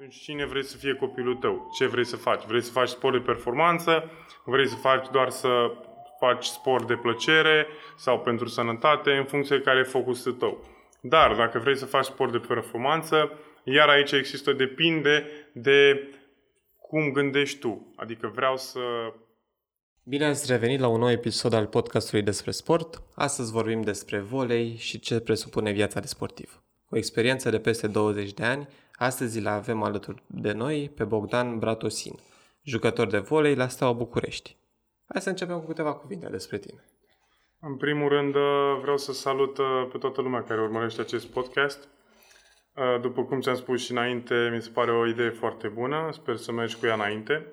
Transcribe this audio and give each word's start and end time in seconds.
Deci 0.00 0.20
cine 0.20 0.44
vrei 0.44 0.64
să 0.64 0.76
fie 0.76 0.94
copilul 0.94 1.34
tău? 1.34 1.70
Ce 1.78 1.86
vrei 1.86 2.04
să 2.04 2.16
faci? 2.16 2.42
Vrei 2.46 2.62
să 2.62 2.70
faci 2.70 2.88
sport 2.88 3.14
de 3.14 3.20
performanță? 3.20 4.10
Vrei 4.44 4.68
să 4.68 4.74
faci 4.74 5.06
doar 5.12 5.30
să 5.30 5.48
faci 6.18 6.44
sport 6.44 6.86
de 6.86 6.94
plăcere 6.94 7.66
sau 7.96 8.20
pentru 8.20 8.48
sănătate, 8.48 9.10
în 9.10 9.24
funcție 9.24 9.56
de 9.56 9.62
care 9.62 9.78
e 9.78 9.82
focusul 9.82 10.32
tău. 10.32 10.64
Dar 11.00 11.34
dacă 11.34 11.58
vrei 11.58 11.76
să 11.76 11.86
faci 11.86 12.04
sport 12.04 12.32
de 12.32 12.38
performanță, 12.38 13.32
iar 13.64 13.88
aici 13.88 14.12
există, 14.12 14.52
depinde 14.52 15.26
de 15.52 16.08
cum 16.76 17.12
gândești 17.12 17.58
tu. 17.58 17.92
Adică 17.96 18.30
vreau 18.34 18.56
să... 18.56 18.80
Bine 20.04 20.24
ați 20.24 20.52
revenit 20.52 20.80
la 20.80 20.88
un 20.88 20.98
nou 20.98 21.10
episod 21.10 21.52
al 21.52 21.66
podcastului 21.66 22.24
despre 22.24 22.50
sport. 22.50 23.02
Astăzi 23.14 23.52
vorbim 23.52 23.82
despre 23.82 24.18
volei 24.18 24.76
și 24.76 24.98
ce 25.00 25.20
presupune 25.20 25.70
viața 25.70 26.00
de 26.00 26.06
sportiv. 26.06 26.62
Cu 26.88 26.96
experiență 26.96 27.50
de 27.50 27.58
peste 27.58 27.86
20 27.86 28.32
de 28.32 28.44
ani, 28.44 28.68
astăzi 29.00 29.38
îl 29.38 29.46
avem 29.46 29.82
alături 29.82 30.22
de 30.26 30.52
noi 30.52 30.90
pe 30.96 31.04
Bogdan 31.04 31.58
Bratosin, 31.58 32.18
jucător 32.62 33.06
de 33.06 33.18
volei 33.18 33.54
la 33.54 33.68
Steaua 33.68 33.92
București. 33.92 34.56
Hai 35.06 35.20
să 35.20 35.28
începem 35.28 35.58
cu 35.60 35.66
câteva 35.66 35.92
cuvinte 35.92 36.28
despre 36.28 36.58
tine. 36.58 36.84
În 37.60 37.76
primul 37.76 38.08
rând, 38.08 38.32
vreau 38.80 38.96
să 38.96 39.12
salut 39.12 39.58
uh, 39.58 39.88
pe 39.92 39.98
toată 39.98 40.20
lumea 40.20 40.42
care 40.42 40.60
urmărește 40.60 41.00
acest 41.00 41.26
podcast. 41.26 41.88
Uh, 42.74 43.00
după 43.00 43.24
cum 43.24 43.40
ți-am 43.40 43.54
spus 43.54 43.84
și 43.84 43.90
înainte, 43.90 44.50
mi 44.54 44.62
se 44.62 44.70
pare 44.70 44.92
o 44.92 45.06
idee 45.06 45.30
foarte 45.30 45.68
bună. 45.68 46.08
Sper 46.12 46.36
să 46.36 46.52
mergi 46.52 46.76
cu 46.76 46.86
ea 46.86 46.94
înainte. 46.94 47.46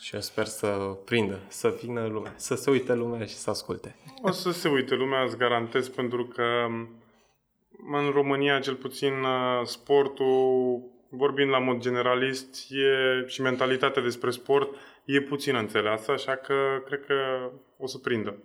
Și 0.00 0.14
eu 0.14 0.20
sper 0.20 0.46
să 0.46 0.66
prindă, 1.04 1.40
să 1.48 1.78
vină 1.82 2.06
lumea, 2.06 2.32
să 2.36 2.54
se 2.54 2.70
uite 2.70 2.94
lumea 2.94 3.26
și 3.26 3.34
să 3.34 3.50
asculte. 3.50 3.96
O 4.22 4.30
să 4.30 4.50
se 4.50 4.68
uite 4.68 4.94
lumea, 4.94 5.22
îți 5.22 5.36
garantez, 5.36 5.88
pentru 5.88 6.26
că 6.26 6.44
în 7.90 8.10
România, 8.10 8.58
cel 8.58 8.74
puțin, 8.74 9.12
uh, 9.12 9.64
sportul, 9.64 10.80
vorbind 11.08 11.50
la 11.50 11.58
mod 11.58 11.80
generalist, 11.80 12.70
e, 12.70 13.26
și 13.26 13.40
mentalitatea 13.40 14.02
despre 14.02 14.30
sport, 14.30 14.74
e 15.04 15.20
puțin 15.20 15.54
înțeleasă, 15.54 16.10
așa 16.10 16.36
că 16.36 16.54
cred 16.86 17.04
că 17.06 17.14
o 17.78 17.86
să 17.86 17.98
prindă. 17.98 18.36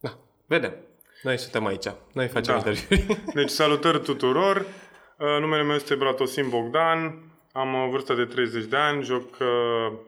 Da, 0.00 0.18
vedem. 0.46 0.74
Noi 1.22 1.38
suntem 1.38 1.66
aici. 1.66 1.86
Noi 2.12 2.28
facem 2.28 2.52
da. 2.52 2.58
interviuri. 2.58 3.20
Deci 3.34 3.50
salutări 3.50 4.00
tuturor. 4.00 4.56
Uh, 4.56 5.40
numele 5.40 5.62
meu 5.62 5.74
este 5.74 5.94
Bratosim 5.94 6.48
Bogdan. 6.48 7.22
Am 7.52 7.74
o 7.74 7.88
vârstă 7.90 8.14
de 8.14 8.24
30 8.24 8.64
de 8.64 8.76
ani. 8.76 9.02
Joc 9.02 9.36
uh, 9.40 9.98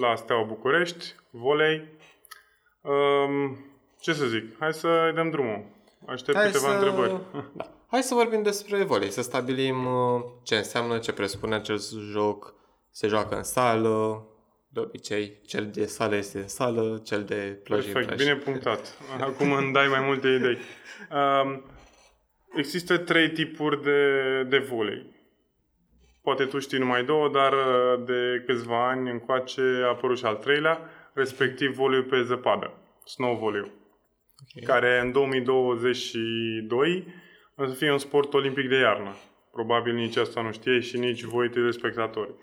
la 0.00 0.14
Steaua 0.16 0.42
București, 0.42 1.14
volei. 1.30 1.88
Um, 2.80 3.56
ce 4.00 4.12
să 4.12 4.26
zic? 4.26 4.58
Hai 4.58 4.72
să 4.72 5.12
dăm 5.14 5.30
drumul. 5.30 5.64
Aștept 6.06 6.36
Hai 6.36 6.46
câteva 6.46 6.68
să... 6.68 6.74
întrebări. 6.74 7.20
Da. 7.52 7.64
Hai 7.94 8.02
să 8.02 8.14
vorbim 8.14 8.42
despre 8.42 8.84
volei, 8.84 9.10
să 9.10 9.22
stabilim 9.22 9.86
uh, 9.86 10.22
ce 10.42 10.56
înseamnă, 10.56 10.98
ce 10.98 11.12
presupune 11.12 11.54
acest 11.54 11.98
joc, 11.98 12.54
se 12.90 13.06
joacă 13.06 13.36
în 13.36 13.42
sală, 13.42 14.26
de 14.68 14.80
obicei, 14.80 15.40
cel 15.46 15.70
de 15.72 15.86
sală 15.86 16.16
este 16.16 16.38
în 16.38 16.48
sală, 16.48 17.00
cel 17.04 17.24
de 17.24 17.60
plajă 17.64 17.92
Perfect, 17.92 18.16
bine 18.16 18.34
punctat. 18.34 18.98
Acum 19.20 19.52
îmi 19.52 19.72
dai 19.72 19.88
mai 19.88 20.00
multe 20.00 20.28
idei. 20.28 20.58
Um, 21.10 21.64
există 22.56 22.98
trei 22.98 23.30
tipuri 23.30 23.82
de, 23.82 24.42
de 24.48 24.58
volei. 24.58 25.06
Poate 26.22 26.44
tu 26.44 26.58
știi 26.58 26.78
numai 26.78 27.04
două, 27.04 27.28
dar 27.28 27.52
uh, 27.52 28.04
de 28.06 28.42
câțiva 28.46 28.88
ani 28.88 29.10
încoace 29.10 29.80
a 29.84 29.88
apărut 29.88 30.18
și 30.18 30.24
al 30.24 30.36
treilea, 30.36 30.80
respectiv 31.12 31.74
voleiul 31.74 32.04
pe 32.04 32.22
zăpadă, 32.22 32.72
snow 33.04 33.36
volley 33.36 33.60
okay. 33.60 34.64
care 34.64 35.00
în 35.00 35.12
2022 35.12 37.22
o 37.56 37.66
să 37.66 37.74
fie 37.74 37.92
un 37.92 37.98
sport 37.98 38.34
olimpic 38.34 38.68
de 38.68 38.76
iarnă. 38.76 39.14
Probabil 39.52 39.94
nici 39.94 40.16
asta 40.16 40.42
nu 40.42 40.52
știe 40.52 40.80
și 40.80 40.98
nici 40.98 41.22
voi, 41.22 41.50
spectatori. 41.70 42.34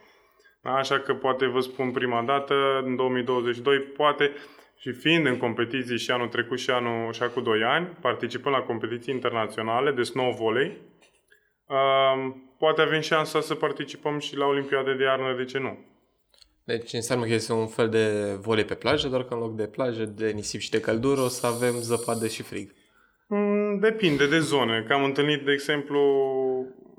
Așa 0.61 0.99
că 0.99 1.13
poate 1.13 1.45
vă 1.45 1.59
spun 1.59 1.91
prima 1.91 2.23
dată, 2.23 2.53
în 2.83 2.95
2022, 2.95 3.79
poate 3.79 4.31
și 4.77 4.91
fiind 4.91 5.25
în 5.25 5.37
competiții 5.37 5.97
și 5.97 6.11
anul 6.11 6.27
trecut 6.27 6.59
și 6.59 6.69
anul 6.69 7.13
și 7.13 7.23
acum 7.23 7.43
2 7.43 7.63
ani, 7.63 7.97
participând 8.01 8.55
la 8.55 8.61
competiții 8.61 9.13
internaționale 9.13 9.91
de 9.91 10.03
snow 10.03 10.33
volley, 10.33 10.77
poate 12.57 12.81
avem 12.81 13.01
șansa 13.01 13.41
să 13.41 13.55
participăm 13.55 14.19
și 14.19 14.37
la 14.37 14.45
Olimpiade 14.45 14.93
de 14.93 15.03
iarnă, 15.03 15.35
de 15.37 15.45
ce 15.45 15.59
nu? 15.59 15.85
Deci 16.63 16.93
înseamnă 16.93 17.25
că 17.25 17.33
este 17.33 17.53
un 17.53 17.67
fel 17.67 17.89
de 17.89 18.35
volei 18.41 18.65
pe 18.65 18.75
plajă, 18.75 19.07
doar 19.07 19.23
că 19.23 19.33
în 19.33 19.39
loc 19.39 19.55
de 19.55 19.67
plajă, 19.67 20.05
de 20.05 20.31
nisip 20.31 20.59
și 20.59 20.69
de 20.69 20.79
căldură, 20.79 21.21
o 21.21 21.27
să 21.27 21.47
avem 21.47 21.73
zăpadă 21.73 22.27
și 22.27 22.43
frig. 22.43 22.71
Mm, 23.33 23.79
depinde 23.79 24.27
de 24.27 24.39
zone. 24.39 24.83
Că 24.87 24.93
am 24.93 25.03
întâlnit, 25.03 25.45
de 25.45 25.51
exemplu, 25.51 26.01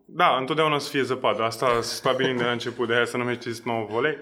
da, 0.06 0.36
întotdeauna 0.36 0.78
să 0.78 0.90
fie 0.90 1.02
zăpadă. 1.02 1.42
Asta 1.42 1.80
stabilim 1.80 2.36
de 2.36 2.44
la 2.44 2.50
început, 2.50 2.88
de 2.88 2.94
aia 2.94 3.04
să 3.04 3.16
numește 3.16 3.50
nou 3.64 3.86
volei. 3.90 4.16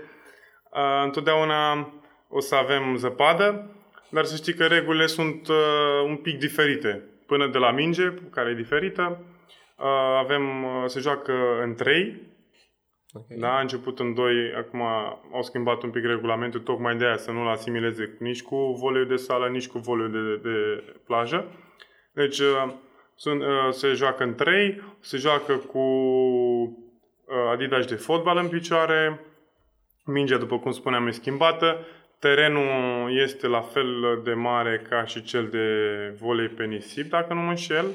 Uh, 0.71 1.05
întotdeauna 1.05 1.93
o 2.29 2.41
să 2.41 2.55
avem 2.55 2.97
zăpadă, 2.97 3.71
dar 4.09 4.25
să 4.25 4.37
știi 4.37 4.55
că 4.55 4.67
regulile 4.67 5.07
sunt 5.07 5.49
uh, 5.49 5.57
un 6.05 6.17
pic 6.17 6.39
diferite. 6.39 7.05
Până 7.27 7.47
de 7.47 7.59
la 7.59 7.71
minge, 7.71 8.13
care 8.31 8.51
e 8.51 8.55
diferită, 8.55 9.25
uh, 9.79 9.85
avem, 10.19 10.65
uh, 10.65 10.85
se 10.87 11.01
joacă 11.01 11.33
în 11.63 11.75
trei, 11.75 12.29
Okay. 13.13 13.37
Da, 13.37 13.57
a 13.57 13.61
început 13.61 13.99
în 13.99 14.15
doi, 14.15 14.53
acum 14.57 14.81
au 15.33 15.43
schimbat 15.43 15.83
un 15.83 15.91
pic 15.91 16.05
regulamentul 16.05 16.61
tocmai 16.61 16.97
de 16.97 17.05
aia 17.05 17.17
să 17.17 17.31
nu-l 17.31 17.49
asimileze 17.49 18.17
nici 18.19 18.43
cu 18.43 18.57
voleiul 18.57 19.09
de 19.09 19.17
sală, 19.17 19.49
nici 19.49 19.69
cu 19.69 19.79
voleiul 19.79 20.11
de, 20.11 20.49
de 20.49 20.85
plajă. 21.07 21.47
Deci 22.13 22.39
uh, 22.39 22.73
sunt, 23.15 23.43
uh, 23.43 23.69
se 23.71 23.93
joacă 23.93 24.23
în 24.23 24.35
trei, 24.35 24.83
se 25.01 25.17
joacă 25.17 25.57
cu 25.57 25.79
uh, 25.79 27.51
Adidas 27.53 27.87
de 27.87 27.95
fotbal 27.95 28.37
în 28.37 28.49
picioare, 28.49 29.21
mingea, 30.05 30.37
după 30.37 30.59
cum 30.59 30.73
spuneam, 30.73 31.07
e 31.07 31.11
schimbată, 31.11 31.87
terenul 32.19 33.21
este 33.23 33.47
la 33.47 33.61
fel 33.61 34.21
de 34.25 34.35
mare 34.35 34.87
ca 34.89 35.05
și 35.05 35.23
cel 35.23 35.49
de 35.49 35.67
volei 36.21 36.49
pe 36.49 36.65
nisip, 36.65 37.11
dacă 37.11 37.35
nu 37.35 37.41
mă 37.41 37.49
înșel. 37.49 37.87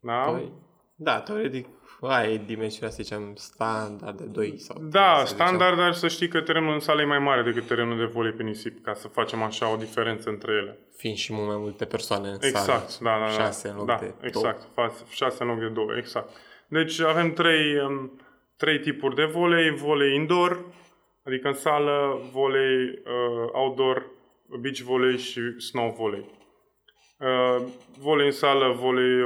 Da? 0.00 0.20
Păi, 0.20 0.52
da, 0.96 1.20
teoretic 1.20 1.66
Aia 2.06 2.30
e 2.30 2.40
dimensiunea, 2.46 2.90
să 2.90 3.02
zicem, 3.02 3.32
standard 3.34 4.18
de 4.18 4.24
2 4.24 4.54
sau 4.58 4.82
Da, 4.82 5.22
standard, 5.26 5.76
dar 5.76 5.92
să 5.92 6.08
știi 6.08 6.28
că 6.28 6.40
terenul 6.40 6.72
în 6.72 6.80
sală 6.80 7.00
e 7.00 7.04
mai 7.04 7.18
mare 7.18 7.42
decât 7.42 7.66
terenul 7.66 7.98
de 7.98 8.04
volei 8.04 8.32
pe 8.32 8.42
nisip, 8.42 8.84
ca 8.84 8.94
să 8.94 9.08
facem 9.08 9.42
așa 9.42 9.72
o 9.72 9.76
diferență 9.76 10.28
între 10.28 10.52
ele. 10.52 10.78
Fiind 10.96 11.16
și 11.16 11.32
mult 11.32 11.46
mai 11.46 11.56
multe 11.56 11.84
persoane 11.84 12.28
în 12.28 12.38
exact, 12.40 12.88
sală. 12.88 13.18
da, 13.18 13.18
da, 13.18 13.36
da. 13.36 13.42
Șase 13.42 13.68
în 13.68 13.76
loc 13.76 13.86
da, 13.86 13.96
de 14.00 14.14
exact, 14.20 14.74
două. 14.74 14.90
șase 15.10 15.42
în 15.42 15.48
loc 15.48 15.58
de 15.58 15.68
două, 15.68 15.96
exact. 15.96 16.28
Deci 16.68 17.00
avem 17.00 17.32
trei, 17.32 17.78
um, 17.78 18.20
trei 18.56 18.78
tipuri 18.78 19.14
de 19.14 19.24
volei, 19.24 19.70
volei 19.70 20.14
indoor, 20.14 20.64
adică 21.24 21.48
în 21.48 21.54
sală, 21.54 22.20
volei 22.32 22.84
uh, 22.86 23.50
outdoor, 23.52 24.10
beach 24.60 24.78
volley 24.78 25.18
și 25.18 25.40
snow 25.58 25.94
volley. 25.98 26.30
Uh, 27.18 27.66
volei 27.98 28.26
în 28.26 28.32
sală, 28.32 28.72
volei 28.72 29.24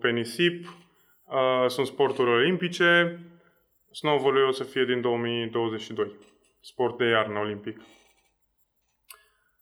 pe 0.00 0.10
nisip, 0.10 0.66
Uh, 1.28 1.68
sunt 1.68 1.86
sporturi 1.86 2.30
olimpice. 2.30 3.20
Snow 3.90 4.18
volley 4.18 4.42
o 4.42 4.50
să 4.50 4.64
fie 4.64 4.84
din 4.84 5.00
2022. 5.00 6.12
Sport 6.60 6.98
de 6.98 7.04
iarnă 7.04 7.38
olimpic. 7.38 7.80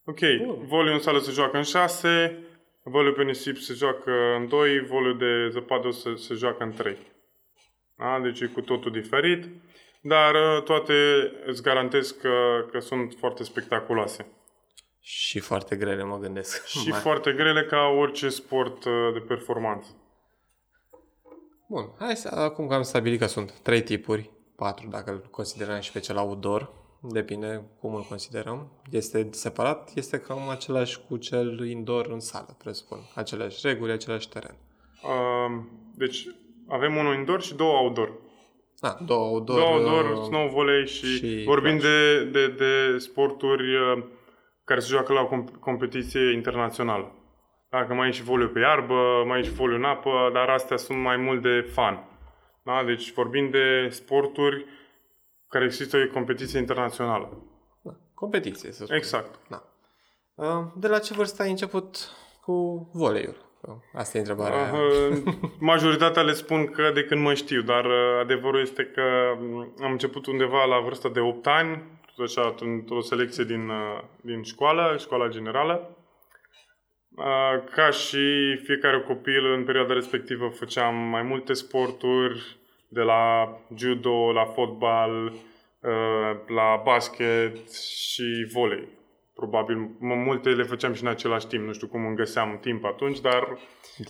Ok, 0.05 0.21
uh. 0.21 0.57
volley 0.59 0.95
în 0.95 1.01
sală 1.01 1.19
se 1.19 1.31
joacă 1.31 1.57
în 1.57 1.63
6, 1.63 2.39
volley 2.83 3.13
pe 3.13 3.23
nisip 3.23 3.57
se 3.57 3.75
joacă 3.75 4.13
în 4.37 4.49
2, 4.49 4.81
volley 4.81 5.15
de 5.15 5.49
zăpadă 5.49 5.91
se, 5.91 6.15
se 6.15 6.35
joacă 6.35 6.65
în 6.65 6.73
3. 6.73 6.97
Da? 7.97 8.21
Deci 8.23 8.41
e 8.41 8.47
cu 8.47 8.61
totul 8.61 8.91
diferit, 8.91 9.49
dar 10.01 10.35
uh, 10.35 10.63
toate 10.63 10.95
îți 11.47 11.63
garantez 11.63 12.11
că, 12.11 12.67
că 12.71 12.79
sunt 12.79 13.15
foarte 13.19 13.43
spectaculoase. 13.43 14.27
Și 15.01 15.39
foarte 15.39 15.77
grele, 15.77 16.03
mă 16.03 16.19
gândesc. 16.19 16.67
Și 16.67 16.89
Mai. 16.89 17.01
foarte 17.01 17.33
grele 17.33 17.65
ca 17.65 17.87
orice 17.87 18.29
sport 18.29 18.85
uh, 18.85 19.13
de 19.13 19.19
performanță. 19.19 19.97
Bun, 21.69 21.91
hai 21.99 22.17
să, 22.17 22.29
acum 22.35 22.67
că 22.67 22.75
am 22.75 22.83
stabilit 22.83 23.19
că 23.19 23.27
sunt 23.27 23.53
trei 23.53 23.83
tipuri, 23.83 24.31
patru 24.57 24.89
dacă 24.91 25.11
îl 25.11 25.29
considerăm 25.31 25.81
și 25.81 25.93
pe 25.93 26.01
cel 26.01 26.17
outdoor, 26.17 26.73
depinde 27.01 27.65
cum 27.81 27.95
îl 27.95 28.03
considerăm. 28.03 28.83
Este 28.91 29.29
separat, 29.31 29.91
este 29.95 30.19
cam 30.19 30.49
același 30.49 31.01
cu 31.09 31.17
cel 31.17 31.67
indoor 31.69 32.07
în 32.07 32.21
sală, 32.21 32.57
presupun. 32.59 32.99
Aceleași 33.15 33.67
reguli, 33.67 33.93
același 33.93 34.29
teren. 34.29 34.57
Uh, 35.03 35.63
deci 35.95 36.27
avem 36.69 36.97
unul 36.97 37.15
indoor 37.15 37.43
și 37.43 37.55
două 37.55 37.79
outdoor. 37.79 38.13
Da, 38.81 38.99
două 39.07 39.25
outdoor. 39.25 39.59
Două 39.59 39.75
outdoor, 39.75 40.19
uh, 40.19 40.25
snow 40.25 40.49
volley 40.49 40.87
și, 40.87 41.17
și 41.17 41.43
vorbim 41.45 41.79
de, 41.79 42.25
de, 42.25 42.49
de 42.49 42.99
sporturi 42.99 43.75
uh, 43.77 44.05
care 44.65 44.81
se 44.81 44.89
joacă 44.89 45.13
la 45.13 45.21
o 45.21 45.45
competiție 45.61 46.33
internațională. 46.33 47.15
Dacă 47.79 47.95
mai 47.95 48.09
e 48.09 48.11
și 48.11 48.23
foliu 48.23 48.49
pe 48.49 48.59
iarbă, 48.59 49.25
mai 49.27 49.39
e 49.39 49.43
și 49.43 49.51
foliu 49.51 49.77
în 49.77 49.85
apă, 49.85 50.31
dar 50.33 50.49
astea 50.49 50.77
sunt 50.77 50.99
mai 50.99 51.17
mult 51.17 51.43
de 51.43 51.61
fan. 51.73 52.09
Da? 52.63 52.83
Deci 52.87 53.13
vorbim 53.13 53.51
de 53.51 53.89
sporturi 53.91 54.67
care 55.49 55.65
există 55.65 55.97
o 55.97 56.13
competiție 56.13 56.59
internațională. 56.59 57.43
Da. 57.83 57.93
Competiție, 58.15 58.73
să 58.73 58.85
spun. 58.85 58.97
Exact. 58.97 59.39
Da. 59.49 59.63
Uh, 60.35 60.65
de 60.77 60.89
la 60.89 60.99
ce 60.99 61.15
vârstă 61.15 61.43
ai 61.43 61.51
început 61.51 61.97
cu 62.41 62.89
voleiul? 62.93 63.37
Că 63.61 63.77
asta 63.95 64.17
e 64.17 64.21
întrebarea. 64.21 64.73
Uh, 64.73 65.35
majoritatea 65.73 66.23
le 66.23 66.33
spun 66.33 66.67
că 66.67 66.91
de 66.95 67.05
când 67.05 67.21
mă 67.21 67.35
știu, 67.35 67.63
dar 67.63 67.85
uh, 67.85 68.21
adevărul 68.21 68.61
este 68.61 68.85
că 68.85 69.03
mm, 69.39 69.75
am 69.83 69.91
început 69.91 70.27
undeva 70.27 70.65
la 70.65 70.81
vârsta 70.81 71.09
de 71.09 71.21
8 71.21 71.47
ani, 71.47 71.83
tot 72.15 72.25
așa, 72.25 72.55
într-o 72.61 73.01
selecție 73.01 73.45
din, 73.45 73.69
uh, 73.69 74.03
din 74.21 74.43
școală, 74.43 74.97
școala 74.99 75.29
generală. 75.29 75.97
Uh, 77.17 77.63
ca 77.75 77.91
și 77.91 78.57
fiecare 78.65 79.01
copil, 79.01 79.53
în 79.53 79.65
perioada 79.65 79.93
respectivă 79.93 80.49
făceam 80.49 80.95
mai 80.95 81.23
multe 81.23 81.53
sporturi, 81.53 82.57
de 82.89 83.01
la 83.01 83.49
judo, 83.77 84.33
la 84.33 84.45
fotbal, 84.45 85.25
uh, 85.25 86.37
la 86.47 86.83
basket 86.85 87.73
și 87.73 88.49
volei. 88.53 88.89
Probabil 89.35 89.91
multe 89.99 90.49
le 90.49 90.63
făceam 90.63 90.93
și 90.93 91.03
în 91.03 91.09
același 91.09 91.47
timp, 91.47 91.67
nu 91.67 91.73
știu 91.73 91.87
cum 91.87 92.07
îmi 92.07 92.17
găseam 92.17 92.59
timp 92.61 92.85
atunci, 92.85 93.21
dar 93.21 93.59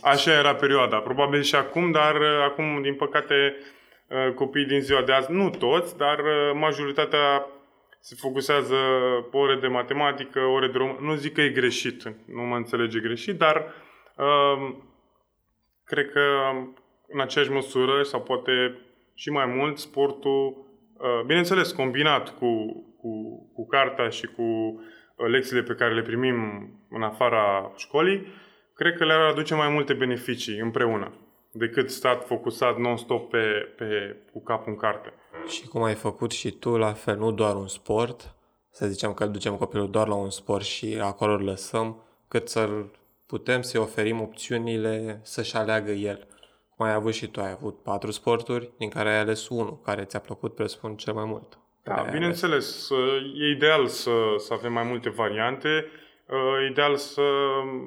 așa 0.03 0.33
era 0.33 0.55
perioada. 0.55 0.97
Probabil 0.97 1.43
și 1.43 1.55
acum, 1.55 1.91
dar 1.91 2.15
uh, 2.15 2.43
acum, 2.45 2.83
din 2.83 2.95
păcate, 2.95 3.57
copiii 4.35 4.67
din 4.67 4.81
ziua 4.81 5.03
de 5.03 5.13
azi, 5.13 5.33
nu 5.33 5.51
toți, 5.51 5.97
dar 5.97 6.21
majoritatea 6.55 7.47
se 8.01 8.15
focusează 8.19 8.77
pe 9.31 9.37
ore 9.37 9.57
de 9.57 9.67
matematică, 9.67 10.41
ore 10.41 10.67
de 10.67 10.79
română. 10.79 10.99
Nu 11.01 11.15
zic 11.15 11.33
că 11.33 11.41
e 11.41 11.49
greșit, 11.49 12.03
nu 12.27 12.43
mă 12.43 12.57
înțelege 12.57 13.01
greșit, 13.01 13.39
dar 13.39 13.75
uh, 14.17 14.75
cred 15.85 16.11
că 16.11 16.21
în 17.09 17.21
aceeași 17.21 17.51
măsură 17.51 18.03
sau 18.03 18.23
poate 18.23 18.81
și 19.15 19.31
mai 19.31 19.47
mult 19.47 19.79
sportul, 19.79 20.47
uh, 20.47 21.21
bineînțeles, 21.27 21.73
combinat 21.73 22.39
cu, 22.39 22.67
cu, 22.99 23.11
cu 23.55 23.67
cartea 23.67 24.09
și 24.09 24.27
cu 24.27 24.43
uh, 24.43 25.27
lecțiile 25.29 25.63
pe 25.63 25.75
care 25.75 25.95
le 25.95 26.03
primim 26.03 26.71
în 26.91 27.03
afara 27.03 27.73
școlii, 27.77 28.27
cred 28.75 28.97
că 28.97 29.05
le-ar 29.05 29.21
aduce 29.21 29.55
mai 29.55 29.69
multe 29.69 29.93
beneficii 29.93 30.59
împreună 30.59 31.26
decât 31.59 31.91
stat 31.91 32.27
focusat 32.27 32.79
non-stop 32.79 33.31
pe, 33.31 33.75
pe, 33.77 34.17
cu 34.33 34.43
capul 34.43 34.73
în 34.73 34.79
carte. 34.79 35.13
Și 35.49 35.67
cum 35.67 35.83
ai 35.83 35.95
făcut 35.95 36.31
și 36.31 36.51
tu, 36.51 36.77
la 36.77 36.93
fel, 36.93 37.17
nu 37.17 37.33
doar 37.33 37.55
un 37.55 37.69
sport, 37.69 38.35
să 38.71 38.87
zicem 38.87 39.15
că 39.15 39.25
îl 39.25 39.31
ducem 39.31 39.57
copilul 39.57 39.91
doar 39.91 40.09
la 40.09 40.15
un 40.15 40.31
sport 40.31 40.65
și 40.65 40.99
acolo 41.03 41.33
îl 41.33 41.45
lăsăm, 41.45 42.03
cât 42.29 42.49
să 42.49 42.69
putem 43.27 43.63
să-i 43.63 43.81
oferim 43.81 44.21
opțiunile 44.21 45.21
să-și 45.23 45.57
aleagă 45.57 45.91
el. 45.91 46.27
Cum 46.77 46.87
ai 46.87 46.93
avut 46.93 47.13
și 47.13 47.27
tu, 47.27 47.41
ai 47.41 47.51
avut 47.51 47.83
patru 47.83 48.11
sporturi, 48.11 48.71
din 48.79 48.89
care 48.89 49.09
ai 49.09 49.19
ales 49.19 49.49
unul, 49.49 49.81
care 49.85 50.05
ți-a 50.05 50.19
plăcut, 50.19 50.55
presupun, 50.55 50.97
cel 50.97 51.13
mai 51.13 51.25
mult. 51.25 51.59
Da, 51.83 52.07
bineînțeles, 52.13 52.89
e 53.41 53.51
ideal 53.51 53.87
să, 53.87 54.11
să 54.39 54.53
avem 54.53 54.73
mai 54.73 54.85
multe 54.85 55.09
variante, 55.09 55.69
e 56.63 56.71
ideal 56.71 56.97
să 56.97 57.23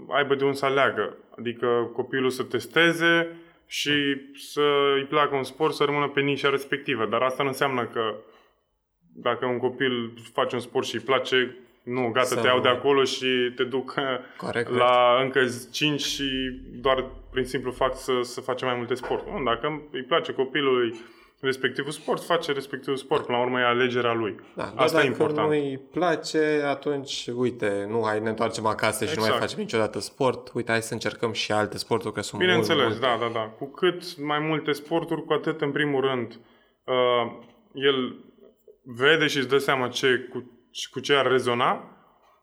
aibă 0.10 0.36
de 0.36 0.44
unde 0.44 0.58
să 0.58 0.66
aleagă, 0.66 1.18
adică 1.38 1.92
copilul 1.94 2.30
să 2.30 2.44
testeze, 2.44 3.38
și 3.72 4.22
să 4.36 4.94
îi 4.96 5.04
placă 5.04 5.36
un 5.36 5.44
sport, 5.44 5.74
să 5.74 5.84
rămână 5.84 6.08
pe 6.08 6.22
nișa 6.22 6.50
respectivă. 6.50 7.06
Dar 7.06 7.22
asta 7.22 7.44
nu 7.44 7.50
înseamnă 7.50 7.86
că 7.86 8.16
dacă 9.16 9.46
un 9.46 9.58
copil 9.58 10.14
face 10.34 10.56
un 10.56 10.62
sport 10.62 10.86
și 10.86 10.96
îi 10.96 11.02
place, 11.02 11.58
nu, 11.84 12.10
gata, 12.12 12.26
să 12.26 12.36
te 12.36 12.48
iau 12.48 12.60
de 12.60 12.68
acolo 12.68 13.04
și 13.04 13.52
te 13.56 13.64
duc 13.64 13.94
corect, 14.38 14.70
la 14.70 15.16
corect. 15.16 15.36
încă 15.36 15.52
5 15.72 16.02
și 16.02 16.60
doar 16.72 17.06
prin 17.32 17.46
simplu 17.46 17.72
fapt 17.72 17.96
să, 17.96 18.20
să 18.22 18.42
facem 18.42 18.68
mai 18.68 18.78
multe 18.78 18.94
sport. 18.94 19.28
Nu, 19.28 19.44
dacă 19.44 19.82
îi 19.92 20.04
place 20.04 20.34
copilului 20.34 20.96
respectivul 21.42 21.92
sport, 21.92 22.24
face 22.24 22.52
respectivul 22.52 22.98
sport. 22.98 23.26
Până 23.26 23.38
la 23.38 23.44
urmă 23.44 23.60
e 23.60 23.64
alegerea 23.64 24.14
lui. 24.14 24.36
Da, 24.56 24.64
Asta 24.64 24.86
dacă 24.86 25.06
e 25.06 25.08
important. 25.08 25.48
nu 25.48 25.54
îi 25.54 25.82
place, 25.92 26.62
atunci, 26.66 27.30
uite, 27.36 27.86
nu, 27.90 28.04
hai 28.06 28.20
ne 28.20 28.30
întoarcem 28.30 28.66
acasă 28.66 29.04
exact. 29.04 29.10
și 29.10 29.16
nu 29.16 29.22
mai 29.22 29.30
exact. 29.30 29.50
facem 29.50 29.64
niciodată 29.64 30.00
sport. 30.00 30.52
Uite, 30.54 30.72
hai 30.72 30.82
să 30.82 30.94
încercăm 30.94 31.32
și 31.32 31.52
alte 31.52 31.78
sporturi, 31.78 32.14
că 32.14 32.22
sunt 32.22 32.42
Bineînțeles, 32.42 32.88
mult, 32.88 33.00
da, 33.00 33.18
da, 33.20 33.30
da. 33.34 33.40
Cu 33.40 33.66
cât 33.66 34.18
mai 34.18 34.40
multe 34.40 34.72
sporturi, 34.72 35.26
cu 35.26 35.34
atât, 35.34 35.62
în 35.62 35.72
primul 35.72 36.02
rând, 36.02 36.40
uh, 36.84 37.32
el 37.74 38.16
vede 38.84 39.28
și 39.28 39.38
își 39.38 39.48
dă 39.48 39.58
seama 39.58 39.88
ce, 39.88 40.28
cu, 40.32 40.52
cu 40.92 41.00
ce 41.00 41.14
ar 41.14 41.28
rezona, 41.28 41.84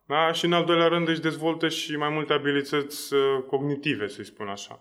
da? 0.06 0.32
și 0.32 0.44
în 0.44 0.52
al 0.52 0.64
doilea 0.64 0.87
rând 0.87 1.08
își 1.08 1.20
dezvoltă 1.20 1.69
și 1.69 1.96
mai 1.96 2.08
multe 2.08 2.32
abilități 2.32 3.14
uh, 3.14 3.20
cognitive, 3.46 4.06
să-i 4.06 4.25
spun 4.25 4.49
așa. 4.49 4.81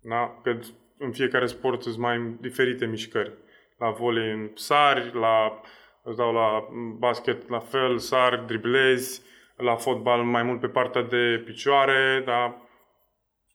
Da? 0.00 0.40
Că 0.42 0.58
în 1.04 1.12
fiecare 1.12 1.46
sport 1.46 1.82
sunt 1.82 1.96
mai 1.96 2.36
diferite 2.40 2.86
mișcări. 2.86 3.32
La 3.78 3.90
volei 3.90 4.30
în 4.30 4.50
sari, 4.54 5.10
la, 5.14 5.60
îți 6.02 6.16
dau 6.16 6.32
la 6.32 6.68
basket 6.98 7.48
la 7.48 7.58
fel, 7.58 7.98
sari, 7.98 8.46
driblezi, 8.46 9.22
la 9.56 9.74
fotbal 9.74 10.22
mai 10.22 10.42
mult 10.42 10.60
pe 10.60 10.68
partea 10.68 11.02
de 11.02 11.42
picioare, 11.44 12.22
dar 12.26 12.56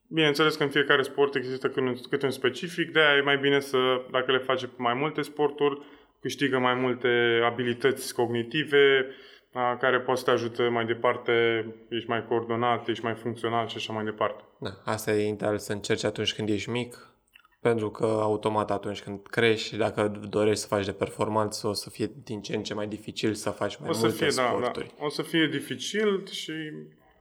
bineînțeles 0.09 0.55
că 0.55 0.63
în 0.63 0.69
fiecare 0.69 1.01
sport 1.01 1.35
există 1.35 1.69
câte 2.09 2.25
un 2.25 2.31
specific, 2.31 2.91
de 2.91 2.99
aia 2.99 3.17
e 3.17 3.21
mai 3.21 3.37
bine 3.37 3.59
să, 3.59 4.01
dacă 4.11 4.31
le 4.31 4.37
face 4.37 4.69
mai 4.77 4.93
multe 4.93 5.21
sporturi, 5.21 5.81
câștigă 6.21 6.57
mai 6.59 6.73
multe 6.73 7.41
abilități 7.45 8.13
cognitive, 8.13 9.05
care 9.79 9.99
poate 9.99 10.19
să 10.19 10.25
te 10.25 10.31
ajute 10.31 10.63
mai 10.63 10.85
departe, 10.85 11.65
ești 11.89 12.09
mai 12.09 12.25
coordonat, 12.27 12.87
ești 12.87 13.03
mai 13.03 13.13
funcțional 13.13 13.67
și 13.67 13.77
așa 13.77 13.93
mai 13.93 14.03
departe. 14.03 14.43
Da, 14.59 14.69
asta 14.85 15.11
e 15.11 15.27
interesant 15.27 15.61
să 15.61 15.73
încerci 15.73 16.03
atunci 16.03 16.33
când 16.33 16.49
ești 16.49 16.69
mic, 16.69 17.11
pentru 17.59 17.89
că 17.89 18.05
automat 18.05 18.71
atunci 18.71 19.01
când 19.01 19.27
crești, 19.27 19.77
dacă 19.77 20.21
dorești 20.29 20.61
să 20.61 20.67
faci 20.67 20.85
de 20.85 20.91
performanță, 20.91 21.67
o 21.67 21.73
să 21.73 21.89
fie 21.89 22.11
din 22.23 22.41
ce 22.41 22.55
în 22.55 22.63
ce 22.63 22.73
mai 22.73 22.87
dificil 22.87 23.33
să 23.33 23.49
faci 23.49 23.77
mai 23.77 23.89
o 23.89 23.93
să 23.93 24.05
multe 24.05 24.23
fie, 24.23 24.29
sporturi. 24.29 24.87
Da, 24.87 24.93
da. 24.99 25.05
O 25.05 25.09
să 25.09 25.21
fie 25.21 25.47
dificil 25.47 26.25
și 26.25 26.53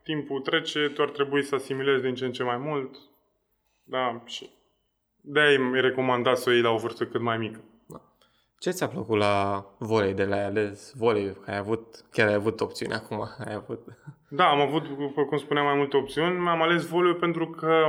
timpul 0.03 0.41
trece, 0.41 0.89
tu 0.95 1.03
ar 1.03 1.11
trebui 1.11 1.43
să 1.43 1.55
asimilezi 1.55 2.03
din 2.03 2.15
ce 2.15 2.25
în 2.25 2.33
ce 2.33 2.43
mai 2.43 2.57
mult. 2.57 2.97
Da, 3.85 4.23
și 4.25 4.51
de-aia 5.21 5.59
e 5.75 5.81
recomandat 5.81 6.39
să 6.39 6.49
o 6.49 6.53
iei 6.53 6.63
la 6.63 6.71
o 6.71 6.77
vârstă 6.77 7.07
cât 7.07 7.21
mai 7.21 7.39
mică. 7.39 7.61
Da. 7.87 8.03
Ce 8.59 8.71
ți-a 8.71 8.89
plăcut 8.89 9.19
la 9.19 9.67
volei 9.79 10.15
de 10.15 10.25
la 10.25 10.45
ales 10.45 10.93
volei? 10.97 11.37
Că 11.45 11.51
ai 11.51 11.57
avut, 11.57 12.05
chiar 12.11 12.29
ai 12.29 12.35
avut 12.35 12.61
opțiuni 12.61 12.93
acum, 12.93 13.21
ai 13.47 13.55
avut... 13.55 13.81
Da, 14.29 14.49
am 14.49 14.61
avut, 14.61 14.83
cum 15.29 15.39
spuneam, 15.39 15.67
mai 15.67 15.77
multe 15.77 15.97
opțiuni. 15.97 16.49
Am 16.49 16.63
ales 16.63 16.87
volei 16.87 17.15
pentru 17.15 17.51
că 17.51 17.87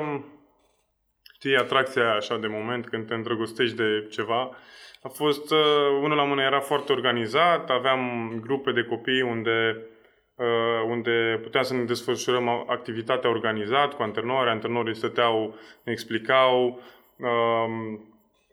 știi, 1.38 1.56
atracția 1.56 2.14
așa 2.14 2.38
de 2.38 2.48
moment 2.48 2.88
când 2.88 3.08
te 3.08 3.14
îndrăgostești 3.14 3.76
de 3.76 4.08
ceva. 4.12 4.58
A 5.02 5.08
fost, 5.08 5.52
uh, 5.52 5.60
unul 6.02 6.18
la 6.18 6.24
mână 6.24 6.42
era 6.42 6.60
foarte 6.60 6.92
organizat, 6.92 7.70
aveam 7.70 8.32
grupe 8.42 8.72
de 8.72 8.84
copii 8.84 9.22
unde, 9.22 9.86
uh, 10.36 10.90
unde 10.90 11.40
puteam 11.42 11.64
să 11.64 11.74
ne 11.74 11.84
desfășurăm 11.84 12.48
activitatea 12.68 13.30
organizat 13.30 13.94
cu 13.94 14.02
antrenori, 14.02 14.50
antrenorii 14.50 14.96
stăteau, 14.96 15.56
ne 15.84 15.92
explicau, 15.92 16.82
uh, 17.18 18.00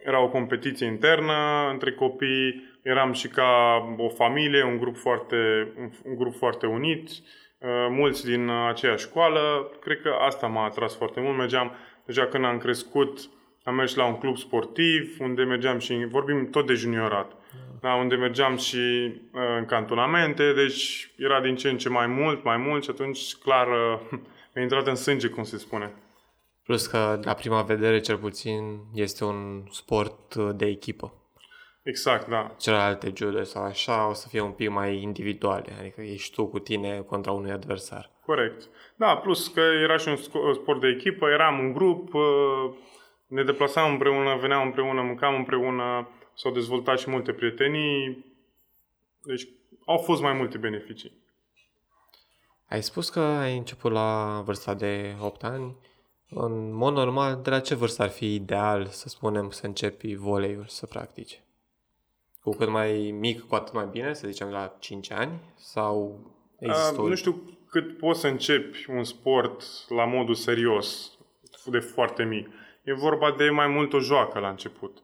era 0.04 0.20
o 0.20 0.28
competiție 0.28 0.86
internă 0.86 1.68
între 1.70 1.92
copii, 1.92 2.78
eram 2.82 3.12
și 3.12 3.28
ca 3.28 3.50
o 3.96 4.08
familie, 4.08 4.64
un 4.64 4.78
grup 4.78 4.96
foarte, 4.96 5.72
un 6.04 6.16
grup 6.16 6.34
foarte 6.34 6.66
unit, 6.66 7.08
uh, 7.08 7.86
mulți 7.90 8.24
din 8.24 8.48
aceeași 8.48 9.06
școală. 9.06 9.70
Cred 9.80 10.00
că 10.00 10.16
asta 10.20 10.46
m-a 10.46 10.64
atras 10.64 10.96
foarte 10.96 11.20
mult. 11.20 11.36
Mergeam 11.36 11.76
Deja 12.06 12.26
când 12.26 12.44
am 12.44 12.58
crescut, 12.58 13.18
am 13.62 13.74
mers 13.74 13.94
la 13.94 14.06
un 14.06 14.18
club 14.18 14.36
sportiv, 14.36 15.16
unde 15.20 15.42
mergeam 15.42 15.78
și, 15.78 16.06
vorbim 16.10 16.50
tot 16.50 16.66
de 16.66 16.74
juniorat, 16.74 17.32
da, 17.80 17.94
unde 17.94 18.14
mergeam 18.14 18.56
și 18.56 18.76
uh, 18.76 19.40
în 19.58 19.64
cantonamente, 19.64 20.52
deci 20.52 21.10
era 21.16 21.40
din 21.40 21.56
ce 21.56 21.68
în 21.68 21.78
ce 21.78 21.88
mai 21.88 22.06
mult, 22.06 22.44
mai 22.44 22.56
mult 22.56 22.82
și 22.82 22.90
atunci, 22.90 23.34
clar, 23.34 23.66
uh, 23.66 24.00
mi-a 24.54 24.62
intrat 24.62 24.86
în 24.86 24.94
sânge, 24.94 25.28
cum 25.28 25.42
se 25.42 25.58
spune. 25.58 25.94
Plus 26.62 26.86
că, 26.86 27.20
la 27.22 27.34
prima 27.34 27.62
vedere, 27.62 28.00
cel 28.00 28.16
puțin, 28.16 28.80
este 28.94 29.24
un 29.24 29.64
sport 29.70 30.34
uh, 30.34 30.50
de 30.54 30.66
echipă. 30.66 31.12
Exact, 31.82 32.28
da. 32.28 32.54
Celelalte 32.58 33.12
judo 33.16 33.42
sau 33.42 33.62
așa 33.62 34.08
o 34.08 34.12
să 34.12 34.28
fie 34.28 34.40
un 34.40 34.50
pic 34.50 34.70
mai 34.70 35.02
individuale, 35.02 35.72
adică 35.80 36.00
ești 36.00 36.34
tu 36.34 36.46
cu 36.46 36.58
tine 36.58 37.00
contra 37.00 37.32
unui 37.32 37.50
adversar. 37.50 38.10
Corect. 38.26 38.68
Da, 38.96 39.16
plus 39.16 39.48
că 39.48 39.60
era 39.60 39.96
și 39.96 40.08
un 40.08 40.16
sport 40.54 40.80
de 40.80 40.88
echipă, 40.88 41.28
eram 41.28 41.58
în 41.58 41.72
grup, 41.72 42.14
uh, 42.14 42.74
ne 43.26 43.42
deplasam 43.42 43.90
împreună, 43.90 44.36
veneam 44.36 44.62
împreună, 44.62 45.02
mâncam 45.02 45.34
împreună, 45.34 46.08
s-au 46.34 46.52
dezvoltat 46.52 46.98
și 46.98 47.10
multe 47.10 47.32
prietenii. 47.32 48.24
Deci 49.22 49.48
au 49.86 49.98
fost 49.98 50.22
mai 50.22 50.32
multe 50.32 50.58
beneficii. 50.58 51.22
Ai 52.68 52.82
spus 52.82 53.10
că 53.10 53.20
ai 53.20 53.56
început 53.56 53.92
la 53.92 54.42
vârsta 54.44 54.74
de 54.74 55.14
8 55.20 55.44
ani. 55.44 55.76
În 56.28 56.72
mod 56.72 56.94
normal, 56.94 57.40
de 57.42 57.50
la 57.50 57.60
ce 57.60 57.74
vârstă 57.74 58.02
ar 58.02 58.08
fi 58.08 58.34
ideal, 58.34 58.86
să 58.86 59.08
spunem, 59.08 59.50
să 59.50 59.66
începi 59.66 60.14
voleiul 60.14 60.64
să 60.66 60.86
practici? 60.86 61.42
Cu 62.40 62.50
cât 62.50 62.68
mai 62.68 63.14
mic, 63.18 63.40
cu 63.40 63.54
atât 63.54 63.74
mai 63.74 63.86
bine, 63.90 64.14
să 64.14 64.28
zicem 64.28 64.48
la 64.48 64.76
5 64.78 65.10
ani? 65.10 65.40
Sau 65.56 66.20
există 66.58 67.00
uh, 67.00 67.08
Nu 67.08 67.14
știu 67.14 67.58
cât 67.74 67.98
poți 67.98 68.20
să 68.20 68.26
începi 68.26 68.84
un 68.88 69.04
sport 69.04 69.62
la 69.88 70.04
modul 70.04 70.34
serios, 70.34 71.18
de 71.64 71.78
foarte 71.78 72.24
mic. 72.24 72.48
E 72.84 72.92
vorba 72.92 73.34
de 73.36 73.50
mai 73.50 73.66
mult 73.66 73.92
o 73.92 73.98
joacă 73.98 74.38
la 74.38 74.48
început. 74.48 74.98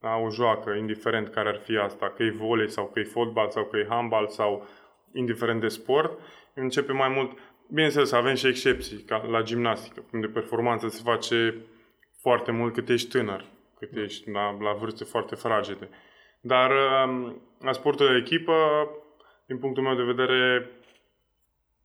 Da, 0.00 0.16
o 0.16 0.30
joacă, 0.30 0.70
indiferent 0.70 1.28
care 1.28 1.48
ar 1.48 1.60
fi 1.64 1.76
asta, 1.76 2.10
că 2.10 2.22
e 2.22 2.30
volei 2.30 2.70
sau 2.70 2.90
că 2.92 2.98
e 3.00 3.02
fotbal 3.02 3.50
sau 3.50 3.64
că 3.64 3.76
e 3.76 3.86
handbal 3.88 4.28
sau 4.28 4.66
indiferent 5.12 5.60
de 5.60 5.68
sport, 5.68 6.18
începe 6.54 6.92
mai 6.92 7.08
mult. 7.08 7.38
bineînțeles, 7.68 8.12
avem 8.12 8.34
și 8.34 8.46
excepții, 8.46 8.98
ca 8.98 9.26
la 9.30 9.42
gimnastică, 9.42 10.04
unde 10.12 10.26
performanța 10.26 10.88
se 10.88 11.00
face 11.04 11.54
foarte 12.20 12.50
mult 12.50 12.74
cât 12.74 12.88
ești 12.88 13.08
tânăr, 13.08 13.44
cât 13.78 13.96
ești 13.96 14.30
la, 14.30 14.56
la 14.60 14.72
vârste 14.72 15.04
foarte 15.04 15.34
fragede. 15.34 15.88
Dar 16.40 16.70
um, 17.06 17.42
la 17.60 17.72
sportul 17.72 18.08
de 18.08 18.16
echipă, 18.16 18.88
din 19.46 19.58
punctul 19.58 19.82
meu 19.82 19.94
de 19.94 20.12
vedere, 20.12 20.70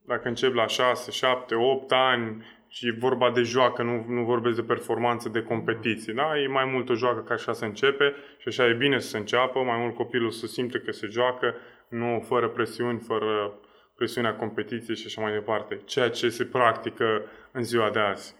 dacă 0.07 0.27
încep 0.27 0.53
la 0.53 0.67
6, 0.67 1.11
7, 1.11 1.55
8 1.55 1.91
ani 1.91 2.45
și 2.67 2.87
e 2.87 2.95
vorba 2.99 3.31
de 3.31 3.41
joacă, 3.41 3.83
nu, 3.83 4.05
nu 4.07 4.23
vorbesc 4.23 4.55
de 4.55 4.61
performanță, 4.61 5.29
de 5.29 5.41
competiții, 5.41 6.13
da? 6.13 6.39
E 6.39 6.47
mai 6.47 6.65
mult 6.65 6.89
o 6.89 6.93
joacă 6.93 7.21
ca 7.21 7.33
așa 7.33 7.53
se 7.53 7.65
începe 7.65 8.15
și 8.37 8.47
așa 8.47 8.67
e 8.67 8.73
bine 8.73 8.99
să 8.99 9.07
se 9.07 9.17
înceapă, 9.17 9.59
mai 9.59 9.77
mult 9.77 9.95
copilul 9.95 10.31
să 10.31 10.47
simte 10.47 10.79
că 10.79 10.91
se 10.91 11.07
joacă, 11.07 11.55
nu 11.89 12.23
fără 12.27 12.49
presiuni, 12.49 12.99
fără 12.99 13.59
presiunea 13.95 14.35
competiției 14.35 14.95
și 14.95 15.03
așa 15.05 15.21
mai 15.21 15.33
departe. 15.33 15.81
Ceea 15.85 16.09
ce 16.09 16.29
se 16.29 16.45
practică 16.45 17.23
în 17.51 17.63
ziua 17.63 17.89
de 17.89 17.99
azi. 17.99 18.35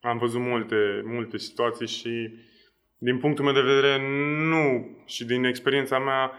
Am 0.00 0.18
văzut 0.18 0.40
multe, 0.40 1.02
multe 1.04 1.38
situații 1.38 1.86
și 1.86 2.34
din 2.98 3.18
punctul 3.18 3.44
meu 3.44 3.54
de 3.54 3.60
vedere 3.60 3.98
nu 4.48 4.96
și 5.06 5.24
din 5.24 5.44
experiența 5.44 5.98
mea 5.98 6.32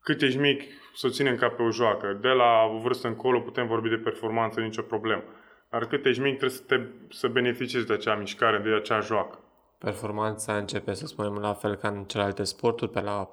cât 0.00 0.22
ești 0.22 0.38
mic 0.38 0.62
să 0.94 1.06
o 1.06 1.10
ținem 1.10 1.36
ca 1.36 1.48
pe 1.48 1.62
o 1.62 1.70
joacă. 1.70 2.18
De 2.20 2.28
la 2.28 2.70
o 2.74 2.78
vârstă 2.78 3.06
încolo 3.06 3.40
putem 3.40 3.66
vorbi 3.66 3.88
de 3.88 3.96
performanță, 3.96 4.60
nicio 4.60 4.82
problemă. 4.82 5.22
Dar 5.70 5.86
cât 5.86 6.04
ești 6.06 6.20
mic 6.20 6.38
trebuie 6.38 6.58
să, 6.58 6.62
te, 6.66 6.80
să 7.10 7.28
beneficiezi 7.28 7.86
de 7.86 7.92
acea 7.92 8.14
mișcare, 8.14 8.58
de 8.58 8.74
acea 8.74 9.00
joacă. 9.00 9.38
Performanța 9.78 10.56
începe, 10.56 10.94
să 10.94 11.06
spunem, 11.06 11.38
la 11.40 11.52
fel 11.52 11.74
ca 11.74 11.88
în 11.88 12.04
celelalte 12.04 12.44
sporturi, 12.44 12.90
pe 12.90 13.00
la 13.00 13.30
14-16 13.30 13.32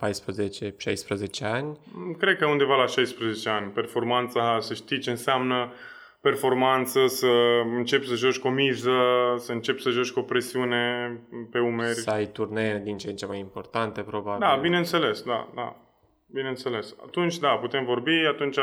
ani? 1.41 1.79
Cred 2.17 2.37
că 2.37 2.45
undeva 2.45 2.75
la 2.75 2.85
16 2.85 3.49
ani. 3.49 3.71
Performanța, 3.71 4.57
să 4.59 4.73
știi 4.73 4.99
ce 4.99 5.09
înseamnă 5.09 5.71
performanță, 6.21 7.07
să 7.07 7.27
începi 7.77 8.07
să 8.07 8.15
joci 8.15 8.39
cu 8.39 8.47
o 8.47 8.51
miză, 8.51 8.91
să 9.37 9.51
începi 9.51 9.81
să 9.81 9.89
joci 9.89 10.11
cu 10.11 10.19
o 10.19 10.23
presiune 10.23 11.17
pe 11.51 11.59
umeri. 11.59 11.93
Să 11.93 12.09
ai 12.09 12.25
turnee 12.25 12.81
din 12.83 12.97
ce 12.97 13.09
în 13.09 13.15
ce 13.15 13.25
mai 13.25 13.39
importante, 13.39 14.01
probabil. 14.01 14.39
Da, 14.39 14.55
bineînțeles, 14.61 15.21
da, 15.21 15.49
da. 15.55 15.75
Bineînțeles. 16.33 16.95
Atunci, 17.05 17.37
da, 17.37 17.49
putem 17.49 17.85
vorbi, 17.85 18.25
atunci 18.27 18.57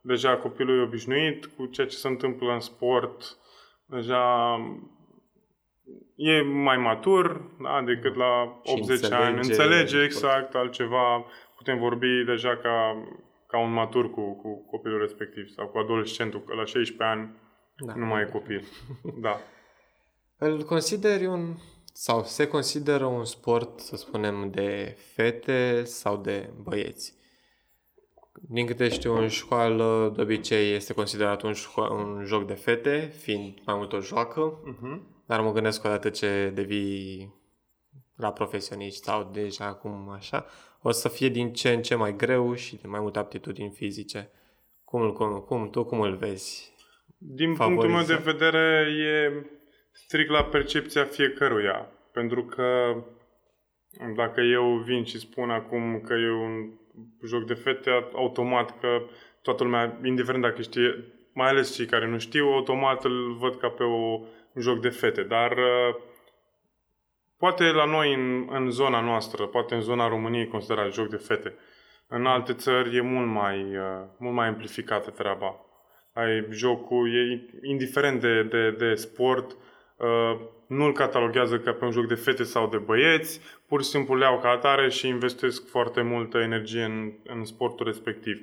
deja 0.00 0.36
copilul 0.36 0.78
e 0.78 0.82
obișnuit 0.82 1.46
cu 1.46 1.66
ceea 1.66 1.86
ce 1.86 1.96
se 1.96 2.08
întâmplă 2.08 2.52
în 2.52 2.60
sport, 2.60 3.36
deja 3.86 4.56
e 6.16 6.40
mai 6.42 6.76
matur 6.76 7.50
da, 7.62 7.82
decât 7.84 8.14
la 8.14 8.60
80 8.64 8.90
înțelege, 8.90 9.14
ani. 9.14 9.36
Înțelege 9.36 10.02
exact 10.02 10.54
altceva. 10.54 11.24
Putem 11.56 11.78
vorbi 11.78 12.24
deja 12.26 12.56
ca, 12.56 13.06
ca 13.46 13.58
un 13.58 13.72
matur 13.72 14.10
cu, 14.10 14.36
cu 14.36 14.66
copilul 14.70 15.00
respectiv 15.00 15.48
sau 15.48 15.66
cu 15.66 15.78
adolescentul, 15.78 16.42
că 16.46 16.54
la 16.54 16.64
16 16.64 17.04
ani 17.04 17.30
da. 17.76 17.92
nu 17.96 18.06
mai 18.06 18.22
e 18.22 18.28
copil. 18.32 18.64
Da. 19.20 19.40
Îl 20.38 20.62
consideri 20.62 21.26
un 21.26 21.54
sau 21.98 22.24
se 22.24 22.46
consideră 22.46 23.04
un 23.04 23.24
sport, 23.24 23.80
să 23.80 23.96
spunem, 23.96 24.50
de 24.50 24.96
fete 25.14 25.84
sau 25.84 26.16
de 26.16 26.50
băieți? 26.62 27.14
Din 28.40 28.66
câte 28.66 28.88
știu, 28.88 29.14
în 29.14 29.28
școală, 29.28 30.12
de 30.16 30.22
obicei, 30.22 30.74
este 30.74 30.92
considerat 30.92 31.42
un, 31.42 31.52
șco- 31.52 31.90
un 31.90 32.22
joc 32.24 32.46
de 32.46 32.54
fete, 32.54 33.12
fiind 33.18 33.58
mai 33.66 33.76
mult 33.76 33.92
o 33.92 34.00
joacă, 34.00 34.60
uh-huh. 34.60 35.00
dar 35.26 35.40
mă 35.40 35.52
gândesc 35.52 35.80
că 35.80 35.86
odată 35.86 36.10
ce 36.10 36.50
devii 36.54 37.34
la 38.16 38.32
profesioniști 38.32 39.04
sau 39.04 39.30
deja 39.32 39.64
acum 39.64 40.08
așa, 40.08 40.46
o 40.82 40.90
să 40.90 41.08
fie 41.08 41.28
din 41.28 41.52
ce 41.52 41.72
în 41.72 41.82
ce 41.82 41.94
mai 41.94 42.16
greu 42.16 42.54
și 42.54 42.76
de 42.76 42.86
mai 42.86 43.00
multe 43.00 43.18
aptitudini 43.18 43.70
fizice. 43.70 44.30
Cum, 44.84 45.12
cum, 45.12 45.38
cum 45.38 45.70
tu 45.70 45.84
cum 45.84 46.00
îl 46.00 46.16
vezi? 46.16 46.74
Din 47.16 47.54
Favoriză? 47.54 47.86
punctul 47.86 48.14
meu 48.14 48.18
de 48.18 48.30
vedere 48.30 48.86
e 48.90 49.46
strict 49.96 50.30
la 50.30 50.44
percepția 50.44 51.04
fiecăruia. 51.04 51.88
Pentru 52.12 52.44
că 52.44 52.94
dacă 54.16 54.40
eu 54.40 54.82
vin 54.86 55.04
și 55.04 55.18
spun 55.18 55.50
acum 55.50 56.00
că 56.00 56.14
e 56.14 56.30
un 56.30 56.70
joc 57.26 57.46
de 57.46 57.54
fete, 57.54 57.90
automat 58.12 58.80
că 58.80 59.02
toată 59.42 59.64
lumea, 59.64 60.00
indiferent 60.04 60.42
dacă 60.42 60.62
știe, 60.62 61.04
mai 61.32 61.48
ales 61.48 61.74
cei 61.74 61.86
care 61.86 62.06
nu 62.06 62.18
știu, 62.18 62.46
automat 62.46 63.04
îl 63.04 63.36
văd 63.38 63.56
ca 63.56 63.68
pe 63.68 63.82
o, 63.82 64.20
un 64.52 64.62
joc 64.62 64.80
de 64.80 64.88
fete. 64.88 65.22
Dar 65.22 65.50
uh, 65.50 65.96
poate 67.38 67.64
la 67.64 67.84
noi 67.84 68.14
în, 68.14 68.48
în 68.50 68.70
zona 68.70 69.00
noastră, 69.00 69.46
poate 69.46 69.74
în 69.74 69.80
zona 69.80 70.08
României 70.08 70.48
considerat 70.48 70.92
joc 70.92 71.08
de 71.08 71.16
fete. 71.16 71.54
În 72.08 72.26
alte 72.26 72.52
țări 72.52 72.96
e 72.96 73.00
mult 73.00 73.28
mai, 73.28 73.76
uh, 73.76 74.04
mult 74.18 74.34
mai 74.34 74.46
amplificată 74.46 75.10
treaba. 75.10 75.60
Ai 76.12 76.46
jocul, 76.50 77.14
e 77.14 77.50
indiferent 77.68 78.20
de, 78.20 78.42
de, 78.42 78.70
de 78.70 78.94
sport, 78.94 79.52
uh, 79.52 79.58
nu-l 80.66 80.92
cataloghează 80.92 81.58
ca 81.58 81.72
pe 81.72 81.84
un 81.84 81.90
joc 81.90 82.06
de 82.06 82.14
fete 82.14 82.42
sau 82.42 82.68
de 82.68 82.76
băieți, 82.76 83.40
pur 83.68 83.82
și 83.82 83.88
simplu 83.88 84.14
le 84.14 84.24
iau 84.24 84.38
ca 84.38 84.48
atare 84.48 84.88
și 84.88 85.08
investesc 85.08 85.68
foarte 85.68 86.02
multă 86.02 86.38
energie 86.38 86.82
în, 86.82 87.12
în 87.24 87.44
sportul 87.44 87.86
respectiv. 87.86 88.40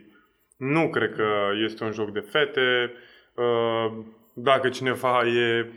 Nu 0.57 0.89
cred 0.89 1.15
că 1.15 1.27
este 1.65 1.83
un 1.83 1.91
joc 1.91 2.12
de 2.12 2.19
fete. 2.19 2.93
Uh, 3.36 4.03
dacă 4.33 4.69
cineva 4.69 5.27
e, 5.27 5.72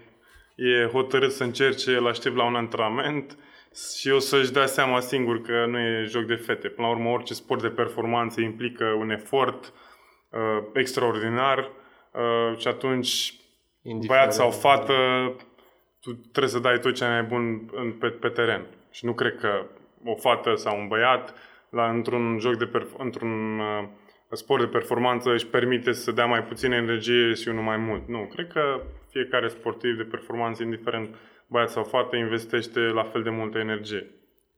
e 0.54 0.88
hotărât 0.92 1.32
să 1.32 1.44
încerce, 1.44 1.96
îl 1.96 2.06
aștept 2.06 2.36
la 2.36 2.44
un 2.44 2.54
antrenament 2.54 3.38
și 3.98 4.10
o 4.10 4.18
să-și 4.18 4.52
dea 4.52 4.66
seama 4.66 5.00
singur 5.00 5.40
că 5.40 5.66
nu 5.68 5.78
e 5.78 6.04
joc 6.08 6.24
de 6.24 6.34
fete. 6.34 6.68
Până 6.68 6.86
la 6.86 6.92
urmă, 6.92 7.08
orice 7.08 7.34
sport 7.34 7.62
de 7.62 7.68
performanță 7.68 8.40
implică 8.40 8.84
un 8.84 9.10
efort 9.10 9.72
uh, 10.30 10.64
extraordinar 10.72 11.58
uh, 11.58 12.58
și 12.58 12.68
atunci 12.68 13.34
Indiferent. 13.82 14.06
băiat 14.06 14.34
sau 14.34 14.50
fată 14.50 14.94
tu 16.06 16.12
trebuie 16.12 16.52
să 16.52 16.58
dai 16.58 16.78
tot 16.78 16.94
ce 16.94 17.04
ai 17.04 17.10
mai 17.10 17.22
bun 17.22 17.70
în, 17.72 17.92
pe, 17.92 18.08
pe 18.08 18.28
teren. 18.28 18.66
Și 18.90 19.04
nu 19.04 19.12
cred 19.12 19.36
că 19.36 19.66
o 20.04 20.14
fată 20.14 20.54
sau 20.54 20.78
un 20.78 20.88
băiat 20.88 21.34
la, 21.70 21.90
într-un 21.90 22.38
joc 22.38 22.56
de 22.56 22.66
perf- 22.66 22.98
într-un 22.98 23.58
uh, 23.58 23.88
sport 24.30 24.60
de 24.60 24.68
performanță 24.68 25.30
își 25.32 25.46
permite 25.46 25.92
să 25.92 26.12
dea 26.12 26.26
mai 26.26 26.42
puțină 26.44 26.74
energie 26.74 27.34
și 27.34 27.48
unul 27.48 27.62
mai 27.62 27.76
mult. 27.76 28.08
Nu, 28.08 28.30
cred 28.34 28.46
că 28.52 28.80
fiecare 29.10 29.48
sportiv 29.48 29.96
de 29.96 30.02
performanță, 30.02 30.62
indiferent 30.62 31.14
băiat 31.46 31.70
sau 31.70 31.82
fată, 31.82 32.16
investește 32.16 32.80
la 32.80 33.02
fel 33.02 33.22
de 33.22 33.30
multă 33.30 33.58
energie. 33.58 34.10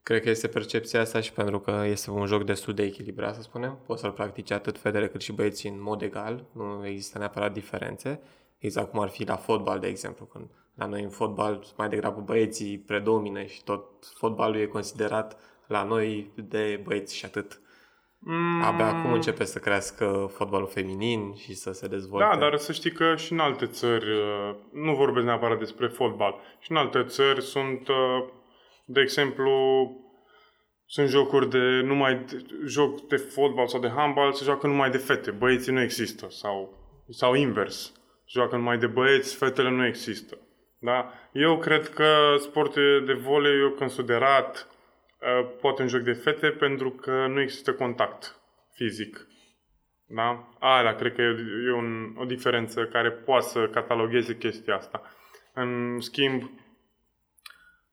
Cred 0.03 0.23
că 0.23 0.31
este 0.31 0.49
percepția 0.49 1.01
asta 1.01 1.21
și 1.21 1.33
pentru 1.33 1.59
că 1.59 1.83
este 1.87 2.11
un 2.11 2.27
joc 2.27 2.45
destul 2.45 2.75
de 2.75 2.83
echilibrat, 2.83 3.35
să 3.35 3.43
spunem. 3.43 3.79
Poți 3.87 4.01
să-l 4.01 4.11
practici 4.11 4.51
atât 4.51 4.79
fedele 4.79 5.07
cât 5.07 5.21
și 5.21 5.33
băieții 5.33 5.71
în 5.71 5.83
mod 5.83 6.03
egal, 6.03 6.45
nu 6.55 6.87
există 6.87 7.19
neapărat 7.19 7.53
diferențe. 7.53 8.21
Exact 8.59 8.91
cum 8.91 9.01
ar 9.01 9.09
fi 9.09 9.25
la 9.25 9.37
fotbal, 9.37 9.79
de 9.79 9.87
exemplu, 9.87 10.25
când 10.25 10.47
la 10.79 10.87
noi 10.87 11.03
în 11.03 11.11
fotbal 11.11 11.65
mai 11.77 11.89
degrabă 11.89 12.21
băieții 12.21 12.79
predomină 12.79 13.43
și 13.43 13.65
tot 13.65 13.85
fotbalul 14.17 14.61
e 14.61 14.67
considerat 14.67 15.37
la 15.67 15.85
noi 15.85 16.31
de 16.35 16.81
băieți 16.85 17.17
și 17.17 17.25
atât. 17.25 17.61
Mm. 18.19 18.63
Abia 18.63 18.87
acum 18.87 19.13
începe 19.13 19.45
să 19.45 19.59
crească 19.59 20.31
fotbalul 20.35 20.67
feminin 20.67 21.35
și 21.35 21.55
să 21.55 21.73
se 21.73 21.87
dezvolte. 21.87 22.29
Da, 22.31 22.39
dar 22.39 22.57
să 22.57 22.73
știi 22.73 22.93
că 22.93 23.17
și 23.17 23.33
în 23.33 23.39
alte 23.39 23.67
țări, 23.67 24.11
uh, 24.11 24.55
nu 24.73 24.95
vorbesc 24.95 25.27
neapărat 25.27 25.59
despre 25.59 25.87
fotbal, 25.87 26.35
și 26.61 26.71
în 26.71 26.77
alte 26.77 27.05
țări 27.05 27.43
sunt, 27.43 27.89
uh, 27.89 28.29
de 28.85 29.01
exemplu, 29.01 29.53
sunt 30.87 31.09
jocuri 31.09 31.51
de 31.51 31.81
numai 31.85 32.15
de, 32.15 32.47
joc 32.67 33.07
de 33.07 33.17
fotbal 33.17 33.67
sau 33.67 33.81
de 33.81 33.93
handbal, 33.97 34.33
se 34.33 34.45
joacă 34.45 34.67
numai 34.67 34.91
de 34.91 34.99
fete, 34.99 35.31
băieții 35.31 35.73
nu 35.73 35.81
există 35.81 36.27
sau, 36.31 36.75
sau 37.09 37.35
invers. 37.35 37.93
Joacă 38.27 38.57
numai 38.57 38.79
de 38.79 38.87
băieți, 38.87 39.37
fetele 39.37 39.71
nu 39.71 39.87
există. 39.87 40.39
Da? 40.79 41.13
Eu 41.33 41.59
cred 41.59 41.89
că 41.89 42.35
sportul 42.39 43.05
de 43.07 43.13
volei 43.13 43.67
e 43.67 43.75
considerat 43.79 44.69
uh, 45.21 45.51
poate 45.61 45.83
un 45.83 45.89
joc 45.89 46.01
de 46.01 46.13
fete 46.13 46.49
pentru 46.49 46.91
că 46.91 47.27
nu 47.27 47.41
există 47.41 47.75
contact 47.75 48.41
fizic. 48.73 49.27
Da? 50.07 50.49
Aia 50.59 50.95
cred 50.95 51.15
că 51.15 51.23
e, 51.23 51.73
un, 51.73 52.15
o 52.17 52.25
diferență 52.25 52.85
care 52.85 53.11
poate 53.11 53.47
să 53.47 53.69
catalogheze 53.69 54.37
chestia 54.37 54.77
asta. 54.77 55.03
În 55.55 56.01
schimb, 56.01 56.51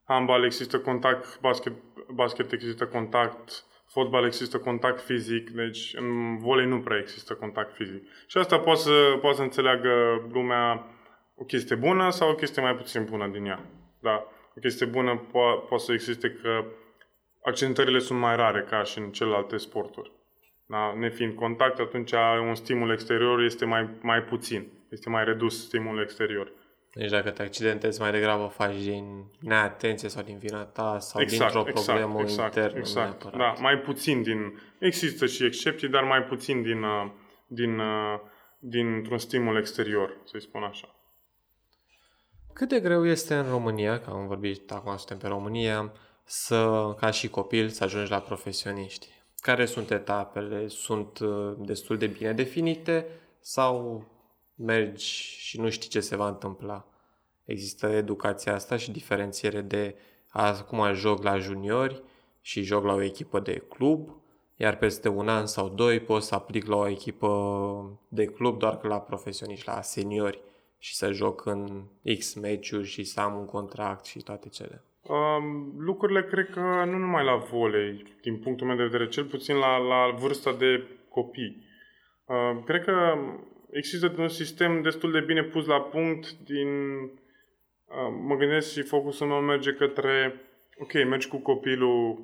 handbal 0.03 0.43
există 0.43 0.79
contact, 0.79 1.39
basket, 1.39 1.73
basket 2.13 2.51
există 2.51 2.87
contact, 2.87 3.63
fotbal 3.87 4.25
există 4.25 4.59
contact 4.59 5.01
fizic, 5.01 5.49
deci 5.49 5.93
în 5.95 6.37
volei 6.37 6.65
nu 6.65 6.79
prea 6.79 6.97
există 6.97 7.33
contact 7.33 7.73
fizic. 7.73 8.03
Și 8.27 8.37
asta 8.37 8.59
poate 8.59 8.79
să, 8.79 9.17
poate 9.21 9.35
să 9.35 9.41
înțeleagă 9.41 10.25
lumea 10.31 10.94
o 11.35 11.43
chestie 11.43 11.75
bună 11.75 12.09
sau 12.09 12.29
o 12.29 12.35
chestie 12.35 12.61
mai 12.61 12.75
puțin 12.75 13.05
bună 13.09 13.27
din 13.27 13.45
ea. 13.45 13.65
Da, 14.01 14.27
o 14.55 14.59
chestie 14.59 14.85
bună 14.85 15.27
po- 15.27 15.67
poate 15.67 15.83
să 15.83 15.93
existe 15.93 16.29
că 16.29 16.65
accidentările 17.43 17.99
sunt 17.99 18.19
mai 18.19 18.35
rare 18.35 18.61
ca 18.69 18.83
și 18.83 18.99
în 18.99 19.11
celelalte 19.11 19.57
sporturi. 19.57 20.11
Da? 20.65 20.93
Nefiind 20.97 21.33
contact, 21.33 21.79
atunci 21.79 22.11
un 22.47 22.55
stimul 22.55 22.91
exterior 22.91 23.41
este 23.41 23.65
mai, 23.65 23.89
mai 24.01 24.23
puțin, 24.23 24.67
este 24.89 25.09
mai 25.09 25.23
redus 25.23 25.65
stimulul 25.65 26.01
exterior. 26.01 26.51
Deci 26.93 27.09
dacă 27.09 27.29
te 27.29 27.41
accidentezi 27.41 28.01
mai 28.01 28.11
degrabă 28.11 28.45
faci 28.45 28.75
din 28.83 29.05
neatenție 29.39 30.09
sau 30.09 30.23
din 30.23 30.37
vina 30.37 30.65
ta 30.65 30.99
sau 30.99 31.21
exact, 31.21 31.51
dintr-o 31.51 31.69
exact, 31.69 31.85
problemă 31.85 32.21
exact, 32.21 32.55
internă. 32.55 32.77
Exact, 32.77 33.23
neapărat. 33.23 33.55
da, 33.55 33.61
mai 33.61 33.77
puțin 33.77 34.21
din... 34.21 34.59
Există 34.79 35.25
și 35.25 35.45
excepții, 35.45 35.87
dar 35.87 36.03
mai 36.03 36.23
puțin 36.23 36.61
din, 36.61 36.83
uh, 36.83 37.11
din 37.47 37.79
uh, 37.79 38.19
dintr-un 38.59 39.17
stimul 39.17 39.57
exterior, 39.57 40.17
să-i 40.23 40.41
spun 40.41 40.63
așa. 40.63 40.94
Cât 42.55 42.69
de 42.69 42.79
greu 42.79 43.05
este 43.05 43.35
în 43.35 43.49
România, 43.49 43.99
că 43.99 44.09
am 44.09 44.27
vorbit, 44.27 44.71
acum 44.71 44.97
suntem 44.97 45.17
pe 45.17 45.27
România, 45.27 45.93
să, 46.23 46.93
ca 46.97 47.11
și 47.11 47.29
copil, 47.29 47.69
să 47.69 47.83
ajungi 47.83 48.11
la 48.11 48.19
profesioniști? 48.19 49.07
Care 49.37 49.65
sunt 49.65 49.91
etapele? 49.91 50.67
Sunt 50.67 51.19
uh, 51.19 51.53
destul 51.57 51.97
de 51.97 52.07
bine 52.07 52.33
definite 52.33 53.07
sau 53.39 54.05
mergi 54.55 55.05
și 55.37 55.59
nu 55.59 55.69
știi 55.69 55.89
ce 55.89 55.99
se 55.99 56.15
va 56.15 56.27
întâmpla? 56.27 56.85
Există 57.45 57.87
educația 57.87 58.53
asta 58.53 58.77
și 58.77 58.91
diferențiere 58.91 59.61
de 59.61 59.95
acum 60.29 60.93
joc 60.93 61.23
la 61.23 61.37
juniori 61.37 62.03
și 62.41 62.61
joc 62.61 62.83
la 62.83 62.93
o 62.93 63.01
echipă 63.01 63.39
de 63.39 63.63
club, 63.69 64.09
iar 64.55 64.77
peste 64.77 65.09
un 65.09 65.29
an 65.29 65.45
sau 65.45 65.69
doi 65.69 65.99
pot 65.99 66.23
să 66.23 66.35
aplic 66.35 66.65
la 66.65 66.75
o 66.75 66.87
echipă 66.87 67.99
de 68.07 68.25
club 68.25 68.59
doar 68.59 68.77
că 68.77 68.87
la 68.87 68.99
profesioniști, 68.99 69.67
la 69.67 69.81
seniori 69.81 70.41
și 70.85 70.95
să 70.95 71.11
joc 71.11 71.45
în 71.45 71.83
X 72.17 72.33
meciuri 72.33 72.87
și 72.87 73.03
să 73.03 73.19
am 73.19 73.37
un 73.37 73.45
contract 73.45 74.05
și 74.05 74.23
toate 74.23 74.49
cele. 74.49 74.83
Um, 75.01 75.73
lucrurile 75.77 76.23
cred 76.23 76.49
că 76.49 76.59
nu 76.85 76.97
numai 76.97 77.23
la 77.23 77.35
volei, 77.35 78.03
din 78.21 78.37
punctul 78.37 78.67
meu 78.67 78.75
de 78.75 78.83
vedere, 78.83 79.07
cel 79.07 79.23
puțin 79.23 79.55
la, 79.55 79.77
la 79.77 80.15
vârsta 80.19 80.53
de 80.53 80.87
copii. 81.09 81.65
Uh, 82.25 82.63
cred 82.65 82.83
că 82.83 83.17
există 83.71 84.13
un 84.17 84.27
sistem 84.27 84.81
destul 84.81 85.11
de 85.11 85.19
bine 85.19 85.43
pus 85.43 85.65
la 85.65 85.81
punct 85.81 86.31
din... 86.31 86.67
Uh, 87.01 88.11
mă 88.21 88.35
gândesc 88.35 88.71
și 88.71 88.81
focusul 88.81 89.27
meu 89.27 89.39
merge 89.39 89.73
către... 89.73 90.41
Ok, 90.77 90.93
mergi 90.93 91.27
cu 91.27 91.37
copilul 91.37 92.19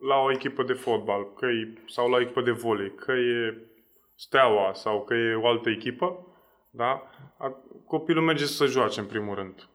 la 0.00 0.16
o 0.16 0.32
echipă 0.32 0.62
de 0.62 0.72
fotbal 0.72 1.32
că 1.32 1.46
e, 1.46 1.72
sau 1.86 2.08
la 2.08 2.16
o 2.16 2.20
echipă 2.20 2.40
de 2.40 2.50
volei, 2.50 2.94
că 2.94 3.12
e 3.12 3.54
steaua 4.14 4.72
sau 4.72 5.04
că 5.04 5.14
e 5.14 5.34
o 5.34 5.46
altă 5.46 5.70
echipă, 5.70 6.35
da? 6.76 7.02
copilul 7.86 8.22
merge 8.22 8.44
să 8.44 8.66
joace 8.66 9.00
în 9.00 9.06
primul 9.06 9.34
rând. 9.34 9.68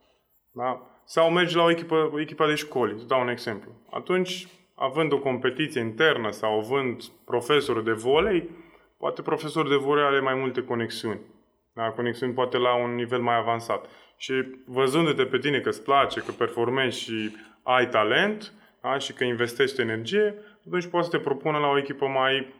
Da? 0.51 0.81
Sau 1.05 1.31
merge 1.31 1.55
la 1.55 1.63
o 1.63 1.69
echipă, 1.69 2.09
o 2.13 2.19
echipă 2.19 2.47
de 2.47 2.55
școli, 2.55 2.99
să 2.99 3.05
dau 3.05 3.21
un 3.21 3.27
exemplu. 3.27 3.71
Atunci, 3.91 4.47
având 4.75 5.11
o 5.11 5.19
competiție 5.19 5.81
internă 5.81 6.31
sau 6.31 6.59
având 6.59 7.03
profesor 7.25 7.81
de 7.81 7.91
volei, 7.91 8.49
poate 8.97 9.21
profesorul 9.21 9.69
de 9.69 9.75
volei 9.75 10.03
are 10.03 10.19
mai 10.19 10.33
multe 10.33 10.63
conexiuni. 10.63 11.19
Da? 11.73 11.89
Conexiuni 11.89 12.33
poate 12.33 12.57
la 12.57 12.75
un 12.75 12.95
nivel 12.95 13.21
mai 13.21 13.35
avansat. 13.35 13.85
Și 14.17 14.33
văzându-te 14.65 15.25
pe 15.25 15.37
tine 15.37 15.59
că 15.59 15.69
îți 15.69 15.83
place, 15.83 16.19
că 16.19 16.31
performezi 16.31 16.99
și 16.99 17.35
ai 17.63 17.89
talent 17.89 18.53
da? 18.81 18.97
și 18.97 19.13
că 19.13 19.23
investești 19.23 19.81
energie, 19.81 20.35
atunci 20.67 20.87
poți 20.87 21.09
să 21.09 21.17
te 21.17 21.23
propună 21.23 21.57
la 21.57 21.67
o 21.67 21.77
echipă 21.77 22.07
mai, 22.07 22.53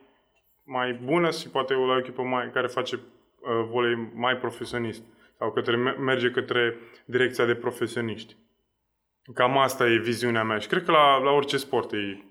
mai 0.63 0.93
bună 0.93 1.29
și 1.29 1.49
poate 1.49 1.73
la 1.73 1.79
o 1.79 1.97
echipă 1.97 2.21
mai, 2.21 2.49
care 2.53 2.67
face 2.67 2.95
uh, 2.95 3.01
volei 3.69 4.11
mai 4.13 4.37
profesionist 4.37 5.03
sau 5.37 5.51
către, 5.51 5.75
merge 5.99 6.29
către 6.29 6.77
direcția 7.05 7.45
de 7.45 7.55
profesioniști. 7.55 8.35
Cam 9.33 9.57
asta 9.57 9.87
e 9.87 9.97
viziunea 9.97 10.43
mea 10.43 10.57
și 10.57 10.67
cred 10.67 10.83
că 10.83 10.91
la, 10.91 11.17
la 11.17 11.31
orice 11.31 11.57
sport 11.57 11.91
e... 11.91 12.23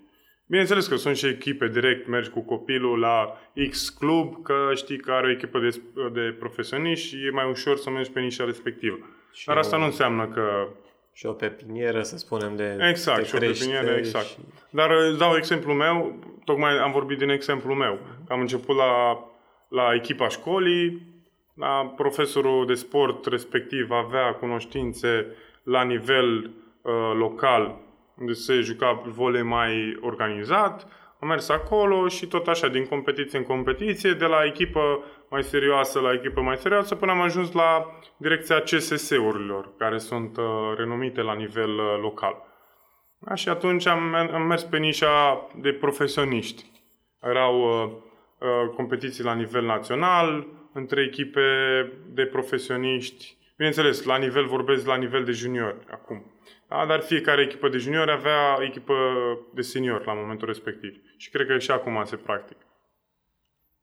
Bineînțeles 0.47 0.87
că 0.87 0.95
sunt 0.95 1.15
și 1.15 1.27
echipe 1.27 1.67
direct, 1.67 2.07
mergi 2.07 2.29
cu 2.29 2.41
copilul 2.41 2.99
la 2.99 3.37
X 3.69 3.89
club, 3.89 4.43
că 4.43 4.71
știi 4.75 4.97
că 4.97 5.11
are 5.11 5.27
o 5.27 5.31
echipă 5.31 5.59
de, 5.59 5.81
de 6.13 6.35
profesioniști 6.39 7.07
și 7.07 7.25
e 7.25 7.29
mai 7.29 7.49
ușor 7.49 7.77
să 7.77 7.89
mergi 7.89 8.11
pe 8.11 8.19
nișa 8.19 8.45
respectivă. 8.45 8.97
Și 9.33 9.45
Dar 9.45 9.57
asta 9.57 9.75
o, 9.75 9.79
nu 9.79 9.85
înseamnă 9.85 10.27
că... 10.27 10.67
Și 11.13 11.25
o 11.25 11.31
pepinieră, 11.31 12.01
să 12.01 12.17
spunem, 12.17 12.55
de 12.55 12.77
Exact, 12.89 13.25
și 13.25 13.35
o 13.35 13.39
pepinieră, 13.39 13.91
exact. 13.91 14.25
Și... 14.25 14.37
Dar 14.69 14.91
îți 14.91 15.17
dau 15.17 15.35
exemplu 15.35 15.73
meu, 15.73 16.19
tocmai 16.45 16.77
am 16.77 16.91
vorbit 16.91 17.17
din 17.17 17.29
exemplu 17.29 17.73
meu. 17.73 17.99
Am 18.27 18.39
început 18.39 18.75
la, 18.75 19.23
la 19.71 19.93
echipa 19.93 20.27
școlii, 20.27 21.01
la 21.53 21.93
profesorul 21.95 22.65
de 22.65 22.73
sport 22.73 23.25
respectiv 23.25 23.91
avea 23.91 24.33
cunoștințe 24.33 25.35
la 25.63 25.83
nivel 25.83 26.35
uh, 26.45 27.11
local, 27.13 27.79
unde 28.17 28.33
se 28.33 28.53
juca 28.59 29.01
volei 29.05 29.43
mai 29.43 29.97
organizat, 30.01 30.87
am 31.19 31.27
mers 31.27 31.49
acolo 31.49 32.07
și 32.07 32.27
tot 32.27 32.47
așa, 32.47 32.67
din 32.67 32.85
competiție 32.85 33.37
în 33.37 33.45
competiție, 33.45 34.13
de 34.13 34.25
la 34.25 34.43
echipă 34.45 35.03
mai 35.29 35.43
serioasă 35.43 35.99
la 35.99 36.13
echipă 36.13 36.41
mai 36.41 36.57
serioasă, 36.57 36.95
până 36.95 37.11
am 37.11 37.21
ajuns 37.21 37.51
la 37.51 37.99
direcția 38.17 38.59
CSS-urilor, 38.59 39.69
care 39.77 39.97
sunt 39.97 40.37
uh, 40.37 40.45
renumite 40.77 41.21
la 41.21 41.33
nivel 41.33 41.69
uh, 41.69 41.99
local. 42.01 42.35
Da, 43.19 43.35
și 43.35 43.49
atunci 43.49 43.85
am, 43.85 44.13
am 44.13 44.41
mers 44.41 44.63
pe 44.63 44.77
nișa 44.77 45.47
de 45.55 45.71
profesioniști. 45.71 46.65
Erau 47.21 47.83
uh, 47.83 47.91
uh, 47.91 48.10
competiții 48.75 49.23
la 49.23 49.33
nivel 49.33 49.65
național, 49.65 50.47
între 50.73 51.01
echipe 51.01 51.41
de 52.13 52.25
profesioniști. 52.25 53.37
Bineînțeles, 53.55 54.03
la 54.03 54.17
nivel, 54.17 54.45
vorbesc 54.45 54.85
la 54.85 54.95
nivel 54.95 55.23
de 55.23 55.31
junior 55.31 55.75
acum. 55.91 56.25
Da? 56.67 56.85
Dar 56.85 57.01
fiecare 57.01 57.41
echipă 57.41 57.69
de 57.69 57.77
junior 57.77 58.09
avea 58.09 58.57
echipă 58.59 58.95
de 59.53 59.61
senior 59.61 60.05
la 60.05 60.13
momentul 60.13 60.47
respectiv. 60.47 61.01
Și 61.17 61.29
cred 61.29 61.47
că 61.47 61.57
și 61.57 61.71
acum 61.71 62.03
se 62.05 62.15
practică. 62.15 62.65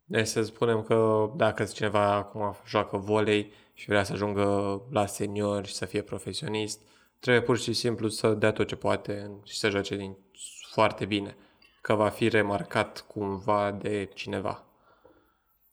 Deci 0.04 0.26
să 0.26 0.42
spunem 0.42 0.82
că 0.82 1.30
dacă 1.36 1.64
cineva 1.64 2.14
acum 2.14 2.56
joacă 2.66 2.96
volei 2.96 3.52
și 3.74 3.88
vrea 3.88 4.02
să 4.02 4.12
ajungă 4.12 4.80
la 4.90 5.06
senior 5.06 5.66
și 5.66 5.74
să 5.74 5.84
fie 5.84 6.02
profesionist, 6.02 6.80
trebuie 7.20 7.42
pur 7.42 7.58
și 7.58 7.72
simplu 7.72 8.08
să 8.08 8.28
dea 8.28 8.52
tot 8.52 8.66
ce 8.66 8.76
poate 8.76 9.30
și 9.44 9.56
să 9.58 9.70
joace 9.70 9.96
din 9.96 10.16
foarte 10.72 11.04
bine, 11.04 11.36
că 11.88 11.94
va 11.94 12.08
fi 12.08 12.28
remarcat 12.28 13.04
cumva 13.06 13.78
de 13.82 14.08
cineva. 14.14 14.64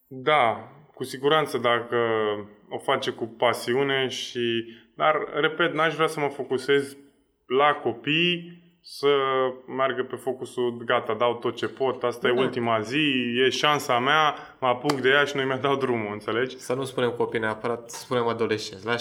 Da, 0.07 0.71
cu 0.93 1.03
siguranță 1.03 1.57
dacă 1.57 1.97
o 2.69 2.77
face 2.77 3.11
cu 3.11 3.25
pasiune 3.25 4.07
și... 4.07 4.65
Dar, 4.95 5.15
repet, 5.33 5.73
n-aș 5.73 5.95
vrea 5.95 6.07
să 6.07 6.19
mă 6.19 6.27
focusez 6.27 6.97
la 7.45 7.73
copii, 7.73 8.63
să 8.81 9.07
meargă 9.67 10.03
pe 10.03 10.15
focusul, 10.15 10.83
gata, 10.85 11.13
dau 11.13 11.35
tot 11.35 11.55
ce 11.55 11.67
pot, 11.67 12.03
asta 12.03 12.27
da. 12.27 12.33
e 12.33 12.39
ultima 12.39 12.79
zi, 12.79 13.33
e 13.45 13.49
șansa 13.49 13.99
mea, 13.99 14.35
mă 14.59 14.67
apuc 14.67 15.01
de 15.01 15.09
ea 15.09 15.23
și 15.23 15.35
noi 15.35 15.45
mi-a 15.45 15.57
dat 15.57 15.79
drumul, 15.79 16.11
înțelegi? 16.11 16.59
Să 16.59 16.73
nu 16.73 16.83
spunem 16.83 17.11
copii 17.11 17.39
neapărat, 17.39 17.89
să 17.89 17.99
spunem 17.99 18.27
adolescenți, 18.27 18.85
la 18.85 18.95
16-17 18.95 18.97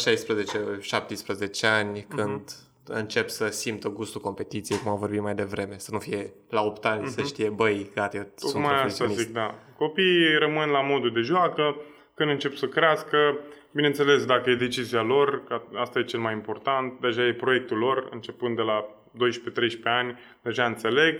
ani, 1.62 2.00
uh-huh. 2.00 2.16
când 2.16 2.50
încep 2.86 3.28
să 3.28 3.46
simtă 3.46 3.88
gustul 3.88 4.20
competiției, 4.20 4.78
cum 4.78 4.90
am 4.90 4.98
vorbit 4.98 5.20
mai 5.20 5.34
devreme, 5.34 5.74
să 5.78 5.90
nu 5.92 5.98
fie 5.98 6.32
la 6.48 6.62
8 6.62 6.84
ani, 6.84 7.02
uh-huh. 7.02 7.08
să 7.08 7.20
mhm. 7.20 7.28
știe, 7.28 7.48
băi, 7.48 7.90
gata, 7.94 8.16
eu 8.16 8.32
sunt 8.34 8.62
mai 8.62 8.82
asta 8.82 9.06
zic, 9.06 9.32
da. 9.32 9.54
Copiii 9.76 10.38
rămân 10.38 10.68
la 10.68 10.80
modul 10.80 11.12
de 11.12 11.20
joacă, 11.20 11.76
când 12.14 12.30
încep 12.30 12.54
să 12.54 12.66
crească, 12.66 13.38
bineînțeles, 13.72 14.24
dacă 14.24 14.50
e 14.50 14.54
decizia 14.54 15.02
lor, 15.02 15.44
că 15.44 15.62
asta 15.74 15.98
e 15.98 16.04
cel 16.04 16.20
mai 16.20 16.32
important, 16.32 17.00
deja 17.00 17.26
e 17.26 17.34
proiectul 17.34 17.78
lor, 17.78 18.08
începând 18.10 18.56
de 18.56 18.62
la 18.62 18.86
12-13 19.14 19.82
ani, 19.84 20.18
deja 20.42 20.64
înțeleg, 20.64 21.14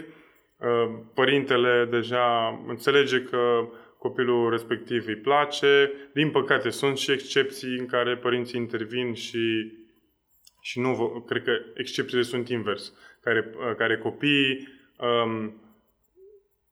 uh, 0.59 0.91
părintele 1.15 1.89
deja 1.91 2.61
înțelege 2.67 3.23
că 3.23 3.69
copilul 3.99 4.51
respectiv 4.51 5.07
îi 5.07 5.17
place. 5.17 5.93
Din 6.13 6.31
păcate, 6.31 6.71
sunt 6.71 6.99
și 6.99 7.13
excepții 7.13 7.79
în 7.79 7.87
care 7.87 8.17
părinții 8.17 8.61
intervin 8.61 9.15
și 9.15 9.73
și 10.65 10.81
nu, 10.81 11.25
cred 11.27 11.43
că 11.43 11.53
excepțiile 11.75 12.23
sunt 12.23 12.49
invers, 12.49 12.93
care, 13.21 13.51
uh, 13.57 13.75
care 13.77 13.99
copiii 13.99 14.69
um, 14.99 15.45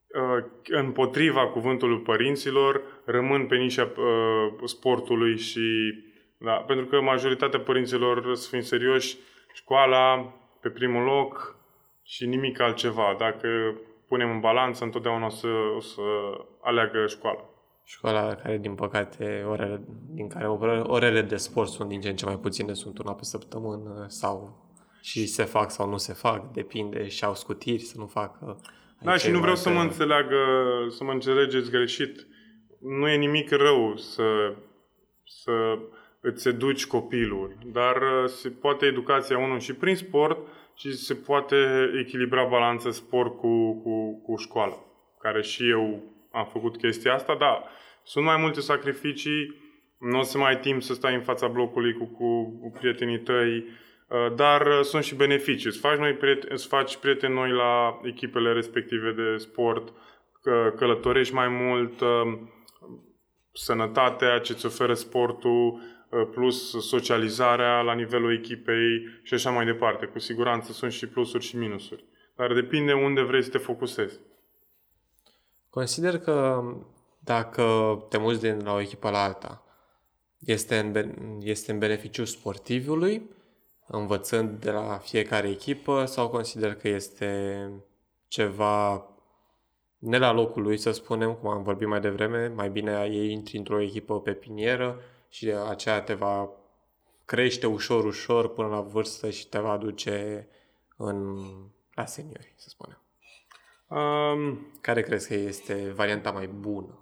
uh, 0.07 0.43
împotriva 0.63 1.47
cuvântului 1.47 1.99
părinților 1.99 2.81
rămân 3.05 3.45
pe 3.45 3.55
nișa 3.55 3.83
uh, 3.97 4.53
sportului 4.63 5.37
și 5.37 5.93
da, 6.37 6.53
pentru 6.53 6.85
că 6.85 7.01
majoritatea 7.01 7.59
părinților, 7.59 8.35
să 8.35 8.49
fim 8.49 8.61
serioși, 8.61 9.17
școala 9.53 10.33
pe 10.61 10.69
primul 10.69 11.03
loc 11.03 11.55
și 12.03 12.25
nimic 12.25 12.59
altceva. 12.59 13.15
Dacă 13.19 13.75
punem 14.07 14.29
în 14.29 14.39
balanță, 14.39 14.83
întotdeauna 14.83 15.25
o 15.25 15.29
să, 15.29 15.47
o 15.75 15.79
să 15.79 16.01
aleagă 16.61 17.07
școala. 17.07 17.52
Școala 17.85 18.35
care, 18.35 18.57
din 18.57 18.75
păcate, 18.75 19.45
orele, 19.47 19.81
din 20.09 20.27
care 20.27 20.47
orele 20.47 21.21
de 21.21 21.35
sport 21.35 21.69
sunt 21.69 21.89
din 21.89 22.01
ce 22.01 22.09
în 22.09 22.15
ce 22.15 22.25
mai 22.25 22.37
puține, 22.37 22.73
sunt 22.73 22.97
una 22.97 23.13
pe 23.13 23.23
săptămână 23.23 24.05
sau 24.07 24.61
și 25.01 25.27
se 25.27 25.43
fac 25.43 25.71
sau 25.71 25.89
nu 25.89 25.97
se 25.97 26.13
fac, 26.13 26.51
depinde 26.51 27.07
și 27.07 27.23
au 27.23 27.35
scutiri 27.35 27.81
să 27.81 27.95
nu 27.97 28.05
facă. 28.05 28.59
Da, 29.01 29.15
și 29.15 29.31
nu 29.31 29.39
vreau 29.39 29.55
să 29.55 29.69
mă 29.69 29.81
înțeleagă, 29.81 30.37
să 30.89 31.03
mă 31.03 31.11
înțelegeți 31.11 31.69
greșit. 31.69 32.27
Nu 32.79 33.07
e 33.07 33.15
nimic 33.15 33.51
rău 33.51 33.95
să, 33.95 34.55
să 35.23 35.77
îți 36.21 36.47
educi 36.47 36.87
copilul, 36.87 37.57
dar 37.65 37.97
se 38.25 38.49
poate 38.49 38.85
educația 38.85 39.37
unul 39.37 39.59
și 39.59 39.73
prin 39.73 39.95
sport 39.95 40.37
și 40.75 40.91
se 40.91 41.13
poate 41.13 41.55
echilibra 41.99 42.45
balanța 42.45 42.91
sport 42.91 43.37
cu, 43.37 43.81
cu, 43.81 44.21
cu 44.25 44.35
școală, 44.35 44.85
care 45.19 45.41
și 45.41 45.69
eu 45.69 46.12
am 46.33 46.45
făcut 46.51 46.77
chestia 46.77 47.13
asta, 47.13 47.35
da, 47.39 47.63
sunt 48.03 48.25
mai 48.25 48.37
multe 48.37 48.59
sacrificii, 48.59 49.61
nu 49.99 50.19
o 50.19 50.21
să 50.21 50.37
mai 50.37 50.49
ai 50.49 50.59
timp 50.59 50.81
să 50.81 50.93
stai 50.93 51.13
în 51.13 51.21
fața 51.21 51.47
blocului 51.47 51.93
cu, 51.93 52.05
cu, 52.05 52.59
cu 52.61 52.71
prietenii 52.79 53.19
tăi, 53.19 53.57
uh, 53.57 54.35
dar 54.35 54.67
uh, 54.67 54.79
sunt 54.81 55.03
și 55.03 55.15
beneficii. 55.15 55.69
Îți 55.69 55.79
faci, 55.79 55.97
noi 55.97 56.13
prieteni, 56.13 56.53
îți 56.53 56.67
faci 56.67 56.97
prieteni 56.97 57.33
noi 57.33 57.51
la 57.51 57.99
echipele 58.03 58.53
respective 58.53 59.11
de 59.11 59.37
sport, 59.37 59.93
că 60.41 60.73
călătorești 60.75 61.33
mai 61.33 61.47
mult, 61.47 62.01
uh, 62.01 62.39
sănătatea, 63.51 64.39
ce 64.39 64.51
îți 64.51 64.65
oferă 64.65 64.93
sportul, 64.93 65.81
uh, 66.09 66.27
plus 66.31 66.87
socializarea 66.87 67.81
la 67.81 67.93
nivelul 67.93 68.33
echipei 68.33 69.19
și 69.23 69.33
așa 69.33 69.49
mai 69.49 69.65
departe. 69.65 70.05
Cu 70.05 70.19
siguranță 70.19 70.71
sunt 70.71 70.91
și 70.91 71.07
plusuri 71.07 71.43
și 71.43 71.57
minusuri. 71.57 72.05
Dar 72.35 72.53
depinde 72.53 72.93
unde 72.93 73.21
vrei 73.21 73.43
să 73.43 73.49
te 73.49 73.57
focusezi. 73.57 74.19
Consider 75.73 76.19
că 76.19 76.63
dacă 77.19 77.97
te 78.09 78.17
muți 78.17 78.39
din 78.39 78.63
la 78.63 78.73
o 78.73 78.79
echipă 78.79 79.09
la 79.09 79.23
alta, 79.23 79.63
este 80.39 80.77
în, 80.77 81.39
este 81.41 81.71
în 81.71 81.79
beneficiu 81.79 82.25
sportivului, 82.25 83.29
învățând 83.87 84.59
de 84.59 84.71
la 84.71 84.97
fiecare 84.97 85.49
echipă, 85.49 86.05
sau 86.05 86.29
consider 86.29 86.75
că 86.75 86.87
este 86.87 87.69
ceva 88.27 89.07
ne 89.97 90.17
la 90.17 90.31
locul 90.31 90.61
lui, 90.61 90.77
să 90.77 90.91
spunem, 90.91 91.33
cum 91.33 91.49
am 91.49 91.63
vorbit 91.63 91.87
mai 91.87 92.01
devreme, 92.01 92.47
mai 92.47 92.69
bine 92.69 93.07
ei 93.11 93.31
intri 93.31 93.57
într-o 93.57 93.81
echipă 93.81 94.21
pepinieră 94.21 94.99
și 95.29 95.51
aceea 95.69 96.01
te 96.01 96.13
va 96.13 96.49
crește 97.25 97.67
ușor, 97.67 98.05
ușor 98.05 98.53
până 98.53 98.67
la 98.67 98.81
vârstă 98.81 99.29
și 99.29 99.47
te 99.47 99.59
va 99.59 99.71
aduce 99.71 100.47
în, 100.97 101.45
la 101.93 102.05
seniori, 102.05 102.53
să 102.55 102.69
spunem. 102.69 103.02
Um, 103.93 104.67
care 104.81 105.01
crezi 105.01 105.27
că 105.27 105.33
este 105.33 105.91
varianta 105.95 106.31
mai 106.31 106.49
bună? 106.59 106.99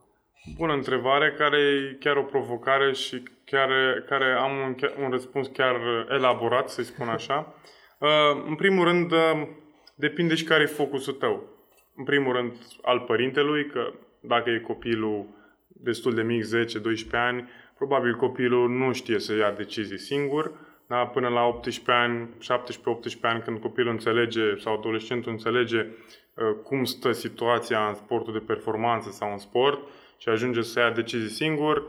Bună 0.58 0.74
întrebare, 0.74 1.34
care 1.38 1.58
e 1.58 1.98
chiar 2.00 2.18
o 2.18 2.24
provocare 2.24 2.94
și 2.94 3.24
chiar, 3.46 3.70
care 4.08 4.32
am 4.32 4.52
un, 4.58 4.76
un 5.04 5.10
răspuns 5.10 5.48
chiar 5.48 5.76
elaborat, 6.10 6.70
să-i 6.70 6.84
spun 6.84 7.08
așa. 7.18 7.56
Uh, 8.00 8.44
în 8.48 8.56
primul 8.56 8.84
rând, 8.84 9.12
uh, 9.12 9.48
depinde 9.96 10.36
și 10.36 10.44
care 10.44 10.64
e 10.64 10.66
focusul 10.66 11.14
tău. 11.14 11.44
În 11.96 12.04
primul 12.04 12.34
rând, 12.34 12.54
al 12.82 13.00
părintelui, 13.00 13.66
că 13.66 13.94
dacă 14.20 14.50
e 14.50 14.60
copilul 14.60 15.26
destul 15.68 16.14
de 16.14 16.22
mic, 16.22 16.44
10-12 16.44 17.12
ani, 17.12 17.50
probabil 17.78 18.16
copilul 18.16 18.70
nu 18.70 18.94
știe 18.94 19.20
să 19.20 19.36
ia 19.36 19.52
decizii 19.52 20.00
singur, 20.00 20.52
da? 20.98 21.06
până 21.06 21.28
la 21.28 21.44
18 21.44 21.92
ani, 21.92 22.30
17-18 23.18 23.22
ani, 23.22 23.42
când 23.42 23.60
copilul 23.60 23.92
înțelege 23.92 24.56
sau 24.58 24.78
adolescentul 24.78 25.32
înțelege 25.32 25.80
uh, 25.80 26.56
cum 26.64 26.84
stă 26.84 27.12
situația 27.12 27.88
în 27.88 27.94
sportul 27.96 28.34
de 28.34 28.40
performanță 28.40 29.10
sau 29.10 29.32
în 29.32 29.38
sport, 29.38 29.80
și 30.18 30.30
ajunge 30.30 30.62
să 30.62 30.80
ia 30.80 30.92
decizii 30.92 31.30
singur, 31.30 31.84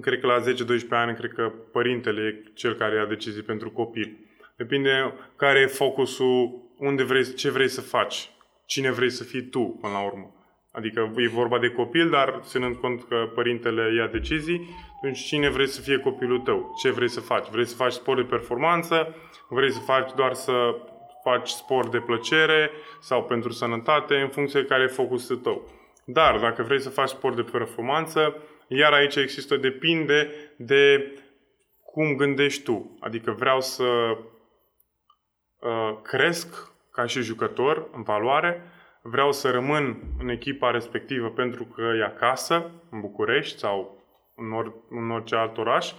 cred 0.00 0.20
că 0.20 0.26
la 0.26 0.40
10-12 0.40 0.44
ani, 0.88 1.16
cred 1.16 1.32
că 1.32 1.52
părintele 1.72 2.22
e 2.22 2.50
cel 2.54 2.74
care 2.74 2.96
ia 2.96 3.06
decizii 3.06 3.42
pentru 3.42 3.70
copil. 3.70 4.16
Depinde 4.56 5.14
care 5.36 5.60
e 5.60 5.66
focusul, 5.66 6.70
unde 6.78 7.02
vrei, 7.02 7.34
ce 7.34 7.50
vrei 7.50 7.68
să 7.68 7.80
faci, 7.80 8.30
cine 8.66 8.90
vrei 8.90 9.10
să 9.10 9.24
fii 9.24 9.42
tu 9.42 9.78
până 9.80 9.92
la 9.92 10.04
urmă. 10.04 10.41
Adică 10.72 11.12
e 11.16 11.28
vorba 11.28 11.58
de 11.58 11.70
copil, 11.70 12.10
dar 12.10 12.40
ținând 12.42 12.76
cont 12.76 13.04
că 13.08 13.30
părintele 13.34 13.94
ia 13.94 14.06
decizii, 14.06 14.68
atunci 14.96 15.18
cine 15.18 15.48
vrei 15.48 15.66
să 15.66 15.80
fie 15.80 15.98
copilul 15.98 16.38
tău? 16.38 16.74
Ce 16.82 16.90
vrei 16.90 17.08
să 17.08 17.20
faci? 17.20 17.48
Vrei 17.48 17.66
să 17.66 17.74
faci 17.74 17.92
sport 17.92 18.16
de 18.16 18.28
performanță? 18.28 19.14
Vrei 19.48 19.70
să 19.70 19.80
faci 19.80 20.12
doar 20.16 20.34
să 20.34 20.74
faci 21.22 21.48
sport 21.48 21.90
de 21.90 21.98
plăcere 21.98 22.70
sau 23.00 23.24
pentru 23.24 23.52
sănătate, 23.52 24.14
în 24.14 24.28
funcție 24.28 24.60
de 24.60 24.66
care 24.66 24.82
e 24.82 24.86
focusul 24.86 25.36
tău. 25.36 25.70
Dar 26.04 26.38
dacă 26.38 26.62
vrei 26.62 26.80
să 26.80 26.90
faci 26.90 27.08
sport 27.08 27.36
de 27.36 27.42
performanță, 27.42 28.36
iar 28.68 28.92
aici 28.92 29.16
există, 29.16 29.56
depinde 29.56 30.30
de 30.56 31.12
cum 31.84 32.16
gândești 32.16 32.62
tu. 32.62 32.96
Adică 33.00 33.30
vreau 33.30 33.60
să 33.60 33.84
uh, 35.58 35.98
cresc 36.02 36.72
ca 36.92 37.06
și 37.06 37.20
jucător 37.20 37.88
în 37.92 38.02
valoare, 38.02 38.71
vreau 39.02 39.32
să 39.32 39.50
rămân 39.50 40.02
în 40.18 40.28
echipa 40.28 40.70
respectivă 40.70 41.30
pentru 41.30 41.64
că 41.64 41.82
e 41.82 42.04
acasă, 42.04 42.70
în 42.90 43.00
București 43.00 43.58
sau 43.58 44.02
în, 44.36 44.52
or, 44.52 44.74
în 44.90 45.10
orice 45.10 45.34
alt 45.34 45.58
oraș, 45.58 45.92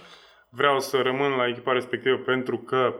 vreau 0.50 0.80
să 0.80 1.02
rămân 1.02 1.30
la 1.30 1.48
echipa 1.48 1.72
respectivă 1.72 2.16
pentru 2.16 2.58
că 2.58 2.94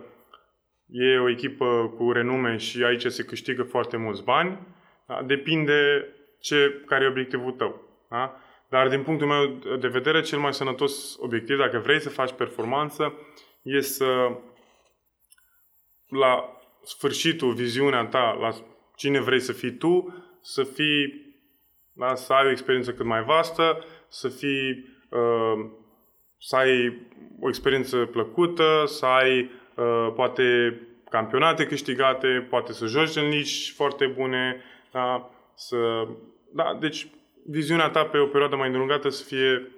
e 0.86 1.18
o 1.18 1.30
echipă 1.30 1.94
cu 1.96 2.12
renume 2.12 2.56
și 2.56 2.84
aici 2.84 3.06
se 3.06 3.24
câștigă 3.24 3.62
foarte 3.62 3.96
mulți 3.96 4.24
bani. 4.24 4.58
Da? 5.06 5.22
Depinde 5.22 6.08
ce, 6.40 6.82
care 6.86 7.04
e 7.04 7.08
obiectivul 7.08 7.52
tău. 7.52 7.82
Da? 8.10 8.40
Dar 8.68 8.88
din 8.88 9.02
punctul 9.02 9.26
meu 9.26 9.46
de 9.76 9.88
vedere, 9.88 10.20
cel 10.20 10.38
mai 10.38 10.54
sănătos 10.54 11.16
obiectiv, 11.18 11.58
dacă 11.58 11.78
vrei 11.78 12.00
să 12.00 12.10
faci 12.10 12.32
performanță, 12.32 13.14
e 13.62 13.80
să 13.80 14.30
la 16.08 16.60
sfârșitul, 16.82 17.52
viziunea 17.52 18.04
ta, 18.04 18.36
la 18.40 18.50
cine 18.96 19.20
vrei 19.20 19.40
să 19.40 19.52
fii 19.52 19.72
tu, 19.72 20.24
să 20.40 20.62
fii, 20.62 21.32
da, 21.92 22.14
să 22.14 22.32
ai 22.32 22.46
o 22.46 22.50
experiență 22.50 22.92
cât 22.92 23.06
mai 23.06 23.24
vastă, 23.24 23.84
să 24.08 24.28
fii, 24.28 24.70
uh, 25.10 25.66
să 26.38 26.56
ai 26.56 27.06
o 27.40 27.48
experiență 27.48 27.96
plăcută, 27.96 28.84
să 28.86 29.06
ai 29.06 29.50
uh, 29.76 30.12
poate 30.14 30.78
campionate 31.10 31.66
câștigate, 31.66 32.46
poate 32.50 32.72
să 32.72 32.86
joci 32.86 33.16
în 33.16 33.28
lici 33.28 33.72
foarte 33.76 34.06
bune, 34.06 34.62
da? 34.92 35.30
să 35.54 36.06
da, 36.52 36.76
deci 36.80 37.10
viziunea 37.46 37.90
ta 37.90 38.04
pe 38.04 38.18
o 38.18 38.26
perioadă 38.26 38.56
mai 38.56 38.66
îndelungată 38.66 39.08
să 39.08 39.24
fie 39.24 39.72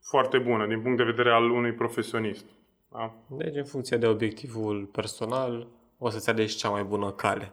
foarte 0.00 0.38
bună 0.38 0.66
din 0.66 0.80
punct 0.80 0.96
de 0.96 1.02
vedere 1.02 1.30
al 1.30 1.50
unui 1.50 1.72
profesionist. 1.72 2.44
Da? 2.92 3.14
Deci, 3.28 3.56
în 3.56 3.64
funcție 3.64 3.96
de 3.96 4.06
obiectivul 4.06 4.88
personal, 4.92 5.66
o 5.98 6.10
să-ți 6.10 6.30
alegi 6.30 6.56
cea 6.56 6.68
mai 6.68 6.82
bună 6.82 7.10
cale. 7.10 7.52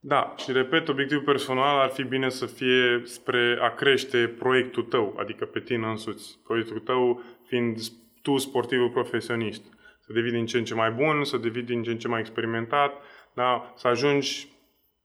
Da, 0.00 0.34
și 0.36 0.52
repet, 0.52 0.88
obiectivul 0.88 1.24
personal 1.24 1.80
ar 1.80 1.88
fi 1.88 2.02
bine 2.02 2.28
să 2.28 2.46
fie 2.46 3.02
spre 3.04 3.58
a 3.60 3.74
crește 3.74 4.34
proiectul 4.38 4.82
tău, 4.82 5.16
adică 5.18 5.44
pe 5.44 5.60
tine 5.60 5.86
însuți. 5.86 6.38
Proiectul 6.44 6.78
tău 6.78 7.22
fiind 7.46 7.78
tu 8.22 8.36
sportivul 8.36 8.90
profesionist. 8.90 9.62
Să 10.00 10.12
devii 10.12 10.30
din 10.30 10.46
ce 10.46 10.58
în 10.58 10.64
ce 10.64 10.74
mai 10.74 10.90
bun, 10.90 11.24
să 11.24 11.36
devii 11.36 11.62
din 11.62 11.82
ce 11.82 11.90
în 11.90 11.98
ce 11.98 12.08
mai 12.08 12.20
experimentat, 12.20 12.92
da? 13.34 13.72
să 13.76 13.88
ajungi 13.88 14.48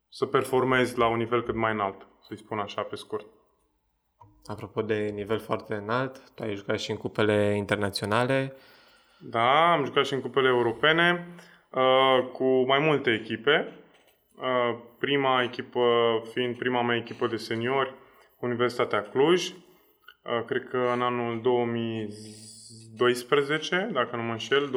să 0.10 0.26
performezi 0.26 0.98
la 0.98 1.08
un 1.08 1.18
nivel 1.18 1.44
cât 1.44 1.56
mai 1.56 1.72
înalt 1.72 2.08
să-i 2.28 2.38
spun 2.38 2.60
așa 2.60 2.82
pe 2.82 2.96
scurt. 2.96 3.26
Apropo 4.46 4.82
de 4.82 5.12
nivel 5.14 5.40
foarte 5.40 5.74
înalt, 5.74 6.32
tu 6.36 6.44
ai 6.44 6.56
jucat 6.56 6.80
și 6.80 6.92
în 6.92 6.98
cupele 6.98 7.54
internaționale. 7.56 8.54
Da, 9.20 9.72
am 9.72 9.86
jucat 9.86 10.06
și 10.06 10.14
în 10.14 10.22
cupele 10.22 10.48
europene 10.48 11.28
uh, 11.70 12.30
cu 12.32 12.66
mai 12.66 12.80
multe 12.80 13.12
echipe. 13.12 13.83
Uh, 14.36 14.76
prima 15.00 15.42
echipă 15.42 15.82
fiind 16.34 16.58
prima 16.58 16.82
mea 16.82 16.96
echipă 16.96 17.28
de 17.28 17.36
seniori 17.36 17.94
cu 18.40 18.46
Universitatea 18.46 19.02
Cluj. 19.02 19.48
Uh, 19.48 19.54
cred 20.46 20.68
că 20.70 20.90
în 20.94 21.02
anul 21.02 21.42
2012, 21.42 23.90
dacă 23.92 24.16
nu 24.16 24.22
mă 24.22 24.32
înșel, 24.32 24.70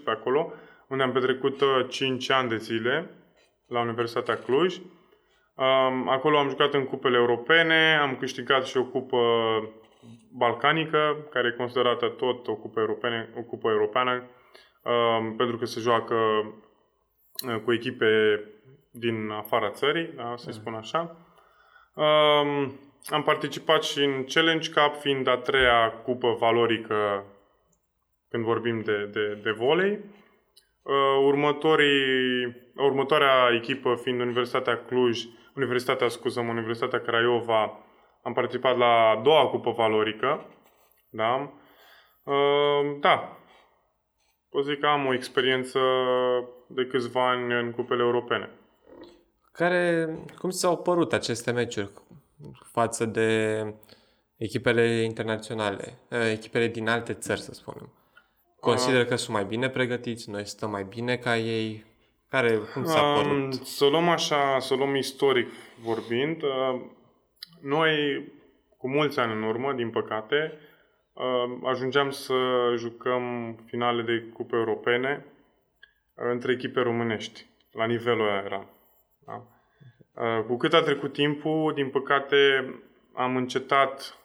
2010-2012, 0.00 0.04
pe 0.04 0.10
acolo, 0.10 0.52
unde 0.88 1.02
am 1.02 1.12
petrecut 1.12 1.62
5 1.88 2.30
ani 2.30 2.48
de 2.48 2.56
zile 2.56 3.10
la 3.66 3.80
Universitatea 3.80 4.36
Cluj. 4.36 4.76
Um, 4.76 6.08
acolo 6.08 6.38
am 6.38 6.48
jucat 6.48 6.74
în 6.74 6.84
cupele 6.84 7.16
europene, 7.16 7.98
am 8.02 8.16
câștigat 8.16 8.66
și 8.66 8.76
o 8.76 8.84
cupă 8.84 9.18
balcanică, 10.32 11.26
care 11.30 11.48
e 11.48 11.56
considerată 11.56 12.08
tot 12.08 12.48
o 12.48 12.54
cupă, 12.54 12.80
europene, 12.80 13.28
o 13.36 13.42
cupă 13.42 13.70
europeană, 13.70 14.30
um, 14.82 15.36
pentru 15.36 15.56
că 15.56 15.64
se 15.64 15.80
joacă 15.80 16.14
uh, 16.14 16.46
cu 17.64 17.72
echipe 17.72 18.40
din 18.90 19.30
afara 19.30 19.70
țării, 19.70 20.12
da, 20.16 20.32
să 20.36 20.46
mm. 20.46 20.52
spun 20.52 20.74
așa. 20.74 21.16
Um, 21.94 22.80
am 23.06 23.22
participat 23.24 23.82
și 23.82 23.98
în 24.04 24.24
Challenge 24.24 24.70
Cup, 24.70 24.94
fiind 25.00 25.26
a 25.26 25.36
treia 25.36 25.90
cupă 26.04 26.36
valorică 26.38 27.24
când 28.28 28.44
vorbim 28.44 28.80
de, 28.80 29.04
de, 29.12 29.40
de 29.42 29.50
volei. 29.50 29.98
Uh, 30.82 31.24
următorii, 31.24 32.56
următoarea 32.76 33.50
echipă 33.54 33.94
fiind 34.02 34.20
Universitatea 34.20 34.84
Cluj, 34.84 35.24
Universitatea, 35.54 36.08
scuză 36.08 36.40
Universitatea 36.40 37.00
Craiova, 37.00 37.78
am 38.22 38.32
participat 38.32 38.76
la 38.76 39.08
a 39.08 39.20
doua 39.22 39.48
cupă 39.48 39.70
valorică. 39.70 40.46
Da? 41.10 41.52
Uh, 42.24 42.96
da. 43.00 43.38
Pot 44.50 44.64
zic 44.64 44.80
că 44.80 44.86
am 44.86 45.06
o 45.06 45.14
experiență 45.14 45.80
de 46.66 46.86
câțiva 46.86 47.30
ani 47.30 47.52
în 47.52 47.70
cupele 47.70 48.02
europene. 48.02 48.50
Care, 49.52 50.08
cum 50.38 50.50
ți-au 50.50 50.76
părut 50.76 51.12
aceste 51.12 51.50
meciuri 51.50 51.90
față 52.72 53.04
de 53.04 53.60
echipele 54.36 55.02
internaționale, 55.02 55.98
eh, 56.08 56.30
echipele 56.32 56.68
din 56.68 56.88
alte 56.88 57.12
țări, 57.12 57.40
să 57.40 57.54
spunem? 57.54 57.92
Consider 58.60 59.00
uh, 59.00 59.06
că 59.06 59.16
sunt 59.16 59.36
mai 59.36 59.44
bine 59.44 59.68
pregătiți, 59.68 60.30
noi 60.30 60.46
stăm 60.46 60.70
mai 60.70 60.84
bine 60.84 61.16
ca 61.16 61.36
ei. 61.36 61.84
Care, 62.28 62.56
cum 62.72 62.84
s-a 62.84 63.12
părut? 63.12 63.30
Um, 63.30 63.50
să 63.50 63.86
luăm 63.86 64.08
așa, 64.08 64.58
să 64.58 64.74
luăm 64.74 64.94
istoric 64.94 65.48
vorbind, 65.82 66.42
uh, 66.42 66.80
noi, 67.60 68.24
cu 68.78 68.88
mulți 68.88 69.18
ani 69.18 69.32
în 69.32 69.42
urmă, 69.42 69.72
din 69.72 69.90
păcate, 69.90 70.58
uh, 71.12 71.58
ajungeam 71.64 72.10
să 72.10 72.34
jucăm 72.76 73.54
finale 73.66 74.02
de 74.02 74.24
cupe 74.32 74.56
europene 74.56 75.24
uh, 75.26 75.32
între 76.14 76.52
echipe 76.52 76.80
românești. 76.80 77.46
La 77.72 77.86
nivelul 77.86 78.28
ăla 78.28 78.42
era. 78.44 78.68
Da? 79.26 79.46
Cu 80.46 80.56
cât 80.56 80.72
a 80.72 80.82
trecut 80.82 81.12
timpul, 81.12 81.72
din 81.74 81.90
păcate, 81.90 82.36
am 83.14 83.36
încetat 83.36 84.18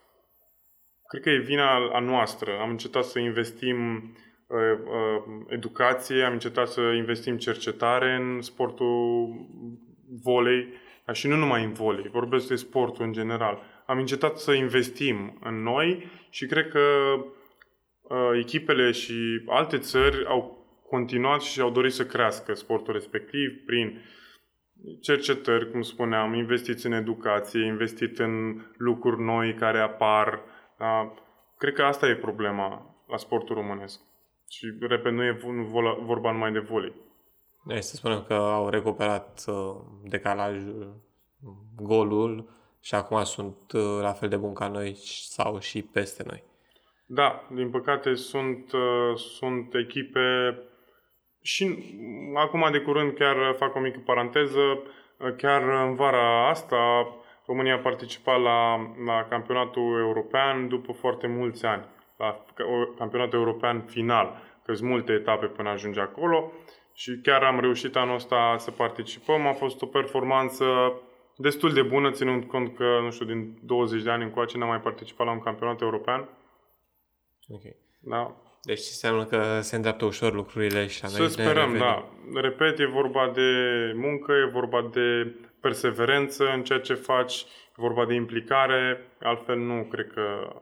cred 1.09 1.21
că 1.21 1.29
e 1.29 1.37
vina 1.37 1.89
a 1.93 1.99
noastră. 1.99 2.51
Am 2.61 2.69
încetat 2.69 3.03
să 3.03 3.19
investim 3.19 4.01
uh, 4.47 4.79
uh, 4.83 5.45
educație, 5.47 6.23
am 6.23 6.33
încetat 6.33 6.67
să 6.67 6.81
investim 6.81 7.37
cercetare 7.37 8.15
în 8.15 8.41
sportul 8.41 9.29
volei, 10.23 10.67
dar 11.05 11.15
și 11.15 11.27
nu 11.27 11.35
numai 11.35 11.63
în 11.63 11.73
volei, 11.73 12.09
vorbesc 12.11 12.47
de 12.47 12.55
sportul 12.55 13.05
în 13.05 13.11
general. 13.11 13.61
Am 13.85 13.97
încetat 13.97 14.37
să 14.37 14.51
investim 14.51 15.39
în 15.43 15.61
noi 15.61 16.11
și 16.29 16.45
cred 16.45 16.67
că 16.67 16.79
uh, 18.01 18.39
echipele 18.39 18.91
și 18.91 19.43
alte 19.45 19.77
țări 19.77 20.25
au 20.25 20.58
continuat 20.89 21.41
și 21.41 21.61
au 21.61 21.69
dorit 21.69 21.93
să 21.93 22.05
crească 22.05 22.53
sportul 22.53 22.93
respectiv 22.93 23.65
prin 23.65 24.01
cercetări, 25.01 25.71
cum 25.71 25.81
spuneam, 25.81 26.33
investiți 26.33 26.85
în 26.85 26.91
educație, 26.91 27.65
investit 27.65 28.19
în 28.19 28.61
lucruri 28.77 29.21
noi 29.21 29.53
care 29.53 29.79
apar. 29.79 30.41
Da? 30.77 31.13
Cred 31.57 31.73
că 31.73 31.83
asta 31.83 32.07
e 32.07 32.15
problema 32.15 32.95
la 33.07 33.17
sportul 33.17 33.55
românesc. 33.55 33.99
Și, 34.49 34.65
repet, 34.79 35.11
nu 35.11 35.23
e 35.23 35.39
vorba 36.05 36.31
numai 36.31 36.51
de 36.51 36.59
volei. 36.59 36.93
Deci 37.65 37.83
să 37.83 37.95
spunem 37.95 38.23
că 38.27 38.33
au 38.33 38.69
recuperat 38.69 39.43
uh, 39.47 39.75
decalajul, 40.03 41.01
golul 41.75 42.49
și 42.81 42.95
acum 42.95 43.23
sunt 43.23 43.71
uh, 43.73 43.97
la 44.01 44.11
fel 44.11 44.29
de 44.29 44.37
bun 44.37 44.53
ca 44.53 44.67
noi 44.67 44.95
sau 45.29 45.59
și 45.59 45.81
peste 45.81 46.23
noi. 46.27 46.43
Da, 47.05 47.47
din 47.53 47.69
păcate 47.69 48.13
sunt, 48.13 48.71
uh, 48.71 49.17
sunt 49.17 49.73
echipe 49.75 50.57
și 51.41 51.93
acum 52.35 52.67
de 52.71 52.79
curând 52.79 53.13
chiar 53.13 53.55
fac 53.57 53.75
o 53.75 53.79
mică 53.79 54.01
paranteză, 54.05 54.83
chiar 55.37 55.61
în 55.61 55.95
vara 55.95 56.49
asta 56.49 57.07
România 57.45 57.75
a 57.75 57.77
participat 57.77 58.41
la, 58.41 58.75
la 59.05 59.25
campionatul 59.29 59.99
european 59.99 60.67
după 60.67 60.91
foarte 60.91 61.27
mulți 61.27 61.65
ani, 61.65 61.85
la 62.17 62.43
campionatul 62.97 63.39
european 63.39 63.81
final, 63.81 64.41
că 64.65 64.73
sunt 64.73 64.89
multe 64.89 65.11
etape 65.11 65.45
până 65.45 65.69
ajunge 65.69 65.99
acolo 65.99 66.51
și 66.93 67.19
chiar 67.23 67.43
am 67.43 67.59
reușit 67.59 67.95
anul 67.95 68.15
ăsta 68.15 68.55
să 68.57 68.71
participăm. 68.71 69.47
A 69.47 69.53
fost 69.53 69.81
o 69.81 69.85
performanță 69.85 70.65
destul 71.35 71.73
de 71.73 71.81
bună, 71.81 72.11
ținând 72.11 72.43
cont 72.43 72.75
că, 72.75 72.99
nu 73.01 73.11
știu, 73.11 73.25
din 73.25 73.59
20 73.63 74.03
de 74.03 74.09
ani 74.09 74.23
încoace 74.23 74.57
n-am 74.57 74.67
mai 74.67 74.81
participat 74.81 75.25
la 75.25 75.31
un 75.31 75.39
campionat 75.39 75.81
european. 75.81 76.29
Ok. 77.47 77.61
Da. 77.99 78.35
Deci 78.63 78.79
înseamnă 78.79 79.25
că 79.25 79.59
se 79.61 79.75
îndreaptă 79.75 80.05
ușor 80.05 80.33
lucrurile 80.33 80.87
și 80.87 81.07
Să 81.07 81.27
sperăm, 81.27 81.77
da. 81.77 82.09
Repet, 82.41 82.79
e 82.79 82.85
vorba 82.85 83.31
de 83.35 83.51
muncă, 83.95 84.31
e 84.31 84.51
vorba 84.51 84.89
de 84.93 85.35
perseverență 85.59 86.43
în 86.53 86.63
ceea 86.63 86.79
ce 86.79 86.93
faci, 86.93 87.41
e 87.41 87.75
vorba 87.75 88.05
de 88.05 88.13
implicare, 88.13 89.11
altfel 89.19 89.57
nu 89.57 89.83
cred 89.83 90.11
că 90.13 90.55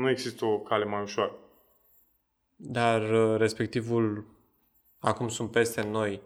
nu 0.00 0.10
există 0.10 0.44
o 0.44 0.58
cale 0.58 0.84
mai 0.84 1.02
ușoară. 1.02 1.32
Dar 2.56 3.10
uh, 3.10 3.38
respectivul, 3.38 4.24
acum 4.98 5.28
sunt 5.28 5.50
peste 5.50 5.82
noi, 5.82 6.20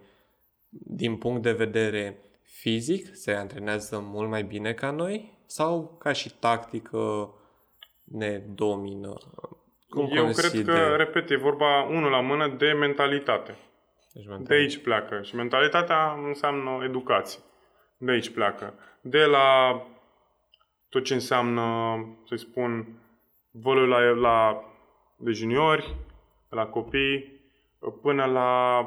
din 0.69 1.17
punct 1.17 1.41
de 1.41 1.51
vedere 1.51 2.17
fizic, 2.41 3.15
se 3.15 3.31
antrenează 3.31 3.99
mult 3.99 4.29
mai 4.29 4.43
bine 4.43 4.73
ca 4.73 4.91
noi 4.91 5.37
sau 5.45 5.97
ca 5.99 6.11
și 6.11 6.33
tactică 6.39 7.33
ne 8.03 8.37
domină? 8.37 9.13
Cum 9.89 10.09
Eu 10.11 10.23
consider? 10.23 10.51
cred 10.51 10.65
că, 10.65 10.95
repet, 10.95 11.29
e 11.29 11.35
vorba 11.35 11.83
unul 11.83 12.09
la 12.09 12.21
mână 12.21 12.47
de 12.47 12.71
mentalitate. 12.71 13.57
Deci 14.13 14.27
mentalitate. 14.27 14.53
De 14.53 14.53
aici 14.53 14.77
pleacă. 14.77 15.21
Și 15.21 15.35
mentalitatea 15.35 16.11
înseamnă 16.27 16.83
educație. 16.83 17.39
De 17.97 18.11
aici 18.11 18.29
pleacă. 18.29 18.73
De 19.01 19.25
la 19.25 19.81
tot 20.89 21.03
ce 21.03 21.13
înseamnă, 21.13 21.63
să 22.27 22.35
spun, 22.35 22.87
volul 23.51 23.87
la, 23.87 23.99
la 23.99 24.63
de 25.17 25.31
juniori, 25.31 25.95
la 26.49 26.65
copii, 26.65 27.41
până 28.01 28.25
la 28.25 28.81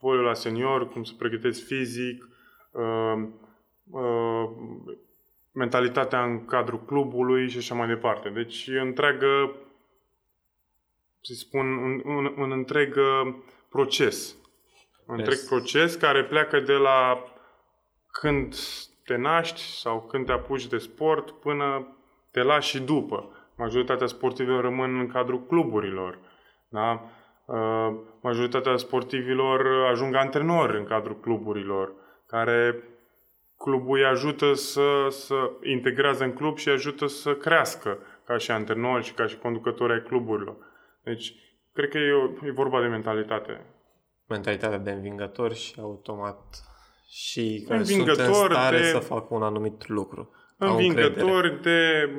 volul 0.00 0.24
la 0.24 0.34
senior, 0.34 0.88
cum 0.88 1.02
să 1.04 1.12
pregătesc 1.18 1.66
fizic, 1.66 2.28
uh, 2.70 3.28
uh, 3.90 4.50
mentalitatea 5.52 6.24
în 6.24 6.44
cadrul 6.44 6.84
clubului 6.84 7.48
și 7.48 7.58
așa 7.58 7.74
mai 7.74 7.86
departe. 7.86 8.28
Deci 8.28 8.66
e 8.66 8.80
întreagă 8.80 9.56
să 11.26 11.34
spun, 11.34 11.66
un, 11.76 12.02
un, 12.04 12.34
un 12.36 12.52
întreg 12.52 12.96
uh, 12.96 13.34
proces. 13.68 14.34
Un 15.06 15.14
întreg 15.18 15.36
yes. 15.36 15.46
proces 15.48 15.94
care 15.94 16.24
pleacă 16.24 16.60
de 16.60 16.72
la 16.72 17.24
când 18.10 18.54
te 19.04 19.16
naști 19.16 19.60
sau 19.60 20.02
când 20.02 20.26
te 20.26 20.32
apuci 20.32 20.66
de 20.66 20.78
sport 20.78 21.30
până 21.30 21.96
te 22.30 22.42
lași 22.42 22.68
și 22.68 22.80
după. 22.80 23.28
Majoritatea 23.56 24.06
sportivilor 24.06 24.62
rămân 24.62 24.98
în 24.98 25.06
cadrul 25.06 25.46
cluburilor. 25.46 26.18
Da? 26.68 27.02
Uh, 27.44 27.94
majoritatea 28.20 28.76
sportivilor 28.76 29.86
ajung 29.90 30.14
antrenori 30.14 30.78
în 30.78 30.84
cadrul 30.84 31.20
cluburilor, 31.20 31.92
care 32.26 32.82
clubul 33.58 33.98
îi 33.98 34.04
ajută 34.04 34.52
să, 34.52 35.06
să 35.08 35.50
integrează 35.62 36.24
în 36.24 36.32
club 36.32 36.56
și 36.56 36.68
ajută 36.68 37.06
să 37.06 37.34
crească 37.34 37.98
ca 38.26 38.36
și 38.36 38.50
antrenori 38.50 39.04
și 39.04 39.12
ca 39.12 39.26
și 39.26 39.38
conducători 39.38 39.92
ai 39.92 40.02
cluburilor. 40.02 40.56
Deci, 41.04 41.34
cred 41.72 41.88
că 41.88 41.98
e, 41.98 42.12
o, 42.12 42.46
e 42.46 42.50
vorba 42.50 42.80
de 42.80 42.86
mentalitate. 42.86 43.66
Mentalitatea 44.28 44.78
de 44.78 44.90
învingător 44.90 45.54
și 45.54 45.74
automat 45.80 46.64
și 47.08 47.64
că 47.66 47.74
învingător 47.74 48.24
sunt 48.24 48.46
în 48.48 48.50
stare 48.50 48.76
de, 48.76 48.82
să 48.84 48.98
facă 48.98 49.34
un 49.34 49.42
anumit 49.42 49.88
lucru. 49.88 50.30
Învingător 50.56 51.58
de, 51.62 52.10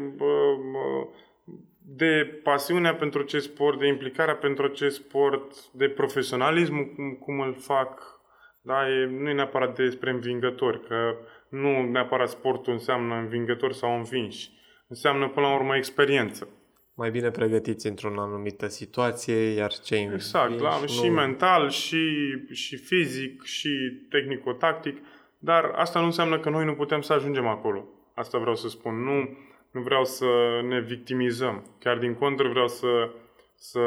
de 1.82 2.40
pasiunea 2.44 2.96
pentru 2.96 3.22
acest 3.22 3.46
sport, 3.46 3.80
de 3.80 3.88
implicarea 3.88 4.36
pentru 4.36 4.66
acest 4.66 4.96
sport, 4.96 5.72
de 5.72 5.90
profesionalismul 5.90 6.86
cum, 6.96 7.14
cum 7.14 7.40
îl 7.40 7.56
fac. 7.60 8.14
Da, 8.62 8.90
e, 8.90 9.06
nu 9.06 9.30
e 9.30 9.34
neapărat 9.34 9.76
despre 9.76 10.10
învingători, 10.10 10.88
că 10.88 11.16
nu 11.50 11.84
neapărat 11.84 12.30
sportul 12.30 12.74
înseamnă 12.74 13.16
învingător 13.16 13.74
sau 13.74 13.96
învinși. 13.96 14.50
Înseamnă 14.88 15.30
până 15.30 15.48
la 15.48 15.56
urmă 15.56 15.76
experiență 15.76 16.48
mai 16.96 17.12
bine 17.12 17.32
pregătiți 17.32 17.88
într-o 17.88 18.22
anumită 18.22 18.68
situație, 18.68 19.36
iar 19.36 19.72
cei 19.74 20.10
Exact, 20.14 20.60
la, 20.60 20.80
nu... 20.80 20.88
și 20.88 21.10
mental, 21.10 21.70
și, 21.70 22.08
și 22.52 22.78
fizic, 22.78 23.44
și 23.44 23.70
tehnico-tactic, 24.10 24.98
dar 25.38 25.72
asta 25.76 26.00
nu 26.00 26.06
înseamnă 26.06 26.40
că 26.40 26.50
noi 26.50 26.66
nu 26.66 26.74
putem 26.74 27.02
să 27.02 27.14
ajungem 27.14 27.48
acolo. 27.48 27.88
Asta 28.14 28.38
vreau 28.38 28.56
să 28.56 28.70
spun. 28.70 29.04
Nu, 29.04 29.38
nu 29.72 29.82
vreau 29.82 30.04
să 30.04 30.26
ne 30.68 30.82
victimizăm. 30.82 31.66
Chiar 31.80 31.98
din 31.98 32.14
contră 32.14 32.48
vreau 32.48 32.68
să, 32.68 33.10
să 33.56 33.82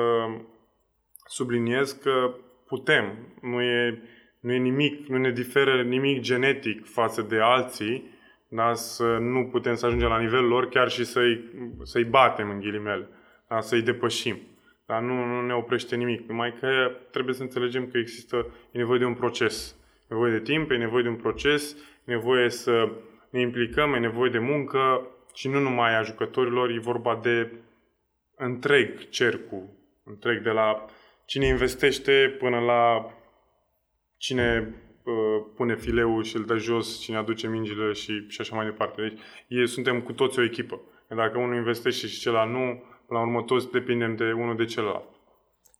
subliniez 1.26 1.92
că 1.92 2.34
putem. 2.66 3.18
Nu 3.40 3.62
e, 3.62 4.02
nu 4.40 4.52
e 4.52 4.58
nimic, 4.58 5.06
nu 5.06 5.18
ne 5.18 5.30
diferă 5.30 5.82
nimic 5.82 6.20
genetic 6.20 6.86
față 6.86 7.22
de 7.22 7.38
alții, 7.40 8.17
da? 8.48 8.74
să 8.74 9.04
nu 9.04 9.44
putem 9.46 9.74
să 9.74 9.86
ajungem 9.86 10.08
la 10.08 10.18
nivelul 10.18 10.48
lor, 10.48 10.68
chiar 10.68 10.88
și 10.88 11.04
să-i, 11.04 11.44
să-i 11.82 12.04
batem 12.04 12.50
în 12.50 12.60
ghilimele, 12.60 13.08
da? 13.48 13.60
să-i 13.60 13.82
depășim. 13.82 14.40
Dar 14.86 15.02
nu, 15.02 15.24
nu 15.24 15.46
ne 15.46 15.54
oprește 15.54 15.96
nimic. 15.96 16.28
Numai 16.28 16.56
că 16.60 16.96
trebuie 17.10 17.34
să 17.34 17.42
înțelegem 17.42 17.86
că 17.86 17.98
există, 17.98 18.46
e 18.70 18.78
nevoie 18.78 18.98
de 18.98 19.04
un 19.04 19.14
proces. 19.14 19.76
E 20.00 20.04
nevoie 20.08 20.32
de 20.32 20.40
timp, 20.40 20.70
e 20.70 20.76
nevoie 20.76 21.02
de 21.02 21.08
un 21.08 21.16
proces, 21.16 21.72
e 21.74 21.76
nevoie 22.04 22.50
să 22.50 22.90
ne 23.30 23.40
implicăm, 23.40 23.94
e 23.94 23.98
nevoie 23.98 24.30
de 24.30 24.38
muncă 24.38 25.06
și 25.34 25.48
nu 25.48 25.60
numai 25.60 25.96
a 25.96 26.02
jucătorilor, 26.02 26.70
e 26.70 26.78
vorba 26.78 27.20
de 27.22 27.52
întreg 28.36 29.08
cercul, 29.08 29.68
întreg 30.04 30.42
de 30.42 30.50
la 30.50 30.84
cine 31.24 31.46
investește 31.46 32.36
până 32.38 32.58
la 32.58 33.12
cine 34.16 34.74
Uh, 34.87 34.87
pune 35.54 35.76
fileul 35.76 36.22
și 36.22 36.36
îl 36.36 36.44
dă 36.44 36.56
jos, 36.56 36.98
cine 36.98 37.16
aduce 37.16 37.48
mingile 37.48 37.92
și, 37.92 38.24
și 38.28 38.40
așa 38.40 38.56
mai 38.56 38.64
departe. 38.64 39.02
Deci 39.02 39.18
ei, 39.48 39.68
suntem 39.68 40.00
cu 40.00 40.12
toți 40.12 40.38
o 40.38 40.42
echipă. 40.42 40.80
Dacă 41.08 41.38
unul 41.38 41.56
investește 41.56 42.06
și 42.06 42.20
celălalt 42.20 42.50
nu, 42.50 42.82
la 43.08 43.20
urmă 43.20 43.42
toți 43.42 43.70
depindem 43.70 44.16
de 44.16 44.32
unul 44.32 44.56
de 44.56 44.64
celălalt. 44.64 45.08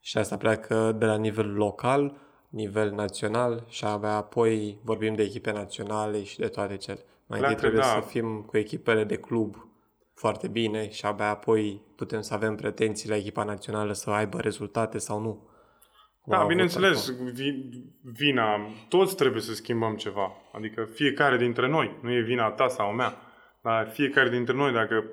Și 0.01 0.17
asta 0.17 0.37
pleacă 0.37 0.95
de 0.97 1.05
la 1.05 1.17
nivel 1.17 1.53
local, 1.53 2.17
nivel 2.49 2.91
național 2.91 3.65
și 3.67 3.85
abia 3.85 4.15
apoi 4.15 4.79
vorbim 4.83 5.15
de 5.15 5.23
echipe 5.23 5.51
naționale 5.51 6.23
și 6.23 6.37
de 6.37 6.47
toate 6.47 6.77
cele. 6.77 7.05
Mai 7.27 7.39
întâi 7.39 7.55
trebuie 7.55 7.81
da. 7.81 7.87
să 7.87 7.99
fim 8.07 8.41
cu 8.41 8.57
echipele 8.57 9.03
de 9.03 9.17
club 9.17 9.55
foarte 10.13 10.47
bine 10.47 10.89
și 10.89 11.05
abia 11.05 11.29
apoi 11.29 11.81
putem 11.95 12.21
să 12.21 12.33
avem 12.33 12.55
pretenții 12.55 13.09
la 13.09 13.15
echipa 13.15 13.43
națională 13.43 13.93
să 13.93 14.09
aibă 14.09 14.39
rezultate 14.39 14.97
sau 14.97 15.21
nu. 15.21 15.47
Da, 16.29 16.45
bineînțeles, 16.45 17.13
vina, 18.01 18.59
toți 18.89 19.15
trebuie 19.15 19.41
să 19.41 19.53
schimbăm 19.53 19.95
ceva. 19.95 20.31
Adică 20.51 20.89
fiecare 20.93 21.37
dintre 21.37 21.67
noi, 21.67 21.97
nu 22.01 22.11
e 22.13 22.21
vina 22.21 22.49
ta 22.49 22.67
sau 22.67 22.91
mea, 22.91 23.15
dar 23.61 23.89
fiecare 23.89 24.29
dintre 24.29 24.53
noi, 24.53 24.71
dacă 24.71 25.05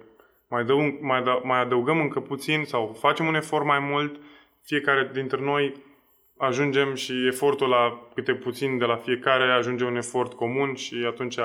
mai, 0.49 0.65
dăug, 0.65 1.01
mai, 1.01 1.23
da, 1.23 1.41
mai 1.45 1.61
adăugăm 1.61 2.01
încă 2.01 2.21
puțin 2.21 2.65
sau 2.65 2.97
facem 2.99 3.27
un 3.27 3.35
efort 3.35 3.65
mai 3.65 3.79
mult, 3.79 4.21
fiecare 4.63 5.11
dintre 5.13 5.41
noi 5.41 5.75
ajungem 6.37 6.95
și 6.95 7.27
efortul 7.27 7.69
la 7.69 8.09
câte 8.15 8.35
puțin 8.35 8.79
de 8.79 8.85
la 8.85 8.97
fiecare 8.97 9.53
ajunge 9.53 9.85
un 9.85 9.97
efort 9.97 10.33
comun 10.33 10.75
și 10.75 11.05
atunci, 11.07 11.37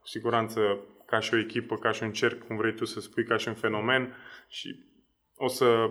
cu 0.00 0.06
siguranță, 0.06 0.60
ca 1.06 1.20
și 1.20 1.34
o 1.34 1.38
echipă, 1.38 1.76
ca 1.76 1.90
și 1.90 2.02
un 2.02 2.12
cerc, 2.12 2.46
cum 2.46 2.56
vrei 2.56 2.74
tu 2.74 2.84
să 2.84 3.00
spui, 3.00 3.24
ca 3.24 3.36
și 3.36 3.48
un 3.48 3.54
fenomen 3.54 4.16
și 4.48 4.84
o 5.36 5.48
să 5.48 5.90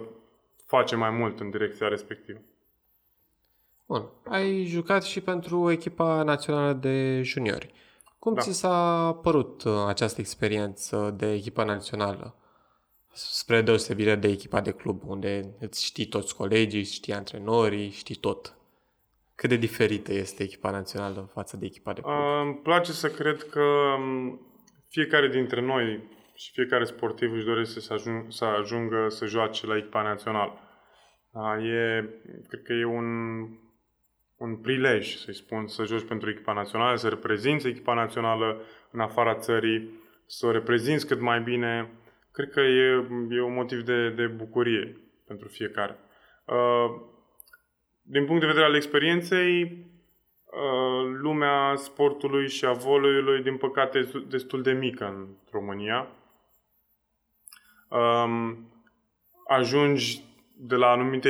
facem 0.65 0.99
mai 0.99 1.09
mult 1.09 1.39
în 1.39 1.49
direcția 1.49 1.87
respectivă. 1.87 2.39
Bun. 3.87 4.09
Ai 4.29 4.63
jucat 4.63 5.03
și 5.03 5.21
pentru 5.21 5.71
echipa 5.71 6.23
națională 6.23 6.73
de 6.73 7.21
juniori. 7.23 7.73
Cum 8.19 8.33
da. 8.33 8.41
ți 8.41 8.53
s-a 8.53 9.13
părut 9.21 9.63
uh, 9.63 9.73
această 9.87 10.21
experiență 10.21 11.13
de 11.17 11.33
echipa 11.33 11.63
națională? 11.63 12.35
Spre 13.13 13.61
deosebire 13.61 14.15
de 14.15 14.27
echipa 14.27 14.61
de 14.61 14.71
club, 14.71 15.01
unde 15.05 15.55
îți 15.59 15.85
știi 15.85 16.05
toți 16.05 16.35
colegii, 16.35 16.83
știi 16.83 17.13
antrenorii, 17.13 17.89
știi 17.89 18.15
tot. 18.15 18.57
Cât 19.35 19.49
de 19.49 19.55
diferită 19.55 20.13
este 20.13 20.43
echipa 20.43 20.71
națională 20.71 21.29
față 21.33 21.57
de 21.57 21.65
echipa 21.65 21.93
de 21.93 22.01
club? 22.01 22.15
Uh, 22.15 22.41
îmi 22.43 22.55
place 22.55 22.91
să 22.91 23.09
cred 23.09 23.43
că 23.43 23.63
um, 23.99 24.39
fiecare 24.87 25.27
dintre 25.27 25.61
noi 25.61 26.09
și 26.35 26.51
fiecare 26.51 26.83
sportiv 26.83 27.31
își 27.31 27.45
dorește 27.45 27.79
să, 27.79 27.93
ajung, 27.93 28.25
să 28.31 28.45
ajungă 28.45 29.09
să 29.09 29.25
joace 29.25 29.67
la 29.67 29.77
echipa 29.77 30.01
națională. 30.01 30.59
Uh, 31.31 31.63
e, 31.63 32.09
cred 32.47 32.61
că 32.61 32.73
e 32.73 32.85
un 32.85 33.05
un 34.45 34.55
prilej, 34.55 35.15
să-i 35.15 35.35
spun, 35.35 35.67
să 35.67 35.83
joci 35.83 36.07
pentru 36.07 36.29
echipa 36.29 36.53
națională, 36.53 36.95
să 36.95 37.09
reprezinți 37.09 37.67
echipa 37.67 37.93
națională 37.93 38.61
în 38.91 38.99
afara 38.99 39.35
țării, 39.35 39.89
să 40.25 40.45
o 40.45 40.51
reprezinți 40.51 41.07
cât 41.07 41.19
mai 41.19 41.41
bine. 41.41 41.91
Cred 42.31 42.49
că 42.49 42.59
e, 42.59 43.07
e 43.29 43.41
un 43.41 43.53
motiv 43.53 43.81
de, 43.81 44.09
de 44.09 44.27
bucurie 44.27 44.97
pentru 45.27 45.47
fiecare. 45.47 45.99
Uh, 46.45 47.01
din 48.01 48.25
punct 48.25 48.41
de 48.41 48.47
vedere 48.47 48.65
al 48.65 48.75
experienței, 48.75 49.61
uh, 49.61 51.17
lumea 51.21 51.75
sportului 51.75 52.47
și 52.49 52.65
a 52.65 52.71
voleiului, 52.71 53.43
din 53.43 53.57
păcate, 53.57 53.97
este 53.97 54.19
destul 54.19 54.61
de 54.61 54.71
mică 54.71 55.05
în 55.05 55.27
România. 55.51 56.07
Um, 57.89 58.69
ajungi 59.47 60.23
de 60.57 60.75
la 60.75 60.87
anumite 60.87 61.29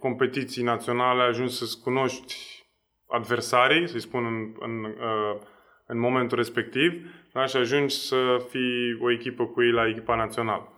competiții 0.00 0.62
naționale 0.62 1.22
ajungi 1.22 1.54
să-ți 1.54 1.82
cunoști 1.82 2.34
adversarii, 3.08 3.88
să-i 3.88 4.00
spun 4.00 4.24
în, 4.24 4.54
în, 4.58 4.84
uh, 4.84 5.40
în 5.86 5.98
momentul 5.98 6.36
respectiv, 6.36 6.92
da? 7.32 7.46
și 7.46 7.56
ajungi 7.56 7.94
să 7.94 8.46
fii 8.48 8.98
o 9.00 9.10
echipă 9.10 9.46
cu 9.46 9.62
ei 9.62 9.70
la 9.70 9.88
echipa 9.88 10.16
națională. 10.16 10.72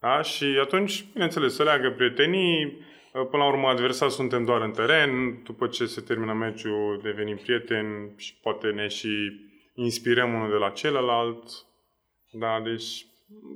Da? 0.00 0.22
Și 0.22 0.44
atunci, 0.60 1.04
bineînțeles, 1.12 1.54
să 1.54 1.62
leagă 1.62 1.90
prietenii, 1.90 2.64
uh, 2.64 3.26
până 3.30 3.42
la 3.42 3.48
urmă 3.48 3.68
adversari 3.68 4.12
suntem 4.12 4.44
doar 4.44 4.60
în 4.60 4.70
teren, 4.70 5.42
după 5.42 5.66
ce 5.66 5.86
se 5.86 6.00
termină 6.00 6.32
meciul 6.32 7.00
devenim 7.02 7.36
prieteni 7.36 8.14
și 8.16 8.38
poate 8.42 8.70
ne 8.70 8.88
și 8.88 9.40
inspirăm 9.74 10.34
unul 10.34 10.50
de 10.50 10.56
la 10.56 10.70
celălalt. 10.70 11.44
Da, 12.32 12.60
deci 12.64 13.06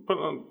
până, 0.05 0.45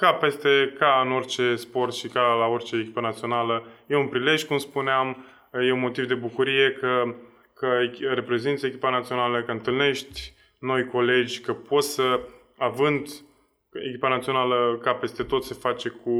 ca 0.00 0.12
peste, 0.12 0.74
ca 0.78 1.02
în 1.04 1.12
orice 1.12 1.54
sport 1.54 1.94
și 1.94 2.08
ca 2.08 2.20
la 2.20 2.46
orice 2.46 2.76
echipă 2.76 3.00
națională, 3.00 3.66
e 3.86 3.96
un 3.96 4.08
prilej, 4.08 4.42
cum 4.42 4.58
spuneam, 4.58 5.24
e 5.52 5.72
un 5.72 5.80
motiv 5.80 6.06
de 6.06 6.14
bucurie 6.14 6.70
că, 6.72 7.14
că 7.54 7.66
reprezinți 8.14 8.66
echipa 8.66 8.90
națională, 8.90 9.42
că 9.42 9.50
întâlnești 9.50 10.32
noi 10.58 10.86
colegi, 10.86 11.40
că 11.40 11.52
poți 11.52 11.94
să, 11.94 12.20
având 12.58 13.08
echipa 13.72 14.08
națională 14.08 14.78
ca 14.82 14.94
peste 14.94 15.22
tot 15.22 15.44
se 15.44 15.54
face 15.54 15.88
cu 15.88 16.10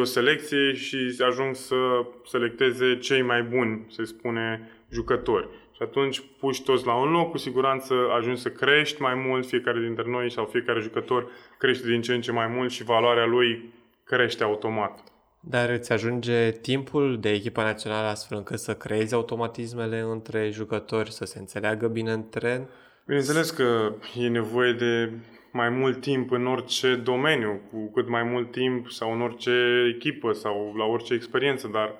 o 0.00 0.04
selecție 0.04 0.72
și 0.74 1.16
ajung 1.28 1.54
să 1.54 1.76
selecteze 2.24 2.98
cei 2.98 3.22
mai 3.22 3.42
buni, 3.42 3.86
se 3.88 4.04
spune, 4.04 4.70
jucători. 4.90 5.48
Și 5.82 5.88
atunci 5.88 6.22
puși 6.38 6.62
toți 6.62 6.86
la 6.86 6.94
un 6.94 7.10
loc, 7.10 7.30
cu 7.30 7.38
siguranță 7.38 7.94
ajungi 8.18 8.40
să 8.40 8.48
crești 8.48 9.00
mai 9.00 9.14
mult, 9.14 9.46
fiecare 9.46 9.80
dintre 9.80 10.04
noi 10.06 10.30
sau 10.30 10.44
fiecare 10.44 10.80
jucător 10.80 11.30
crește 11.58 11.88
din 11.88 12.00
ce 12.00 12.14
în 12.14 12.20
ce 12.20 12.32
mai 12.32 12.46
mult 12.46 12.70
și 12.70 12.84
valoarea 12.84 13.26
lui 13.26 13.74
crește 14.04 14.44
automat. 14.44 15.04
Dar 15.40 15.70
îți 15.70 15.92
ajunge 15.92 16.50
timpul 16.50 17.18
de 17.20 17.30
echipa 17.30 17.62
națională 17.62 18.06
astfel 18.06 18.36
încât 18.36 18.58
să 18.58 18.74
creezi 18.74 19.14
automatismele 19.14 19.98
între 19.98 20.50
jucători, 20.50 21.12
să 21.12 21.24
se 21.24 21.38
înțeleagă 21.38 21.88
bine 21.88 22.12
în 22.12 22.28
tren? 22.28 22.68
Bineînțeles 23.06 23.50
că 23.50 23.92
e 24.18 24.28
nevoie 24.28 24.72
de 24.72 25.12
mai 25.52 25.68
mult 25.68 26.00
timp 26.00 26.30
în 26.30 26.46
orice 26.46 26.94
domeniu, 26.94 27.60
cu 27.70 27.90
cât 27.94 28.08
mai 28.08 28.22
mult 28.22 28.50
timp 28.50 28.90
sau 28.90 29.12
în 29.12 29.20
orice 29.20 29.52
echipă 29.94 30.32
sau 30.32 30.74
la 30.76 30.84
orice 30.84 31.14
experiență, 31.14 31.68
dar 31.72 31.96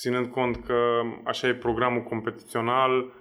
ținând 0.00 0.26
cont 0.26 0.64
că 0.66 1.00
așa 1.24 1.48
e 1.48 1.54
programul 1.54 2.02
competițional, 2.02 3.12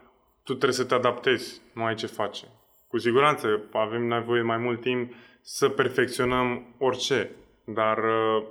tu 0.43 0.53
trebuie 0.53 0.73
să 0.73 0.85
te 0.85 0.93
adaptezi, 0.93 1.61
nu 1.73 1.83
ai 1.83 1.95
ce 1.95 2.07
face. 2.07 2.45
Cu 2.87 2.97
siguranță 2.97 3.63
avem 3.71 4.07
nevoie 4.07 4.41
mai 4.41 4.57
mult 4.57 4.81
timp 4.81 5.13
să 5.41 5.69
perfecționăm 5.69 6.75
orice, 6.77 7.31
dar 7.65 7.97
uh, 7.97 8.43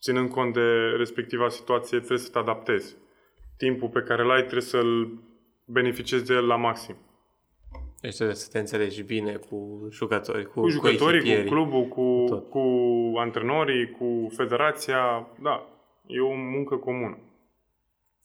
ținând 0.00 0.30
cont 0.30 0.54
de 0.54 0.94
respectiva 0.96 1.48
situație, 1.48 1.98
trebuie 1.98 2.18
să 2.18 2.30
te 2.30 2.38
adaptezi. 2.38 2.96
Timpul 3.56 3.88
pe 3.88 4.00
care 4.00 4.22
îl 4.22 4.30
ai 4.30 4.40
trebuie 4.40 4.60
să-l 4.60 5.18
beneficiezi 5.64 6.24
de 6.24 6.34
el 6.34 6.46
la 6.46 6.56
maxim. 6.56 6.96
Deci 8.00 8.14
trebuie 8.14 8.36
să 8.36 8.48
te 8.52 8.58
înțelegi 8.58 9.02
bine 9.02 9.32
cu 9.32 9.88
jucătorii, 9.90 10.44
cu, 10.44 10.60
cu 10.60 10.68
jucătorii, 10.68 11.34
cu, 11.34 11.42
cu 11.42 11.48
clubul, 11.48 11.84
cu, 11.88 12.24
cu 12.40 12.62
antrenorii, 13.18 13.90
cu 13.90 14.28
federația. 14.36 15.28
Da, 15.42 15.79
e 16.12 16.20
o 16.20 16.34
muncă 16.34 16.76
comună. 16.76 17.18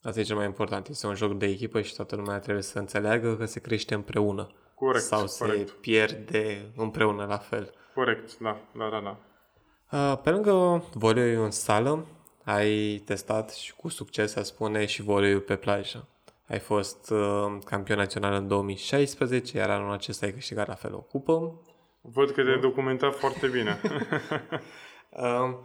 Asta 0.01 0.19
e 0.19 0.23
cel 0.23 0.35
mai 0.35 0.45
important. 0.45 0.87
Este 0.87 1.07
un 1.07 1.15
joc 1.15 1.37
de 1.37 1.45
echipă 1.45 1.81
și 1.81 1.95
toată 1.95 2.15
lumea 2.15 2.39
trebuie 2.39 2.63
să 2.63 2.79
înțeleagă 2.79 3.35
că 3.35 3.45
se 3.45 3.59
crește 3.59 3.93
împreună. 3.93 4.51
Corect, 4.75 5.03
Sau 5.03 5.25
corect. 5.37 5.67
se 5.67 5.73
pierde 5.81 6.71
împreună 6.75 7.25
la 7.25 7.37
fel. 7.37 7.73
Corect, 7.93 8.37
da, 8.39 8.57
da, 8.77 8.89
da, 8.89 8.99
da. 8.99 10.15
Pe 10.15 10.29
lângă 10.29 10.83
voleiul 10.93 11.43
în 11.43 11.51
sală, 11.51 12.05
ai 12.43 13.01
testat 13.05 13.51
și 13.53 13.75
cu 13.75 13.87
succes, 13.87 14.31
să 14.31 14.41
spune, 14.41 14.85
și 14.85 15.01
voleiul 15.01 15.39
pe 15.39 15.55
plajă. 15.55 16.07
Ai 16.47 16.59
fost 16.59 17.09
uh, 17.09 17.57
campion 17.65 17.97
național 17.97 18.33
în 18.33 18.47
2016, 18.47 19.57
iar 19.57 19.69
anul 19.69 19.91
acesta 19.91 20.25
ai 20.25 20.31
câștigat 20.31 20.67
la 20.67 20.73
fel 20.73 20.93
o 20.93 20.99
cupă. 20.99 21.61
Văd 22.01 22.31
că 22.31 22.43
te-ai 22.43 22.59
documentat 22.59 23.15
foarte 23.15 23.47
bine. 23.47 23.81
uh, 25.09 25.55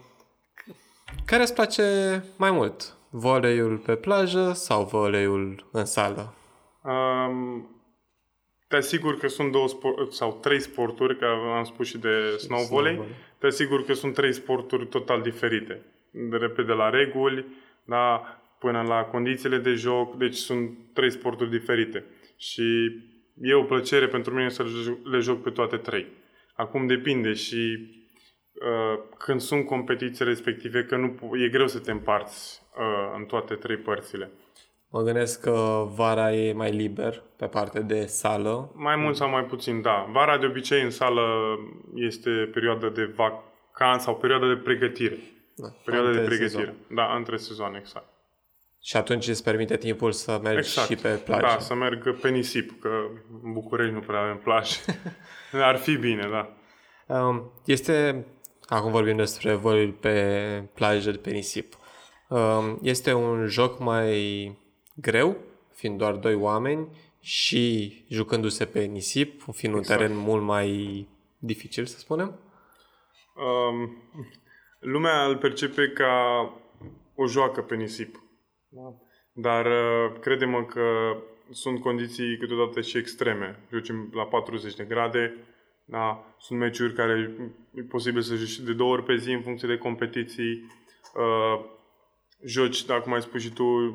care 1.27 1.43
îți 1.43 1.55
place 1.55 1.83
mai 2.37 2.51
mult? 2.51 2.97
Voleiul 3.11 3.77
pe 3.77 3.97
plajă 3.97 4.53
sau 4.53 4.85
voleiul 4.85 5.69
în 5.73 5.85
sală? 5.85 6.35
Um, 6.83 7.69
te 8.69 8.77
asigur 8.77 9.19
că 9.19 9.27
sunt 9.29 9.53
două 9.53 9.69
sport, 9.69 10.13
sau 10.13 10.39
trei 10.43 10.61
sporturi, 10.61 11.19
că 11.19 11.27
am 11.57 11.65
spus 11.65 11.87
și 11.89 11.99
de 11.99 12.37
snow 12.39 12.61
volley, 12.71 13.01
te 13.39 13.47
asigur 13.47 13.85
că 13.85 13.93
sunt 13.93 14.15
trei 14.15 14.33
sporturi 14.33 14.87
total 14.87 15.23
diferite. 15.23 15.85
De 16.11 16.37
repede 16.37 16.73
la 16.73 16.91
reguli, 16.91 17.47
da, 17.85 18.23
până 18.59 18.83
la 18.83 19.03
condițiile 19.03 19.59
de 19.59 19.73
joc, 19.73 20.17
deci 20.17 20.37
sunt 20.37 20.79
trei 20.93 21.11
sporturi 21.11 21.51
diferite. 21.51 22.05
Și 22.37 22.91
e 23.41 23.55
o 23.55 23.63
plăcere 23.63 24.07
pentru 24.07 24.35
mine 24.35 24.49
să 24.49 24.65
le 25.11 25.19
joc 25.19 25.43
pe 25.43 25.51
toate 25.51 25.77
trei. 25.77 26.07
Acum 26.55 26.87
depinde 26.87 27.33
și 27.33 27.79
uh, 27.79 28.00
când 29.19 29.41
sunt 29.41 29.67
competiții 29.67 30.25
respective, 30.25 30.85
că 30.85 30.97
nu 30.97 31.37
e 31.37 31.49
greu 31.49 31.67
să 31.67 31.79
te 31.79 31.91
împarți 31.91 32.63
uh, 32.79 33.15
în 33.17 33.25
toate 33.25 33.55
trei 33.55 33.77
părțile. 33.77 34.31
Mă 34.91 35.03
gândesc 35.03 35.41
că 35.41 35.87
vara 35.95 36.33
e 36.33 36.53
mai 36.53 36.71
liber 36.71 37.23
pe 37.37 37.47
partea 37.47 37.81
de 37.81 38.07
sală. 38.07 38.73
Mai 38.75 38.97
mult 38.97 39.17
sau 39.17 39.31
mai 39.31 39.45
puțin, 39.45 39.83
da. 39.83 40.09
Vara 40.13 40.39
de 40.39 40.47
obicei 40.47 40.83
în 40.83 40.91
sală 40.91 41.57
este 41.95 42.31
perioada 42.31 42.89
de 42.89 43.05
vacanță 43.05 44.05
sau 44.05 44.17
perioada 44.17 44.49
de 44.49 44.57
pregătire. 44.57 45.19
Da, 45.57 45.69
perioada 45.85 46.11
de 46.11 46.19
pregătire. 46.19 46.49
Sezon. 46.49 46.75
Da, 46.91 47.15
între 47.17 47.37
sezoane, 47.37 47.79
exact. 47.79 48.09
Și 48.83 48.97
atunci 48.97 49.29
îți 49.29 49.45
permite 49.45 49.77
timpul 49.77 50.13
să 50.13 50.41
mergi 50.43 50.59
exact. 50.59 50.89
și 50.89 50.97
pe 50.97 51.09
plajă. 51.09 51.43
Da, 51.43 51.59
să 51.59 51.75
merg 51.75 52.21
pe 52.21 52.29
nisip, 52.29 52.81
că 52.81 52.89
în 53.43 53.53
București 53.53 53.95
nu 53.95 54.01
prea 54.01 54.21
avem 54.21 54.37
plajă. 54.37 54.77
Ar 55.71 55.77
fi 55.77 55.97
bine, 55.97 56.29
da. 56.31 56.55
Um, 57.17 57.53
este, 57.65 58.27
acum 58.71 58.91
vorbim 58.91 59.17
despre 59.17 59.55
vorbim 59.55 59.93
pe 59.93 60.63
plajă, 60.75 61.13
pe 61.13 61.31
nisip. 61.31 61.75
Um, 62.29 62.79
este 62.83 63.13
un 63.13 63.47
joc 63.47 63.79
mai 63.79 64.59
greu, 64.95 65.37
fiind 65.75 65.99
doar 65.99 66.15
doi 66.15 66.35
oameni 66.35 66.89
și 67.21 67.93
jucându-se 68.09 68.65
pe 68.65 68.81
nisip, 68.81 69.43
fiind 69.53 69.77
exact. 69.77 70.01
un 70.01 70.07
teren 70.07 70.19
mult 70.19 70.43
mai 70.43 71.09
dificil, 71.39 71.87
să 71.87 71.99
spunem? 71.99 72.39
Um, 73.35 74.03
lumea 74.79 75.25
îl 75.25 75.37
percepe 75.37 75.89
ca 75.89 76.45
o 77.15 77.27
joacă 77.27 77.63
pe 77.63 77.75
nisip. 77.75 78.23
Da. 78.69 78.95
Dar 79.33 79.67
uh, 79.67 80.19
credem 80.21 80.65
că 80.65 81.17
sunt 81.51 81.81
condiții 81.81 82.37
câteodată 82.37 82.81
și 82.81 82.99
extreme. 82.99 83.59
Jucim 83.71 84.11
la 84.13 84.25
40 84.25 84.75
de 84.75 84.85
grade, 84.85 85.35
da? 85.91 86.35
sunt 86.39 86.59
meciuri 86.59 86.95
care 86.95 87.31
e 87.75 87.83
posibil 87.83 88.21
să 88.21 88.35
joci 88.35 88.59
de 88.59 88.73
două 88.73 88.93
ori 88.93 89.05
pe 89.05 89.17
zi 89.17 89.31
în 89.33 89.43
funcție 89.43 89.69
de 89.69 89.77
competiții. 89.77 90.67
Uh, 91.15 91.65
joci, 92.45 92.85
da, 92.85 93.01
cum 93.01 93.13
ai 93.13 93.23
spus 93.23 93.43
și 93.43 93.51
tu, 93.51 93.65
uh, 93.65 93.93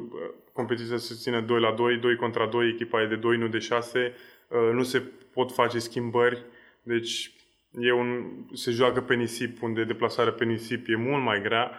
competiția 0.54 0.98
se 0.98 1.16
ține 1.16 1.42
2 1.42 1.60
la 1.60 1.72
2, 1.72 1.98
2 1.98 2.16
contra 2.16 2.48
2, 2.48 2.70
echipa 2.70 3.02
e 3.02 3.08
de 3.08 3.16
2, 3.16 3.38
nu 3.38 3.48
de 3.48 3.60
6, 3.60 4.14
uh, 4.48 4.70
nu 4.74 4.84
se 4.84 5.00
pot 5.34 5.52
face 5.52 5.80
schimbări, 5.80 6.44
deci 6.84 7.32
e 7.80 7.92
un, 7.92 8.32
se 8.54 8.72
joacă 8.72 9.02
pe 9.02 9.16
nisip, 9.16 9.62
unde 9.62 9.84
deplasarea 9.84 10.34
pe 10.34 10.46
nisip 10.46 10.88
e 10.88 10.96
mult 10.96 11.24
mai 11.24 11.42
grea, 11.42 11.72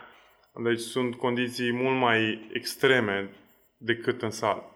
deci 0.64 0.80
sunt 0.80 1.14
condiții 1.14 1.72
mult 1.72 1.96
mai 1.96 2.48
extreme 2.52 3.30
decât 3.76 4.22
în 4.22 4.30
sală. 4.30 4.70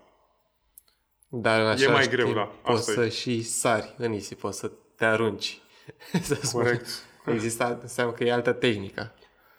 Dar 1.28 1.60
în 1.60 1.82
E 1.82 1.86
mai 1.86 2.00
timp 2.00 2.14
greu, 2.14 2.32
da, 2.32 2.42
Poți 2.42 2.78
asta 2.78 2.92
să 2.92 3.04
e. 3.04 3.08
și 3.08 3.42
sari 3.42 3.94
în 3.98 4.10
nisip, 4.10 4.38
poți 4.38 4.58
să 4.58 4.72
te 5.00 5.06
arunci. 5.06 5.58
să 6.28 6.34
spun. 6.34 6.62
Corect. 6.62 6.86
Există, 7.26 7.78
înseamnă 7.82 8.12
că 8.12 8.24
e 8.24 8.32
altă 8.32 8.52
tehnică. 8.52 9.14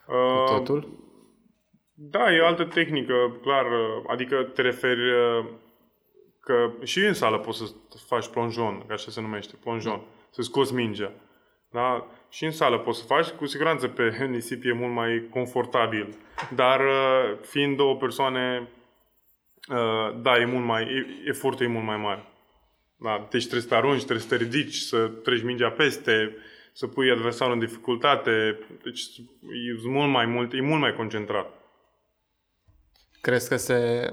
Uh, 0.08 0.46
Totul? 0.46 0.88
Da, 1.94 2.34
e 2.34 2.40
o 2.40 2.46
altă 2.46 2.64
tehnică, 2.64 3.14
clar. 3.42 3.66
uh, 3.66 4.04
Adică 4.08 4.44
te 4.44 4.62
referi 4.62 5.12
uh, 5.12 5.46
că 6.40 6.72
și 6.84 7.00
în 7.00 7.14
sală 7.14 7.40
poți 7.40 7.58
să 7.58 7.74
faci 8.08 8.28
plonjon, 8.28 8.84
că 8.88 8.94
așa 8.94 9.12
se 9.12 9.22
numește, 9.22 9.56
plonjon, 9.64 10.02
să 10.30 10.42
scoți 10.42 10.74
mingea. 10.74 11.12
Da? 11.72 12.08
Și 12.30 12.46
în 12.46 12.52
sală 12.52 12.80
poți 12.80 13.00
să 13.00 13.06
faci, 13.06 13.28
cu 13.28 13.46
siguranță 13.46 13.88
pe 13.88 14.26
nisip 14.30 14.66
e 14.66 14.72
mult 14.74 14.94
mai 14.94 15.28
confortabil. 15.30 16.16
Dar 16.56 16.80
uh, 16.80 17.38
fiind 17.42 17.78
două 17.78 17.96
persoane, 17.96 18.70
uh, 19.70 20.22
da, 20.22 20.38
e 20.38 20.46
mult 20.46 20.66
mai, 20.66 20.84
e- 20.84 21.30
efortul 21.30 21.66
e 21.66 21.70
mult 21.70 21.86
mai 21.86 21.98
mare. 21.98 22.26
Da, 23.04 23.28
deci 23.32 23.42
trebuie 23.42 23.62
să 23.62 23.68
te 23.68 23.76
arunci, 23.76 24.04
trebuie 24.04 24.20
să 24.28 24.36
te 24.38 24.44
ridici, 24.44 24.76
să 24.76 25.08
treci 25.08 25.44
mingea 25.44 25.70
peste, 25.72 26.36
să 26.74 26.88
pui 26.88 27.12
adversarul 27.12 27.54
în 27.54 27.60
dificultate. 27.60 28.60
Deci 28.84 29.02
e 29.84 29.88
mult 29.90 30.12
mai 30.12 30.26
mult, 30.26 30.54
e 30.54 30.62
mult 30.62 30.80
mai 30.82 30.96
concentrat. 30.96 31.54
Crezi 33.22 33.50
că 33.50 33.56
se 33.58 34.10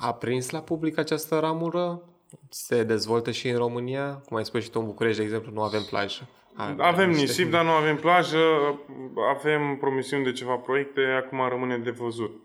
a 0.00 0.12
prins 0.14 0.50
la 0.50 0.60
public 0.60 0.98
această 0.98 1.38
ramură? 1.38 2.02
Se 2.50 2.82
dezvoltă 2.82 3.30
și 3.30 3.48
în 3.48 3.56
România? 3.56 4.14
Cum 4.14 4.36
ai 4.36 4.44
spus 4.44 4.62
și 4.62 4.70
tu 4.70 4.78
în 4.80 4.86
București, 4.86 5.18
de 5.18 5.24
exemplu, 5.24 5.52
nu 5.52 5.62
avem 5.62 5.82
plajă. 5.88 6.28
A- 6.56 6.74
Avem 6.78 7.08
niște- 7.08 7.22
nisip, 7.24 7.50
dar 7.50 7.64
nu 7.64 7.70
avem 7.70 7.96
plajă, 7.96 8.38
avem 9.36 9.76
promisiuni 9.80 10.24
de 10.24 10.32
ceva 10.32 10.56
proiecte, 10.56 11.00
acum 11.00 11.48
rămâne 11.48 11.78
de 11.78 11.90
văzut. 11.90 12.40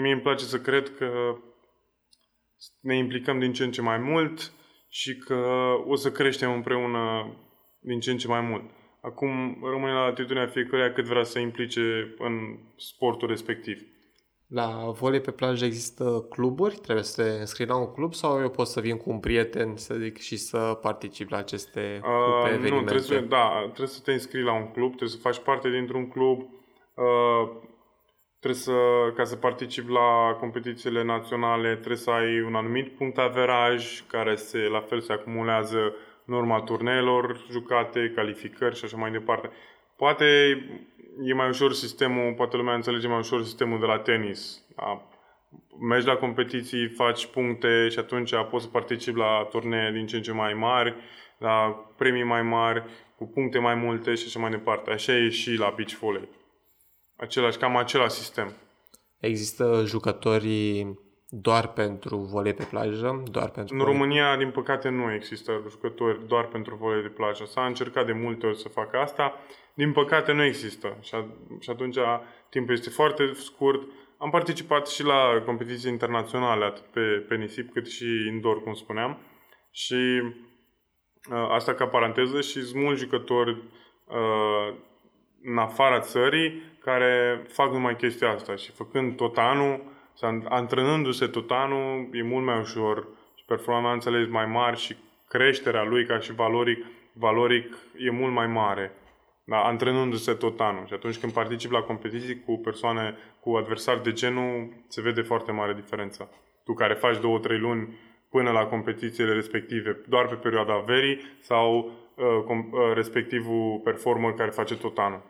Mie 0.00 0.12
îmi 0.12 0.20
place 0.22 0.44
să 0.44 0.58
cred 0.58 0.96
că 0.96 1.36
ne 2.80 2.96
implicăm 2.96 3.38
din 3.38 3.52
ce 3.52 3.64
în 3.64 3.70
ce 3.72 3.82
mai 3.82 3.98
mult 3.98 4.52
și 5.00 5.16
că 5.16 5.34
o 5.86 5.94
să 5.94 6.10
creștem 6.10 6.52
împreună 6.52 7.34
din 7.80 8.00
ce 8.00 8.10
în 8.10 8.16
ce 8.16 8.28
mai 8.28 8.40
mult. 8.40 8.62
Acum 9.00 9.58
rămâne 9.70 9.92
la 9.92 10.00
atitudinea 10.00 10.46
fiecăruia 10.46 10.92
cât 10.92 11.04
vrea 11.04 11.22
să 11.22 11.38
implice 11.38 12.14
în 12.18 12.58
sportul 12.76 13.28
respectiv. 13.28 13.80
La 14.46 14.90
volei 14.90 15.20
pe 15.20 15.30
plajă 15.30 15.64
există 15.64 16.26
cluburi? 16.30 16.74
Trebuie 16.74 17.04
să 17.04 17.22
te 17.22 17.28
înscrii 17.40 17.66
la 17.66 17.76
un 17.76 17.92
club 17.92 18.14
sau 18.14 18.40
eu 18.40 18.50
pot 18.50 18.66
să 18.66 18.80
vin 18.80 18.96
cu 18.96 19.10
un 19.10 19.20
prieten, 19.20 19.76
să 19.76 19.94
zic, 19.94 20.18
și 20.18 20.36
să 20.36 20.78
particip 20.82 21.30
la 21.30 21.36
aceste 21.36 22.00
Uh, 22.02 22.08
grupe, 22.24 22.48
nu, 22.48 22.54
evenimente? 22.54 22.84
trebuie 22.84 23.18
să, 23.18 23.26
da, 23.26 23.60
trebuie 23.62 23.86
să 23.86 24.00
te 24.04 24.12
înscrii 24.12 24.42
la 24.42 24.54
un 24.54 24.70
club, 24.72 24.88
trebuie 24.88 25.08
să 25.08 25.18
faci 25.18 25.38
parte 25.38 25.70
dintr-un 25.70 26.08
club, 26.08 26.40
uh, 26.40 27.50
trebuie 28.44 28.62
să, 28.62 29.12
ca 29.14 29.24
să 29.24 29.36
participi 29.36 29.92
la 29.92 30.36
competițiile 30.40 31.04
naționale, 31.04 31.70
trebuie 31.74 31.96
să 31.96 32.10
ai 32.10 32.40
un 32.40 32.54
anumit 32.54 32.96
punct 32.96 33.18
averaj, 33.18 34.02
care 34.06 34.34
se, 34.34 34.58
la 34.58 34.80
fel 34.80 35.00
se 35.00 35.12
acumulează 35.12 35.94
în 36.26 36.34
urma 36.34 36.60
turneelor 36.60 37.44
jucate, 37.50 38.12
calificări 38.14 38.76
și 38.76 38.84
așa 38.84 38.96
mai 38.96 39.10
departe. 39.10 39.50
Poate 39.96 40.24
e 41.24 41.34
mai 41.34 41.48
ușor 41.48 41.72
sistemul, 41.72 42.34
poate 42.36 42.56
lumea 42.56 42.74
înțelege 42.74 43.08
mai 43.08 43.18
ușor 43.18 43.42
sistemul 43.42 43.80
de 43.80 43.86
la 43.86 43.98
tenis. 43.98 44.64
Da? 44.76 45.08
Mergi 45.88 46.06
la 46.06 46.16
competiții, 46.16 46.88
faci 46.88 47.26
puncte 47.26 47.88
și 47.88 47.98
atunci 47.98 48.30
poți 48.50 48.64
să 48.64 48.70
participi 48.70 49.18
la 49.18 49.46
turnee 49.50 49.90
din 49.92 50.06
ce 50.06 50.16
în 50.16 50.22
ce 50.22 50.32
mai 50.32 50.54
mari, 50.54 50.94
la 51.38 51.84
premii 51.96 52.22
mai 52.22 52.42
mari, 52.42 52.84
cu 53.16 53.24
puncte 53.26 53.58
mai 53.58 53.74
multe 53.74 54.14
și 54.14 54.24
așa 54.26 54.38
mai 54.38 54.50
departe. 54.50 54.90
Așa 54.90 55.12
e 55.12 55.28
și 55.28 55.54
la 55.54 55.72
beach 55.76 55.92
volley. 55.92 56.28
Același, 57.24 57.58
cam 57.58 57.76
același 57.76 58.14
sistem. 58.14 58.52
Există 59.18 59.82
jucători 59.86 60.86
doar 61.28 61.66
pentru 61.72 62.16
volei 62.16 62.54
pe 62.54 62.64
plajă? 62.70 63.22
Doar 63.30 63.50
pentru 63.50 63.74
În 63.74 63.80
volei- 63.80 63.92
România, 63.92 64.36
din 64.36 64.50
păcate, 64.50 64.88
nu 64.88 65.12
există 65.12 65.62
jucători 65.70 66.26
doar 66.26 66.44
pentru 66.46 66.74
volei 66.74 67.02
de 67.02 67.08
plajă. 67.08 67.44
S-a 67.44 67.66
încercat 67.66 68.06
de 68.06 68.12
multe 68.12 68.46
ori 68.46 68.58
să 68.58 68.68
facă 68.68 68.96
asta. 68.96 69.34
Din 69.74 69.92
păcate, 69.92 70.32
nu 70.32 70.44
există. 70.44 70.96
Și, 71.00 71.14
a, 71.14 71.26
și 71.60 71.70
atunci 71.70 71.96
timpul 72.50 72.74
este 72.74 72.90
foarte 72.90 73.32
scurt. 73.34 73.82
Am 74.18 74.30
participat 74.30 74.88
și 74.88 75.02
la 75.04 75.42
competiții 75.44 75.90
internaționale, 75.90 76.64
atât 76.64 76.84
pe, 76.84 77.24
pe 77.28 77.34
nisip 77.34 77.72
cât 77.72 77.86
și 77.88 78.06
indoor, 78.32 78.62
cum 78.62 78.74
spuneam. 78.74 79.18
Și 79.70 80.22
uh, 81.30 81.46
asta 81.50 81.74
ca 81.74 81.86
paranteză 81.86 82.40
și 82.40 82.62
sunt 82.62 82.82
mulți 82.82 83.02
jucători 83.02 83.50
uh, 84.04 84.74
în 85.44 85.58
afara 85.58 86.00
țării 86.00 86.62
care 86.80 87.42
fac 87.48 87.72
numai 87.72 87.96
chestia 87.96 88.30
asta 88.30 88.56
și 88.56 88.72
făcând 88.72 89.16
tot 89.16 89.38
anul, 89.38 89.82
sau 90.14 90.42
antrenându-se 90.48 91.26
tot 91.26 91.50
anul, 91.50 92.08
e 92.12 92.22
mult 92.22 92.44
mai 92.44 92.58
ușor 92.58 93.06
și 93.34 93.44
performanțele 93.44 94.20
sunt 94.20 94.32
mai 94.32 94.46
mari 94.46 94.78
și 94.78 94.96
creșterea 95.28 95.82
lui 95.82 96.06
ca 96.06 96.18
și 96.18 96.32
valoric, 96.34 96.84
valoric 97.12 97.76
e 97.98 98.10
mult 98.10 98.32
mai 98.32 98.46
mare. 98.46 98.92
Da, 99.44 99.64
antrenându-se 99.64 100.32
tot 100.32 100.60
anul. 100.60 100.86
Și 100.86 100.92
atunci 100.92 101.18
când 101.18 101.32
particip 101.32 101.70
la 101.70 101.80
competiții 101.80 102.40
cu 102.40 102.58
persoane, 102.58 103.16
cu 103.40 103.50
adversari 103.50 104.02
de 104.02 104.12
genul, 104.12 104.68
se 104.88 105.00
vede 105.00 105.20
foarte 105.20 105.52
mare 105.52 105.74
diferența. 105.74 106.28
Tu 106.64 106.72
care 106.74 106.94
faci 106.94 107.20
două, 107.20 107.38
trei 107.38 107.58
luni 107.58 107.98
până 108.30 108.50
la 108.50 108.66
competițiile 108.66 109.32
respective, 109.32 110.00
doar 110.08 110.26
pe 110.26 110.34
perioada 110.34 110.76
verii, 110.86 111.20
sau 111.40 111.90
uh, 112.14 112.24
com- 112.44 112.70
uh, 112.70 112.94
respectivul 112.94 113.80
performer 113.84 114.32
care 114.32 114.50
face 114.50 114.76
tot 114.76 114.98
anul. 114.98 115.22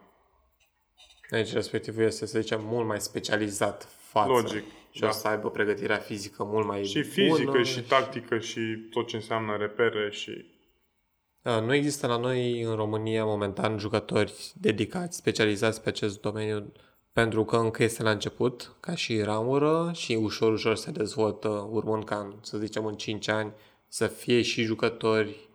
Deci 1.30 1.52
respectivul 1.52 2.02
este, 2.02 2.26
să 2.26 2.40
zicem, 2.40 2.60
mult 2.64 2.86
mai 2.86 3.00
specializat 3.00 3.88
față. 3.98 4.28
Logic, 4.30 4.64
Și 4.90 5.00
da. 5.00 5.08
o 5.08 5.10
să 5.10 5.28
aibă 5.28 5.50
pregătirea 5.50 5.96
fizică 5.96 6.44
mult 6.44 6.66
mai 6.66 6.84
Și 6.84 7.02
fizică, 7.02 7.50
bună. 7.50 7.62
și 7.62 7.80
tactică, 7.82 8.38
și 8.38 8.60
tot 8.90 9.06
ce 9.06 9.16
înseamnă 9.16 9.56
repere 9.56 10.10
și... 10.10 10.52
Da, 11.42 11.60
nu 11.60 11.74
există 11.74 12.06
la 12.06 12.16
noi 12.16 12.60
în 12.62 12.74
România 12.74 13.24
momentan 13.24 13.78
jucători 13.78 14.52
dedicați, 14.54 15.16
specializați 15.16 15.82
pe 15.82 15.88
acest 15.88 16.20
domeniu, 16.20 16.72
pentru 17.12 17.44
că 17.44 17.56
încă 17.56 17.82
este 17.82 18.02
la 18.02 18.10
început, 18.10 18.76
ca 18.80 18.94
și 18.94 19.22
ramură 19.22 19.90
și 19.94 20.12
ușor, 20.12 20.52
ușor 20.52 20.76
se 20.76 20.90
dezvoltă, 20.90 21.68
urmând 21.70 22.04
ca, 22.04 22.16
în, 22.16 22.34
să 22.40 22.58
zicem, 22.58 22.86
în 22.86 22.94
5 22.94 23.28
ani, 23.28 23.52
să 23.88 24.06
fie 24.06 24.42
și 24.42 24.62
jucători 24.62 25.48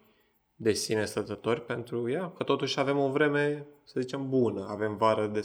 de 0.55 0.74
sine 0.74 1.05
stătători 1.05 1.65
pentru 1.65 2.09
ea, 2.09 2.32
că 2.38 2.43
totuși 2.43 2.80
avem 2.80 2.97
o 2.97 3.09
vreme, 3.09 3.65
să 3.91 3.99
zicem, 3.99 4.29
bună, 4.29 4.67
avem 4.69 4.95
vară 4.97 5.25
de, 5.33 5.41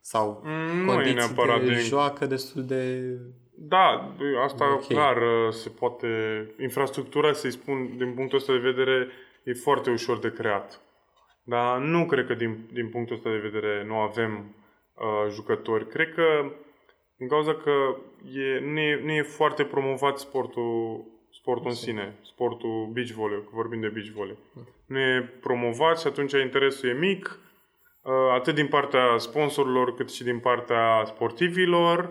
sau 0.00 0.42
Mm, 0.44 0.76
nu 0.84 0.90
e 0.92 0.94
condiții 0.94 1.14
neapărat 1.14 1.60
de 1.60 1.66
de- 1.66 1.80
joacă 1.80 2.26
destul 2.26 2.64
de... 2.64 3.02
Da, 3.54 4.14
asta 4.44 4.72
Ok. 4.72 4.86
clar 4.86 5.16
uh, 5.16 5.52
se 5.52 5.68
poate... 5.68 6.06
Infrastructura, 6.60 7.32
să-i 7.32 7.50
spun, 7.50 7.96
din 7.96 8.12
punctul 8.14 8.38
ăsta 8.38 8.52
de 8.52 8.58
vedere, 8.58 9.08
e 9.44 9.52
foarte 9.52 9.90
ușor 9.90 10.18
de 10.18 10.32
creat. 10.32 10.80
Dar 11.42 11.78
nu 11.78 12.06
cred 12.06 12.26
că 12.26 12.34
din, 12.34 12.68
din 12.72 12.88
punctul 12.88 13.16
ăsta 13.16 13.30
de 13.30 13.36
vedere 13.48 13.84
nu 13.86 13.94
avem 13.94 14.54
uh, 14.94 15.30
jucători. 15.32 15.86
Cred 15.88 16.14
că 16.14 16.52
din 17.16 17.28
cauza 17.28 17.54
că 17.54 17.96
e, 18.32 18.60
nu, 18.60 18.78
e, 18.80 19.00
nu 19.04 19.12
e 19.12 19.22
foarte 19.22 19.64
promovat 19.64 20.18
sportul, 20.18 21.04
sportul 21.30 21.68
în 21.68 21.74
sine, 21.74 22.18
sportul 22.22 22.90
beach 22.92 23.10
volley, 23.10 23.38
că 23.42 23.48
vorbim 23.52 23.80
de 23.80 23.88
beach 23.88 24.08
volley. 24.14 24.38
Nu 24.86 24.98
e 24.98 25.32
promovat 25.40 26.00
și 26.00 26.06
atunci 26.06 26.32
interesul 26.32 26.88
e 26.88 26.92
mic, 26.92 27.24
uh, 27.42 27.47
atât 28.32 28.54
din 28.54 28.66
partea 28.66 29.18
sponsorilor 29.18 29.94
cât 29.94 30.12
și 30.12 30.24
din 30.24 30.38
partea 30.38 31.02
sportivilor. 31.06 32.10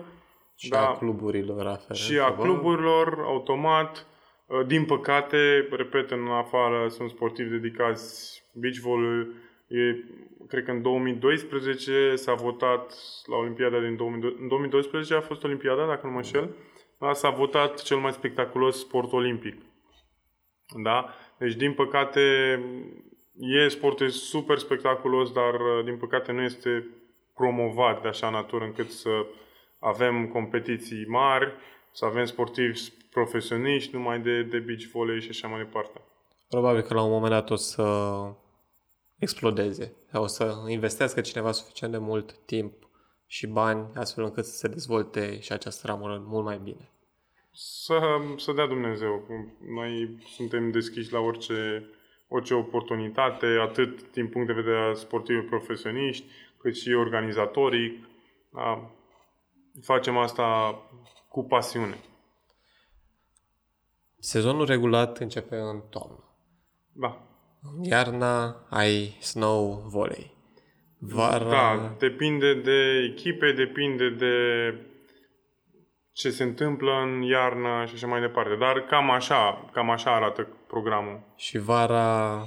Și 0.56 0.68
Da. 0.68 0.88
a 0.88 0.96
cluburilor 0.96 1.66
aferente. 1.66 1.94
Și 1.94 2.18
a 2.18 2.28
bă. 2.30 2.42
cluburilor, 2.42 3.18
automat. 3.24 4.06
Uh, 4.46 4.66
Din 4.66 4.84
păcate, 4.84 5.68
repet, 5.70 6.10
în 6.10 6.26
afară 6.26 6.88
sunt 6.88 7.10
sportivi 7.10 7.50
dedicați 7.50 8.42
beach 8.52 8.76
volley. 8.76 9.26
E, 9.68 10.04
cred 10.48 10.64
că 10.64 10.70
în 10.70 10.82
2012 10.82 12.14
s-a 12.16 12.34
votat 12.34 12.94
la 13.26 13.36
Olimpiada 13.36 13.78
din 13.80 13.96
2012. 13.96 14.42
În 14.42 14.48
2012 14.48 15.14
a 15.14 15.20
fost 15.20 15.44
Olimpiada, 15.44 15.86
dacă 15.86 16.06
nu 16.06 16.12
mă 16.12 16.16
înșel. 16.18 16.54
Da, 16.98 17.12
s-a 17.12 17.30
votat 17.30 17.82
cel 17.82 17.96
mai 17.96 18.12
spectaculos 18.12 18.78
sport 18.78 19.12
olimpic. 19.12 19.54
Da? 20.82 21.14
Deci, 21.38 21.54
din 21.54 21.72
păcate, 21.72 22.20
e 23.38 23.68
sportul 23.68 24.08
super 24.08 24.58
spectaculos, 24.58 25.32
dar 25.32 25.54
uh, 25.54 25.84
din 25.84 25.96
păcate 25.96 26.32
nu 26.32 26.42
este 26.42 26.86
promovat 27.34 28.02
de 28.02 28.08
așa 28.08 28.30
natură 28.30 28.64
încât 28.64 28.90
să 28.90 29.10
avem 29.78 30.28
competiții 30.28 31.06
mari, 31.06 31.52
să 31.92 32.04
avem 32.04 32.24
sportivi 32.24 32.80
profesioniști 33.10 33.94
numai 33.94 34.20
de, 34.20 34.42
de 34.42 34.58
beach 34.58 34.84
volley 34.92 35.20
și 35.20 35.28
așa 35.30 35.48
mai 35.48 35.58
departe. 35.58 36.00
Probabil 36.48 36.82
că 36.82 36.94
la 36.94 37.02
un 37.02 37.10
moment 37.10 37.32
dat 37.32 37.50
o 37.50 37.54
să 37.54 37.84
explodeze. 39.18 39.96
Sau 40.10 40.22
o 40.22 40.26
să 40.26 40.64
investească 40.68 41.20
cineva 41.20 41.52
suficient 41.52 41.92
de 41.92 41.98
mult 41.98 42.32
timp 42.32 42.72
și 43.26 43.46
bani 43.46 43.86
astfel 43.94 44.24
încât 44.24 44.44
să 44.44 44.56
se 44.56 44.68
dezvolte 44.68 45.40
și 45.40 45.52
această 45.52 45.86
ramură 45.86 46.22
mult 46.26 46.44
mai 46.44 46.60
bine. 46.62 46.90
Să, 47.52 48.00
să 48.36 48.52
dea 48.52 48.66
Dumnezeu. 48.66 49.26
Noi 49.74 50.18
suntem 50.26 50.70
deschiși 50.70 51.12
la 51.12 51.18
orice, 51.18 51.90
orice 52.28 52.54
oportunitate, 52.54 53.46
atât 53.46 54.12
din 54.12 54.28
punct 54.28 54.46
de 54.46 54.52
vedere 54.52 54.78
al 54.78 54.94
sportivi 54.94 55.40
profesioniști, 55.40 56.24
cât 56.58 56.76
și 56.76 56.92
organizatorii. 56.92 58.06
Da? 58.52 58.90
Facem 59.82 60.16
asta 60.16 60.78
cu 61.28 61.44
pasiune. 61.44 61.98
Sezonul 64.18 64.66
regulat 64.66 65.18
începe 65.18 65.56
în 65.56 65.82
toamnă. 65.90 66.24
Da. 66.92 67.22
În 67.62 67.84
iarna 67.84 68.66
ai 68.70 69.16
snow 69.20 69.84
volley. 69.86 70.36
Vara... 70.98 71.48
Da, 71.48 71.94
depinde 71.98 72.54
de 72.54 73.10
echipe, 73.12 73.52
depinde 73.52 74.10
de 74.10 74.34
ce 76.18 76.30
se 76.30 76.42
întâmplă 76.42 76.90
în 77.02 77.22
iarnă 77.22 77.84
și 77.86 77.94
așa 77.94 78.06
mai 78.06 78.20
departe. 78.20 78.54
Dar 78.54 78.80
cam 78.80 79.10
așa, 79.10 79.70
cam 79.72 79.90
așa 79.90 80.14
arată 80.14 80.46
programul. 80.66 81.20
Și 81.36 81.58
vara 81.58 82.38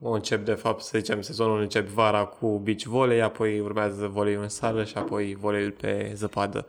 o 0.00 0.10
încep, 0.10 0.44
de 0.44 0.54
fapt, 0.54 0.80
să 0.80 0.98
zicem, 0.98 1.20
sezonul 1.20 1.60
încep 1.60 1.86
vara 1.86 2.24
cu 2.24 2.58
beach 2.58 2.82
volley, 2.82 3.20
apoi 3.22 3.60
urmează 3.60 4.06
voleiul 4.06 4.42
în 4.42 4.48
sală 4.48 4.84
și 4.84 4.98
apoi 4.98 5.34
voleiul 5.34 5.70
pe 5.70 6.12
zăpadă. 6.14 6.66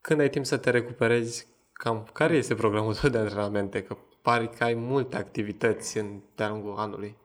Când 0.00 0.20
ai 0.20 0.30
timp 0.30 0.44
să 0.44 0.56
te 0.56 0.70
recuperezi, 0.70 1.46
cam 1.72 2.06
care 2.12 2.34
este 2.34 2.54
programul 2.54 2.94
tău 2.94 3.10
de 3.10 3.18
antrenamente? 3.18 3.82
Că 3.82 3.96
pare 4.22 4.46
că 4.46 4.64
ai 4.64 4.74
multe 4.74 5.16
activități 5.16 5.98
în, 5.98 6.20
de-a 6.34 6.48
lungul 6.48 6.74
anului. 6.76 7.16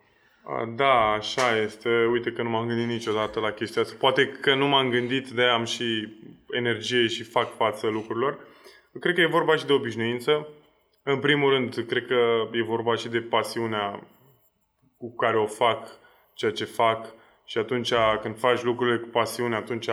Da, 0.75 1.11
așa 1.11 1.57
este. 1.57 2.05
Uite 2.11 2.31
că 2.31 2.41
nu 2.41 2.49
m-am 2.49 2.67
gândit 2.67 2.87
niciodată 2.87 3.39
la 3.39 3.51
chestia 3.51 3.81
asta. 3.81 3.95
Poate 3.99 4.27
că 4.27 4.55
nu 4.55 4.67
m-am 4.67 4.89
gândit, 4.89 5.29
de 5.29 5.43
am 5.43 5.63
și 5.63 6.07
energie 6.49 7.07
și 7.07 7.23
fac 7.23 7.55
față 7.55 7.87
lucrurilor. 7.87 8.39
Cred 8.99 9.15
că 9.15 9.21
e 9.21 9.25
vorba 9.25 9.55
și 9.55 9.65
de 9.65 9.73
obișnuință. 9.73 10.47
În 11.03 11.19
primul 11.19 11.49
rând, 11.49 11.85
cred 11.87 12.05
că 12.05 12.49
e 12.51 12.63
vorba 12.63 12.95
și 12.95 13.07
de 13.07 13.19
pasiunea 13.19 14.07
cu 14.97 15.15
care 15.15 15.37
o 15.37 15.45
fac, 15.45 15.87
ceea 16.33 16.51
ce 16.51 16.65
fac. 16.65 17.13
Și 17.45 17.57
atunci, 17.57 17.93
când 18.21 18.37
faci 18.37 18.63
lucrurile 18.63 18.97
cu 18.97 19.07
pasiune, 19.07 19.55
atunci 19.55 19.89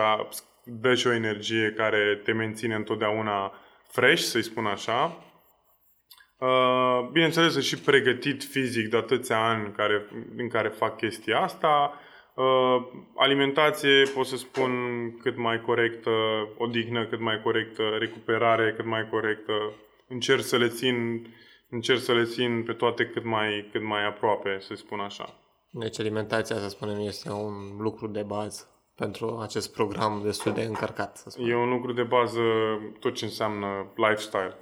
dă 0.63 0.95
și 0.95 1.07
o 1.07 1.13
energie 1.13 1.73
care 1.77 2.21
te 2.23 2.31
menține 2.31 2.75
întotdeauna 2.75 3.53
fresh, 3.87 4.21
să-i 4.21 4.43
spun 4.43 4.65
așa. 4.65 5.23
Uh, 6.43 7.09
bineînțeles, 7.11 7.59
și 7.59 7.79
pregătit 7.79 8.43
fizic 8.43 8.89
de 8.89 8.97
atâția 8.97 9.49
ani 9.49 9.71
care, 9.71 10.05
în 10.37 10.49
care 10.49 10.67
fac 10.67 10.97
chestia 10.97 11.41
asta. 11.41 11.93
Uh, 12.35 12.87
alimentație, 13.15 14.03
pot 14.15 14.25
să 14.25 14.37
spun, 14.37 14.71
cât 15.21 15.37
mai 15.37 15.61
corectă, 15.61 16.11
odihnă 16.57 17.05
cât 17.05 17.19
mai 17.19 17.41
corectă, 17.43 17.83
recuperare 17.99 18.73
cât 18.75 18.85
mai 18.85 19.07
corectă. 19.09 19.53
Încerc 20.07 20.41
să 20.41 20.57
le 20.57 20.67
țin, 20.67 21.27
încerc 21.69 21.99
să 21.99 22.13
le 22.13 22.23
țin 22.23 22.63
pe 22.63 22.73
toate 22.73 23.05
cât 23.05 23.23
mai, 23.23 23.69
cât 23.71 23.83
mai 23.83 24.05
aproape, 24.05 24.57
să 24.59 24.75
spun 24.75 24.99
așa. 24.99 25.39
Deci 25.69 25.99
alimentația, 25.99 26.55
să 26.55 26.69
spunem, 26.69 26.99
este 26.99 27.31
un 27.31 27.77
lucru 27.77 28.07
de 28.07 28.23
bază 28.23 28.67
pentru 28.95 29.39
acest 29.41 29.73
program 29.73 30.21
destul 30.23 30.53
de 30.53 30.61
încărcat, 30.61 31.17
să 31.17 31.29
spunem. 31.29 31.51
E 31.51 31.55
un 31.55 31.69
lucru 31.69 31.93
de 31.93 32.03
bază 32.03 32.41
tot 32.99 33.13
ce 33.13 33.25
înseamnă 33.25 33.91
lifestyle. 33.95 34.55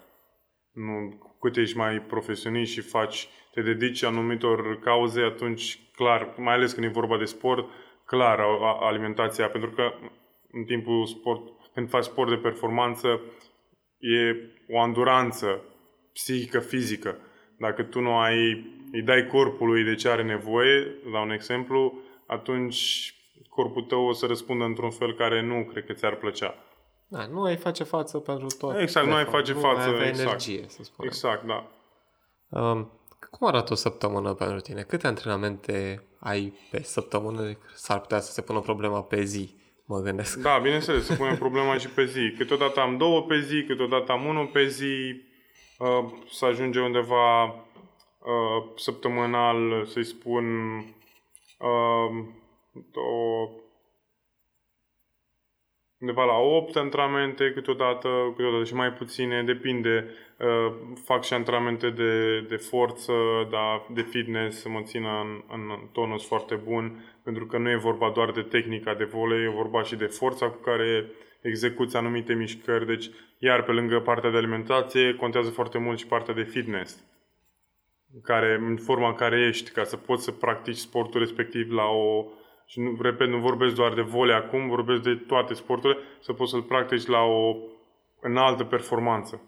Nu, 0.71 1.30
cât 1.41 1.57
ești 1.57 1.77
mai 1.77 2.01
profesionist 2.01 2.71
și 2.71 2.81
faci, 2.81 3.27
te 3.53 3.61
dedici 3.61 4.03
anumitor 4.03 4.79
cauze, 4.79 5.21
atunci, 5.21 5.79
clar, 5.95 6.33
mai 6.37 6.53
ales 6.53 6.73
când 6.73 6.85
e 6.85 6.89
vorba 6.89 7.17
de 7.17 7.25
sport, 7.25 7.69
clar, 8.05 8.39
alimentația, 8.79 9.49
pentru 9.49 9.69
că 9.69 9.93
în 10.51 10.63
timpul 10.63 11.05
sport, 11.05 11.41
când 11.73 11.89
faci 11.89 12.03
sport 12.03 12.29
de 12.29 12.35
performanță, 12.35 13.21
e 13.99 14.35
o 14.67 14.79
anduranță 14.79 15.63
psihică, 16.13 16.59
fizică. 16.59 17.17
Dacă 17.57 17.83
tu 17.83 17.99
nu 17.99 18.17
ai, 18.17 18.65
îi 18.91 19.01
dai 19.01 19.27
corpului 19.27 19.83
de 19.83 19.95
ce 19.95 20.09
are 20.09 20.23
nevoie, 20.23 20.95
la 21.11 21.21
un 21.21 21.31
exemplu, 21.31 22.01
atunci 22.27 23.13
corpul 23.49 23.81
tău 23.81 24.05
o 24.05 24.13
să 24.13 24.25
răspundă 24.25 24.63
într-un 24.63 24.89
fel 24.89 25.13
care 25.13 25.41
nu 25.41 25.63
cred 25.71 25.85
că 25.85 25.93
ți-ar 25.93 26.15
plăcea. 26.15 26.55
Da, 27.12 27.26
nu 27.26 27.43
ai 27.43 27.57
face 27.57 27.84
față 27.84 28.18
pentru 28.18 28.47
tot. 28.57 28.80
Exact, 28.80 29.07
nu 29.07 29.14
ai 29.14 29.26
face 29.26 29.53
nu 29.53 29.59
față. 29.59 29.80
Ai 29.80 29.93
avea 29.93 30.07
exact. 30.07 30.28
energie, 30.28 30.66
să 30.68 30.84
spunem. 30.84 31.12
Exact, 31.12 31.45
da. 31.45 31.68
Um, 32.59 32.91
cum 33.30 33.47
arată 33.47 33.74
o 33.74 33.76
săptămână 33.76 34.34
pentru 34.34 34.59
tine? 34.59 34.82
Câte 34.82 35.07
antrenamente 35.07 36.03
ai 36.20 36.53
pe 36.72 36.82
săptămână? 36.84 37.57
S-ar 37.74 37.99
putea 37.99 38.20
să 38.20 38.32
se 38.32 38.41
pună 38.41 38.59
problema 38.59 39.03
pe 39.03 39.24
zi, 39.24 39.55
mă 39.86 39.99
gândesc. 39.99 40.38
Da, 40.41 40.57
bineînțeles, 40.57 41.05
se 41.05 41.16
pune 41.16 41.36
problema 41.36 41.78
și 41.78 41.88
pe 41.88 42.05
zi. 42.05 42.34
Câteodată 42.38 42.80
am 42.80 42.97
două 42.97 43.22
pe 43.22 43.39
zi, 43.39 43.64
câteodată 43.68 44.12
am 44.12 44.26
unul 44.26 44.47
pe 44.47 44.68
zi. 44.68 45.22
Uh, 45.78 46.12
să 46.30 46.45
ajunge 46.45 46.80
undeva 46.80 47.43
uh, 47.43 48.72
săptămânal, 48.76 49.86
să-i 49.86 50.05
spun, 50.05 50.45
uh, 51.59 52.26
o, 52.93 53.49
undeva 56.02 56.24
la 56.24 56.38
8 56.38 56.76
antrenamente 56.76 57.52
câteodată, 57.52 58.10
câteodată 58.36 58.64
și 58.64 58.74
mai 58.74 58.91
puține, 58.93 59.43
depinde. 59.43 60.10
Uh, 60.38 60.74
fac 61.04 61.24
și 61.24 61.34
antrenamente 61.34 61.89
de, 61.89 62.41
de 62.41 62.56
forță, 62.56 63.14
da, 63.49 63.86
de 63.93 64.02
fitness, 64.02 64.62
să 64.62 64.70
mă 64.70 64.82
țină 64.84 65.10
în, 65.22 65.41
în 65.52 65.88
tonus 65.91 66.28
foarte 66.28 66.56
bun, 66.56 67.16
pentru 67.24 67.45
că 67.45 67.58
nu 67.58 67.70
e 67.70 67.76
vorba 67.76 68.10
doar 68.10 68.32
de 68.32 68.41
tehnica 68.41 68.93
de 68.93 69.04
volei, 69.04 69.43
e 69.43 69.49
vorba 69.49 69.84
și 69.84 69.95
de 69.95 70.06
forța 70.06 70.49
cu 70.49 70.62
care 70.62 71.12
execuți 71.41 71.95
anumite 71.95 72.34
mișcări. 72.34 72.86
Deci, 72.86 73.10
iar 73.38 73.64
pe 73.64 73.72
lângă 73.72 73.99
partea 73.99 74.30
de 74.30 74.38
alimentație, 74.38 75.14
contează 75.14 75.49
foarte 75.49 75.78
mult 75.78 75.99
și 75.99 76.08
partea 76.08 76.34
de 76.34 76.43
fitness 76.43 77.10
care, 78.24 78.58
în 78.62 78.78
forma 78.78 79.08
în 79.08 79.16
care 79.16 79.47
ești, 79.47 79.72
ca 79.72 79.84
să 79.84 79.97
poți 79.97 80.24
să 80.24 80.32
practici 80.32 80.78
sportul 80.78 81.20
respectiv 81.20 81.72
la 81.72 81.86
o 81.86 82.26
și 82.72 82.80
nu, 82.80 82.97
repet, 83.01 83.28
nu 83.28 83.38
vorbesc 83.38 83.76
doar 83.76 83.93
de 83.93 84.01
vole 84.01 84.34
acum, 84.34 84.67
vorbesc 84.67 85.01
de 85.01 85.15
toate 85.28 85.53
sporturile, 85.53 85.99
să 86.19 86.34
poți 86.34 86.51
să-l 86.51 86.61
practici 86.61 87.05
la 87.05 87.19
o 87.19 87.55
înaltă 88.22 88.63
performanță. 88.63 89.41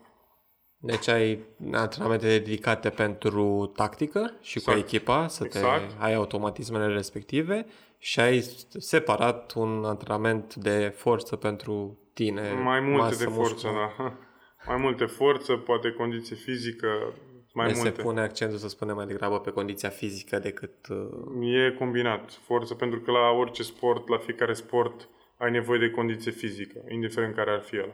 Deci 0.78 1.07
ai 1.07 1.39
antrenamente 1.71 2.28
dedicate 2.28 2.89
pentru 2.89 3.71
tactică 3.76 4.34
și 4.41 4.57
exact. 4.57 4.78
cu 4.78 4.84
echipa, 4.84 5.28
să 5.28 5.43
exact. 5.45 5.89
te 5.89 5.95
ai 5.99 6.13
automatismele 6.13 6.93
respective 6.93 7.65
și 7.97 8.19
ai 8.19 8.39
separat 8.78 9.53
un 9.55 9.84
antrenament 9.86 10.55
de 10.55 10.93
forță 10.95 11.36
pentru 11.36 11.97
tine. 12.13 12.53
Mai 12.63 12.80
multe 12.80 13.15
de 13.15 13.26
forță, 13.26 13.67
da. 13.67 14.17
Mai 14.67 14.78
multe 14.78 15.05
forță, 15.05 15.53
poate 15.53 15.91
condiție 15.91 16.36
fizică, 16.36 17.13
mai 17.54 17.68
deci 17.68 17.76
multe. 17.76 17.95
se 17.95 18.01
pune 18.01 18.22
accentul, 18.22 18.58
să 18.58 18.68
spunem, 18.68 18.95
mai 18.95 19.06
degrabă 19.06 19.39
pe 19.39 19.51
condiția 19.51 19.89
fizică 19.89 20.39
decât... 20.39 20.88
Uh... 20.88 21.66
E 21.66 21.76
combinat. 21.78 22.32
Forță, 22.32 22.74
pentru 22.74 22.99
că 22.99 23.12
la 23.12 23.30
orice 23.30 23.64
sport, 23.64 24.08
la 24.08 24.18
fiecare 24.18 24.54
sport, 24.54 25.08
ai 25.38 25.51
nevoie 25.51 25.80
de 25.80 25.89
condiție 25.89 26.32
fizică, 26.32 26.82
indiferent 26.89 27.36
care 27.36 27.51
ar 27.51 27.62
fi 27.62 27.76
el. 27.76 27.93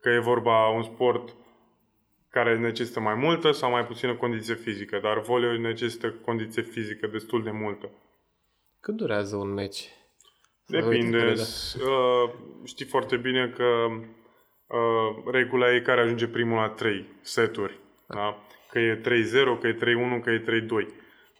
Că 0.00 0.08
e 0.08 0.18
vorba 0.18 0.68
un 0.68 0.82
sport 0.82 1.34
care 2.28 2.58
necesită 2.58 3.00
mai 3.00 3.14
multă 3.14 3.50
sau 3.50 3.70
mai 3.70 3.86
puțină 3.86 4.14
condiție 4.14 4.54
fizică, 4.54 4.98
dar 5.02 5.20
voleiul 5.20 5.58
necesită 5.58 6.10
condiție 6.10 6.62
fizică 6.62 7.06
destul 7.06 7.42
de 7.42 7.50
multă. 7.50 7.90
Cât 8.80 8.94
durează 8.94 9.36
un 9.36 9.52
meci? 9.52 9.88
Depinde. 10.66 11.32
Uh, 11.36 12.30
știi 12.64 12.84
foarte 12.84 13.16
bine 13.16 13.52
că 13.56 13.64
uh, 14.66 15.32
regula 15.32 15.74
e 15.74 15.80
care 15.80 16.00
ajunge 16.00 16.26
primul 16.26 16.56
la 16.56 16.68
3 16.68 17.06
seturi. 17.20 17.78
Da? 18.06 18.44
Că 18.74 18.80
e 18.80 19.00
3-0, 19.00 19.02
că 19.60 19.66
e 19.66 19.76
3-1, 20.20 20.22
că 20.22 20.30
e 20.30 20.44
3-2. 20.84 20.86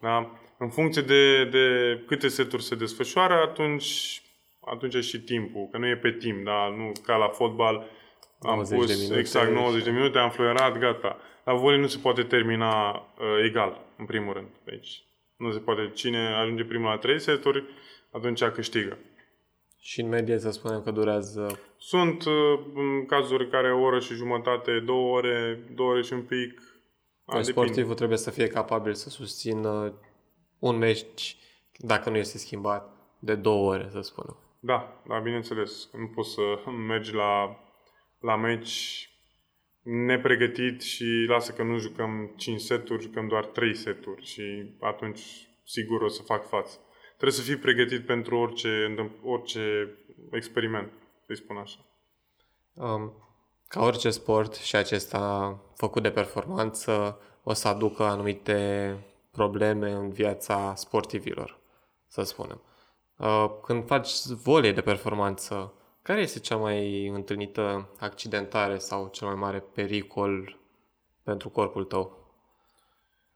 Da? 0.00 0.38
În 0.58 0.68
funcție 0.68 1.02
de, 1.02 1.44
de 1.44 1.66
câte 2.06 2.28
seturi 2.28 2.62
se 2.62 2.74
desfășoară, 2.74 3.34
atunci, 3.34 4.22
atunci 4.60 5.04
și 5.04 5.20
timpul, 5.20 5.68
că 5.70 5.78
nu 5.78 5.86
e 5.86 5.96
pe 5.96 6.10
timp, 6.10 6.44
da? 6.44 6.74
nu 6.76 6.92
ca 7.06 7.16
la 7.16 7.28
fotbal, 7.28 7.86
am 8.40 8.58
pus 8.58 8.86
de 8.86 8.94
minute, 9.00 9.18
exact 9.18 9.52
90 9.52 9.84
de 9.84 9.90
minute, 9.90 10.18
am 10.18 10.30
fluierat, 10.30 10.78
gata. 10.78 11.18
La 11.44 11.54
volei 11.54 11.80
nu 11.80 11.86
se 11.86 11.98
poate 12.02 12.22
termina 12.22 12.90
uh, 12.90 13.44
egal, 13.44 13.80
în 13.98 14.04
primul 14.04 14.32
rând. 14.32 14.48
Deci 14.64 15.04
nu 15.36 15.50
se 15.52 15.58
poate. 15.58 15.90
Cine 15.94 16.34
ajunge 16.34 16.64
primul 16.64 16.88
la 16.88 16.96
3 16.96 17.20
seturi, 17.20 17.64
atunci 18.10 18.44
câștigă. 18.44 18.98
Și 19.80 20.00
în 20.00 20.08
medie 20.08 20.38
să 20.38 20.50
spunem 20.50 20.82
că 20.82 20.90
durează... 20.90 21.58
Sunt 21.78 22.24
uh, 22.24 22.60
în 22.74 23.06
cazuri 23.06 23.50
care 23.50 23.72
o 23.72 23.80
oră 23.80 23.98
și 23.98 24.14
jumătate, 24.14 24.82
două 24.84 25.16
ore, 25.16 25.64
două 25.74 25.90
ore 25.90 26.02
și 26.02 26.12
un 26.12 26.22
pic, 26.22 26.73
a, 27.24 27.42
sportivul 27.42 27.94
trebuie 27.94 28.18
să 28.18 28.30
fie 28.30 28.46
capabil 28.46 28.94
să 28.94 29.08
susțină 29.08 29.92
un 30.58 30.76
meci, 30.76 31.36
dacă 31.78 32.10
nu 32.10 32.16
este 32.16 32.38
schimbat, 32.38 32.92
de 33.18 33.34
două 33.34 33.72
ore, 33.72 33.88
să 33.90 34.00
spunem. 34.00 34.36
Da, 34.60 35.02
da, 35.08 35.18
bineînțeles. 35.18 35.88
Nu 35.92 36.06
poți 36.06 36.30
să 36.30 36.70
mergi 36.70 37.14
la, 37.14 37.58
la 38.20 38.36
meci 38.36 39.08
nepregătit 39.82 40.82
și 40.82 41.24
lasă 41.28 41.52
că 41.52 41.62
nu 41.62 41.78
jucăm 41.78 42.34
5 42.36 42.60
seturi, 42.60 43.02
jucăm 43.02 43.28
doar 43.28 43.46
3 43.46 43.74
seturi 43.74 44.24
și 44.24 44.76
atunci 44.80 45.48
sigur 45.64 46.02
o 46.02 46.08
să 46.08 46.22
fac 46.22 46.48
față. 46.48 46.78
Trebuie 47.06 47.38
să 47.38 47.42
fii 47.42 47.56
pregătit 47.56 48.06
pentru 48.06 48.36
orice, 48.36 48.94
orice 49.22 49.94
experiment, 50.30 50.92
să 51.26 51.34
spun 51.34 51.56
așa. 51.56 51.78
Um, 52.74 53.23
ca 53.68 53.82
orice 53.82 54.10
sport 54.10 54.54
și 54.54 54.76
acesta 54.76 55.56
făcut 55.76 56.02
de 56.02 56.10
performanță 56.10 57.18
o 57.42 57.52
să 57.52 57.68
aducă 57.68 58.02
anumite 58.02 58.98
probleme 59.30 59.90
în 59.90 60.10
viața 60.10 60.74
sportivilor, 60.74 61.58
să 62.06 62.22
spunem. 62.22 62.60
Uh, 63.16 63.50
când 63.62 63.86
faci 63.86 64.10
volei 64.26 64.72
de 64.72 64.80
performanță, 64.80 65.72
care 66.02 66.20
este 66.20 66.38
cea 66.38 66.56
mai 66.56 67.06
întâlnită 67.06 67.88
accidentare 67.98 68.78
sau 68.78 69.08
cel 69.12 69.26
mai 69.26 69.36
mare 69.36 69.64
pericol 69.74 70.56
pentru 71.22 71.48
corpul 71.48 71.84
tău? 71.84 72.24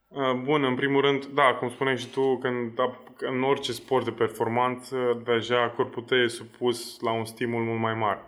Uh, 0.09 0.33
bun, 0.43 0.64
în 0.64 0.74
primul 0.74 1.01
rând, 1.01 1.24
da, 1.26 1.55
cum 1.55 1.70
spuneai 1.70 1.99
și 1.99 2.11
tu, 2.11 2.39
când 2.39 2.79
în 3.18 3.43
orice 3.43 3.72
sport 3.72 4.05
de 4.05 4.11
performanță, 4.11 5.22
deja 5.24 5.70
corpul 5.76 6.03
tău 6.03 6.18
e 6.18 6.26
supus 6.26 7.01
la 7.01 7.12
un 7.12 7.24
stimul 7.24 7.62
mult 7.62 7.81
mai 7.81 7.95
mare. 7.95 8.24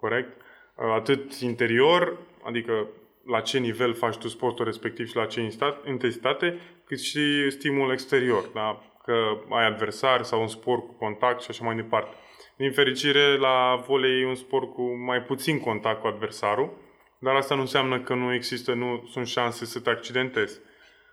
Corect? 0.00 0.41
Uh, 0.76 0.92
atât 0.94 1.32
interior, 1.32 2.18
adică 2.42 2.86
la 3.26 3.40
ce 3.40 3.58
nivel 3.58 3.94
faci 3.94 4.16
tu 4.16 4.28
sportul 4.28 4.64
respectiv 4.64 5.08
și 5.08 5.16
la 5.16 5.26
ce 5.26 5.50
intensitate, 5.86 6.58
cât 6.84 7.00
și 7.00 7.50
stimul 7.50 7.92
exterior, 7.92 8.44
da? 8.54 8.92
că 9.04 9.38
ai 9.50 9.66
adversari 9.66 10.24
sau 10.24 10.40
un 10.40 10.46
sport 10.46 10.86
cu 10.86 10.92
contact 10.92 11.42
și 11.42 11.50
așa 11.50 11.64
mai 11.64 11.76
departe. 11.76 12.16
Din 12.56 12.72
fericire, 12.72 13.36
la 13.36 13.84
volei 13.86 14.20
e 14.20 14.26
un 14.26 14.34
sport 14.34 14.72
cu 14.72 14.82
mai 14.82 15.22
puțin 15.22 15.60
contact 15.60 16.00
cu 16.00 16.06
adversarul, 16.06 16.72
dar 17.18 17.34
asta 17.34 17.54
nu 17.54 17.60
înseamnă 17.60 18.00
că 18.00 18.14
nu 18.14 18.34
există, 18.34 18.74
nu 18.74 19.08
sunt 19.10 19.26
șanse 19.26 19.64
să 19.64 19.80
te 19.80 19.90
accidentezi. 19.90 20.60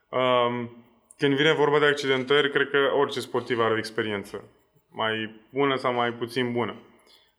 Um, 0.10 0.86
când 1.18 1.36
vine 1.36 1.54
vorba 1.54 1.80
de 1.80 1.86
accidentări, 1.86 2.52
cred 2.52 2.70
că 2.70 2.92
orice 2.94 3.20
sportiv 3.20 3.60
are 3.60 3.74
o 3.74 3.78
experiență, 3.78 4.44
mai 4.92 5.42
bună 5.54 5.76
sau 5.76 5.94
mai 5.94 6.14
puțin 6.14 6.52
bună. 6.52 6.76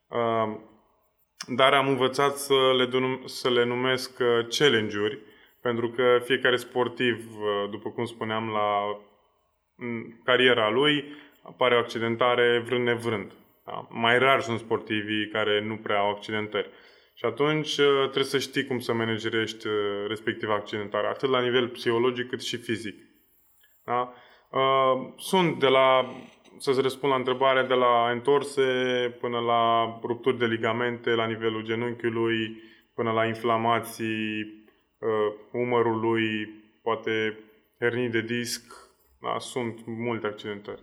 Um, 0.08 0.64
dar 1.57 1.72
am 1.72 1.88
învățat 1.88 2.36
să 2.36 2.55
le, 2.76 2.86
denum- 2.86 3.22
să 3.24 3.51
le 3.51 3.64
numesc 3.64 4.18
uh, 4.18 4.46
challenge-uri, 4.59 5.18
pentru 5.62 5.90
că 5.90 6.20
fiecare 6.24 6.57
sportiv, 6.57 7.16
uh, 7.16 7.70
după 7.70 7.90
cum 7.90 8.05
spuneam, 8.05 8.48
la 8.48 9.01
cariera 10.24 10.70
lui 10.70 11.05
apare 11.42 11.74
o 11.74 11.78
accidentare 11.78 12.62
vrând 12.66 12.84
nevrând. 12.84 13.32
Da? 13.66 13.86
Mai 13.90 14.18
rar 14.18 14.40
sunt 14.40 14.59
sportivii 14.59 15.28
care 15.28 15.61
nu 15.61 15.76
prea 15.76 15.98
au 15.98 16.11
accidentări. 16.11 16.70
Și 17.14 17.24
atunci 17.24 17.76
uh, 17.76 18.01
trebuie 18.01 18.24
să 18.24 18.38
știi 18.38 18.66
cum 18.66 18.78
să 18.78 18.92
managerești 18.92 19.66
respectiva 20.09 20.55
accidentare, 20.55 21.07
atât 21.07 21.28
la 21.28 21.40
nivel 21.40 21.68
psihologic 21.68 22.28
cât 22.28 22.42
și 22.42 22.57
fizic. 22.57 22.94
Da? 23.84 24.14
Sunt 25.16 25.59
de 25.59 25.66
la 25.66 26.14
să-ți 26.61 26.80
răspund 26.80 27.12
la 27.12 27.18
întrebare, 27.18 27.62
de 27.62 27.74
la 27.74 28.11
întorse 28.11 28.62
până 29.20 29.38
la 29.38 29.98
rupturi 30.02 30.38
de 30.38 30.46
ligamente 30.46 31.11
la 31.11 31.26
nivelul 31.26 31.64
genunchiului, 31.64 32.62
până 32.94 33.11
la 33.12 33.26
inflamații 33.26 34.40
uh, 34.98 35.08
umărului, 35.52 36.48
poate 36.82 37.38
hernii 37.78 38.08
de 38.08 38.20
disc, 38.20 38.62
da, 39.20 39.38
sunt 39.38 39.80
multe 39.86 40.26
accidentări. 40.26 40.82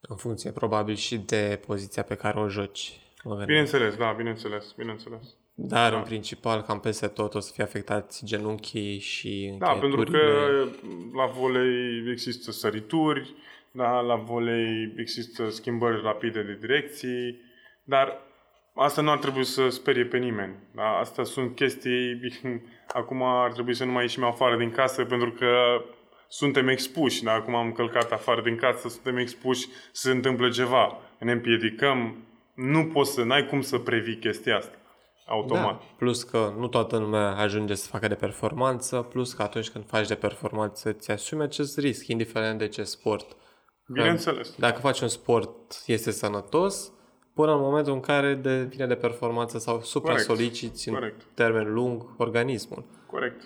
În 0.00 0.16
funcție, 0.16 0.50
probabil, 0.50 0.94
și 0.94 1.18
de 1.18 1.60
poziția 1.66 2.02
pe 2.02 2.14
care 2.14 2.40
o 2.40 2.48
joci. 2.48 3.00
Bineînțeles, 3.46 3.96
da, 3.96 4.12
bineînțeles, 4.12 4.72
bineînțeles. 4.76 5.36
Dar, 5.54 5.90
da. 5.90 5.98
în 5.98 6.04
principal, 6.04 6.62
cam 6.62 6.80
peste 6.80 7.06
tot 7.06 7.34
o 7.34 7.40
să 7.40 7.52
fie 7.52 7.62
afectați 7.62 8.24
genunchii 8.24 8.98
și 8.98 9.56
Da, 9.58 9.72
pentru 9.72 10.04
că 10.04 10.18
la 11.14 11.26
volei 11.26 12.10
există 12.10 12.50
sărituri, 12.50 13.34
da, 13.72 14.00
la 14.00 14.14
volei 14.14 14.94
există 14.96 15.50
schimbări 15.50 16.02
rapide 16.02 16.42
de 16.42 16.58
direcții, 16.60 17.40
dar 17.84 18.18
asta 18.74 19.02
nu 19.02 19.10
ar 19.10 19.18
trebui 19.18 19.44
să 19.44 19.68
sperie 19.68 20.04
pe 20.04 20.18
nimeni. 20.18 20.54
Da? 20.74 20.98
Astea 20.98 21.24
sunt 21.24 21.54
chestii, 21.54 22.20
acum 23.00 23.22
ar 23.22 23.52
trebui 23.52 23.74
să 23.74 23.84
nu 23.84 23.92
mai 23.92 24.02
ieșim 24.02 24.24
afară 24.24 24.56
din 24.56 24.70
casă 24.70 25.04
pentru 25.04 25.30
că 25.32 25.84
suntem 26.28 26.68
expuși. 26.68 27.22
Da? 27.22 27.32
Acum 27.32 27.54
am 27.54 27.72
călcat 27.72 28.12
afară 28.12 28.42
din 28.42 28.56
casă, 28.56 28.88
suntem 28.88 29.16
expuși 29.16 29.66
să 29.92 30.06
se 30.06 30.10
întâmple 30.10 30.48
ceva. 30.48 30.98
Ne 31.18 31.32
împiedicăm, 31.32 32.16
nu 32.54 32.86
poți 32.86 33.12
să, 33.12 33.24
n-ai 33.24 33.46
cum 33.46 33.60
să 33.60 33.78
previi 33.78 34.16
chestia 34.16 34.56
asta 34.56 34.74
automat. 35.30 35.78
Da, 35.78 35.84
plus 35.96 36.22
că 36.22 36.54
nu 36.58 36.68
toată 36.68 36.96
lumea 36.96 37.36
ajunge 37.36 37.74
să 37.74 37.88
facă 37.88 38.08
de 38.08 38.14
performanță, 38.14 38.96
plus 38.96 39.32
că 39.32 39.42
atunci 39.42 39.70
când 39.70 39.86
faci 39.86 40.06
de 40.06 40.14
performanță 40.14 40.88
îți 40.88 41.10
asumi 41.10 41.42
acest 41.42 41.78
risc, 41.78 42.06
indiferent 42.06 42.58
de 42.58 42.68
ce 42.68 42.82
sport. 42.82 43.36
Bineînțeles. 43.92 44.54
Dacă 44.58 44.80
faci 44.80 45.00
un 45.00 45.08
sport, 45.08 45.82
este 45.86 46.10
sănătos, 46.10 46.92
până 47.34 47.52
în 47.54 47.60
momentul 47.60 47.92
în 47.92 48.00
care 48.00 48.34
devine 48.34 48.86
de 48.86 48.94
performanță 48.94 49.58
sau 49.58 49.80
supra-soliciți 49.80 50.88
în 50.88 50.94
Corect. 50.94 51.20
termen 51.34 51.72
lung 51.72 52.06
organismul. 52.16 52.84
Corect. 53.06 53.42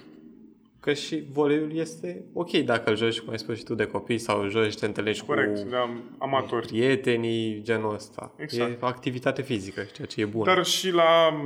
Că 0.81 0.93
și 0.93 1.25
voleiul 1.33 1.77
este 1.77 2.25
ok 2.33 2.51
dacă 2.51 2.91
îl 2.91 2.97
joci, 2.97 3.21
cum 3.21 3.31
ai 3.31 3.39
spus 3.39 3.57
și 3.57 3.65
tu, 3.65 3.75
de 3.75 3.87
copii 3.87 4.19
sau 4.19 4.41
îl 4.41 4.51
joci, 4.51 4.79
te 4.79 4.87
întâlnești 4.87 5.27
Corect, 5.27 5.63
cu 5.63 5.69
da, 5.69 5.91
amatori. 6.19 6.67
prietenii, 6.67 7.63
genul 7.63 7.95
ăsta. 7.95 8.33
Exact. 8.37 8.71
E 8.71 8.77
activitate 8.81 9.43
fizică, 9.43 9.83
ceea 9.95 10.07
ce 10.07 10.21
e 10.21 10.25
bun. 10.25 10.45
Dar 10.45 10.65
și 10.65 10.91
la... 10.91 11.41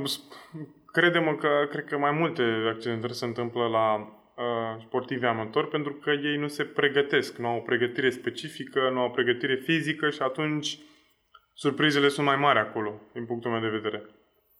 Credem 0.85 1.37
că, 1.39 1.47
cred 1.69 1.85
că 1.85 1.97
mai 1.97 2.11
multe 2.11 2.43
accidentări 2.73 3.15
se 3.15 3.25
întâmplă 3.25 3.67
la 3.67 3.95
Uh, 3.95 4.18
sportivi 4.85 5.25
amatori 5.25 5.67
pentru 5.67 5.93
că 5.93 6.09
ei 6.09 6.37
nu 6.37 6.47
se 6.47 6.63
pregătesc, 6.63 7.37
nu 7.37 7.47
au 7.47 7.57
o 7.57 7.61
pregătire 7.61 8.09
specifică, 8.09 8.89
nu 8.93 8.99
au 8.99 9.05
o 9.05 9.09
pregătire 9.09 9.55
fizică 9.55 10.09
și 10.09 10.21
atunci 10.21 10.79
surprizele 11.53 12.07
sunt 12.07 12.25
mai 12.25 12.35
mari 12.35 12.59
acolo, 12.59 13.01
din 13.13 13.25
punctul 13.25 13.51
meu 13.51 13.61
de 13.61 13.67
vedere. 13.67 14.05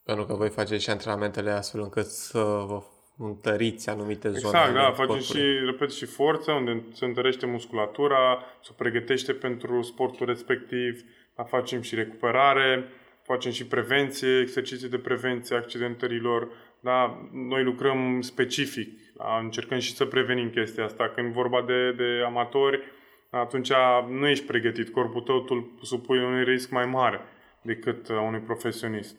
Pentru 0.06 0.26
că 0.26 0.34
voi 0.34 0.50
faceți 0.50 0.84
și 0.84 0.90
antrenamentele 0.90 1.52
astfel 1.52 1.82
încât 1.82 2.06
să 2.06 2.40
vă 2.40 2.82
întăriți 3.18 3.90
anumite 3.90 4.28
exact, 4.28 4.46
zone. 4.46 4.58
Exact, 4.58 4.74
da, 4.74 5.04
facem 5.04 5.20
și, 5.20 5.42
repet, 5.66 5.92
și 5.92 6.06
forță, 6.06 6.52
unde 6.52 6.84
se 6.94 7.06
întărește 7.06 7.46
musculatura, 7.46 8.44
se 8.64 8.72
pregătește 8.78 9.34
pentru 9.34 9.82
sportul 9.82 10.26
respectiv, 10.26 11.02
da, 11.36 11.44
facem 11.44 11.82
și 11.82 11.96
recuperare, 11.96 12.90
facem 13.24 13.52
și 13.52 13.68
prevenție, 13.68 14.40
exerciții 14.40 14.90
de 14.90 14.98
prevenție 14.98 15.56
accidentărilor, 15.56 16.48
da, 16.82 17.30
noi 17.32 17.64
lucrăm 17.64 18.22
specific 18.22 19.00
da? 19.20 19.40
Încercăm 19.42 19.80
și 19.80 19.96
să 19.96 20.06
prevenim 20.06 20.50
chestia 20.50 20.84
asta. 20.84 21.12
Când 21.16 21.34
vorba 21.34 21.62
de, 21.62 21.92
de 21.92 22.24
amatori, 22.26 22.82
atunci 23.30 23.72
nu 24.10 24.28
ești 24.28 24.46
pregătit. 24.46 24.90
Corpul 24.90 25.22
tău 25.22 25.40
tu 25.40 25.80
supui 25.82 26.24
unui 26.24 26.44
risc 26.44 26.70
mai 26.70 26.86
mare 26.86 27.22
decât 27.62 28.08
unui 28.08 28.40
profesionist. 28.40 29.18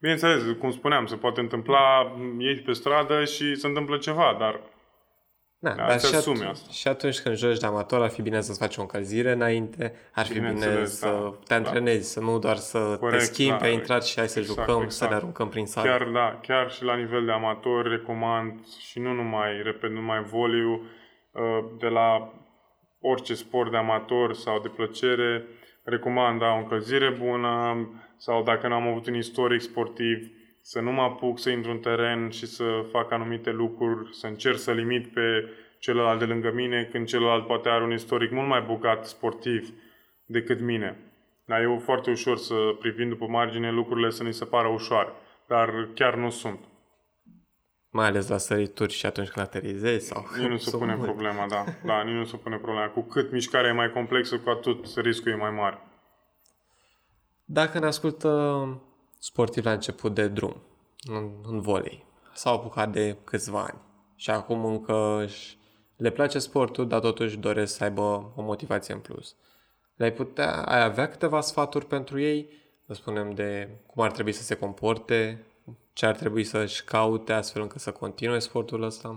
Bineînțeles, 0.00 0.42
cum 0.58 0.70
spuneam, 0.70 1.06
se 1.06 1.16
poate 1.16 1.40
întâmpla, 1.40 2.16
ieși 2.38 2.62
pe 2.62 2.72
stradă 2.72 3.24
și 3.24 3.54
se 3.54 3.66
întâmplă 3.66 3.96
ceva, 3.96 4.36
dar 4.38 4.60
da, 5.62 5.74
dar 5.74 6.00
și, 6.00 6.14
atunci, 6.14 6.40
asta. 6.40 6.70
și 6.70 6.88
atunci 6.88 7.20
când 7.20 7.36
joci 7.36 7.58
de 7.58 7.66
amator, 7.66 8.02
ar 8.02 8.10
fi 8.10 8.22
bine 8.22 8.40
să-ți 8.40 8.58
faci 8.58 8.76
o 8.76 8.80
încălzire 8.80 9.32
înainte, 9.32 9.94
ar 10.12 10.26
fi 10.26 10.32
bine 10.32 10.84
să 10.84 11.06
da, 11.06 11.38
te 11.46 11.54
antrenezi, 11.54 12.14
da. 12.14 12.20
să 12.20 12.30
nu 12.30 12.38
doar 12.38 12.56
să 12.56 12.78
Corect, 12.78 13.18
te 13.18 13.24
schimbi, 13.24 13.58
da, 13.58 13.64
ai 13.64 13.72
intrat 13.72 14.04
și 14.04 14.16
hai 14.18 14.28
să 14.28 14.38
exact, 14.38 14.58
jucăm, 14.58 14.82
exact. 14.82 14.92
să 14.92 15.06
ne 15.08 15.14
aruncăm 15.14 15.48
prin 15.48 15.66
sală. 15.66 15.88
Chiar, 15.88 16.08
da, 16.08 16.38
chiar 16.42 16.70
și 16.70 16.84
la 16.84 16.96
nivel 16.96 17.24
de 17.24 17.32
amator 17.32 17.88
recomand 17.88 18.66
și 18.88 18.98
nu 18.98 19.12
numai, 19.12 19.62
repet, 19.62 19.90
numai 19.90 20.22
voliu, 20.22 20.70
uh, 20.72 21.64
de 21.78 21.86
la 21.86 22.32
orice 23.00 23.34
sport 23.34 23.70
de 23.70 23.76
amator 23.76 24.34
sau 24.34 24.60
de 24.60 24.68
plăcere, 24.68 25.44
recomand 25.84 26.40
da, 26.40 26.46
o 26.46 26.56
încălzire 26.56 27.10
bună 27.18 27.76
sau 28.16 28.42
dacă 28.42 28.68
n-am 28.68 28.88
avut 28.88 29.06
un 29.06 29.14
istoric 29.14 29.60
sportiv, 29.60 30.30
să 30.70 30.80
nu 30.80 30.92
mă 30.92 31.02
apuc 31.02 31.38
să 31.38 31.50
intru 31.50 31.70
în 31.70 31.78
teren 31.78 32.30
și 32.30 32.46
să 32.46 32.64
fac 32.90 33.12
anumite 33.12 33.50
lucruri, 33.50 34.16
să 34.16 34.26
încerc 34.26 34.58
să 34.58 34.72
limit 34.72 35.12
pe 35.12 35.48
celălalt 35.78 36.18
de 36.18 36.24
lângă 36.24 36.52
mine, 36.52 36.88
când 36.92 37.06
celălalt 37.06 37.46
poate 37.46 37.68
are 37.68 37.84
un 37.84 37.92
istoric 37.92 38.30
mult 38.30 38.48
mai 38.48 38.60
bogat 38.60 39.06
sportiv 39.06 39.72
decât 40.26 40.60
mine. 40.60 40.98
Dar 41.44 41.60
e 41.60 41.78
foarte 41.84 42.10
ușor 42.10 42.36
să 42.36 42.54
privim 42.78 43.08
după 43.08 43.26
margine 43.26 43.70
lucrurile 43.70 44.10
să 44.10 44.22
ni 44.22 44.32
se 44.32 44.44
pară 44.44 44.68
ușoare, 44.68 45.12
dar 45.46 45.88
chiar 45.94 46.14
nu 46.14 46.30
sunt. 46.30 46.60
Mai 47.90 48.06
ales 48.06 48.28
la 48.28 48.38
sărituri 48.38 48.92
și 48.92 49.06
atunci 49.06 49.28
când 49.28 49.46
aterizezi 49.46 50.06
sau... 50.06 50.26
Nici 50.36 50.48
nu 50.48 50.56
se 50.56 50.76
pune 50.76 50.94
mult. 50.94 51.06
problema, 51.06 51.46
da. 51.48 51.64
Da, 51.84 52.02
nici 52.02 52.14
nu 52.14 52.24
se 52.24 52.36
pune 52.36 52.56
problema. 52.56 52.88
Cu 52.88 53.00
cât 53.00 53.32
mișcarea 53.32 53.70
e 53.70 53.72
mai 53.72 53.92
complexă, 53.92 54.38
cu 54.38 54.50
atât 54.50 54.86
riscul 54.96 55.32
e 55.32 55.36
mai 55.36 55.50
mare. 55.50 55.78
Dacă 57.44 57.78
ne 57.78 57.86
ascultă 57.86 58.28
sportiv 59.20 59.64
la 59.64 59.72
început 59.72 60.14
de 60.14 60.28
drum, 60.28 60.62
în, 61.08 61.30
în 61.42 61.60
volei. 61.60 62.04
S-au 62.32 62.54
apucat 62.54 62.92
de 62.92 63.16
câțiva 63.24 63.60
ani 63.60 63.78
și 64.16 64.30
acum 64.30 64.64
încă 64.64 65.26
le 65.96 66.10
place 66.10 66.38
sportul, 66.38 66.88
dar 66.88 67.00
totuși 67.00 67.38
doresc 67.38 67.76
să 67.76 67.84
aibă 67.84 68.32
o 68.36 68.42
motivație 68.42 68.94
în 68.94 69.00
plus. 69.00 69.36
Le-ai 69.96 70.12
putea, 70.12 70.62
ai 70.62 70.82
avea 70.82 71.08
câteva 71.08 71.40
sfaturi 71.40 71.86
pentru 71.86 72.20
ei, 72.20 72.48
să 72.86 72.94
spunem, 72.94 73.30
de 73.30 73.68
cum 73.86 74.02
ar 74.02 74.10
trebui 74.10 74.32
să 74.32 74.42
se 74.42 74.54
comporte, 74.54 75.46
ce 75.92 76.06
ar 76.06 76.16
trebui 76.16 76.44
să-și 76.44 76.84
caute 76.84 77.32
astfel 77.32 77.62
încât 77.62 77.80
să 77.80 77.92
continue 77.92 78.38
sportul 78.38 78.82
ăsta? 78.82 79.08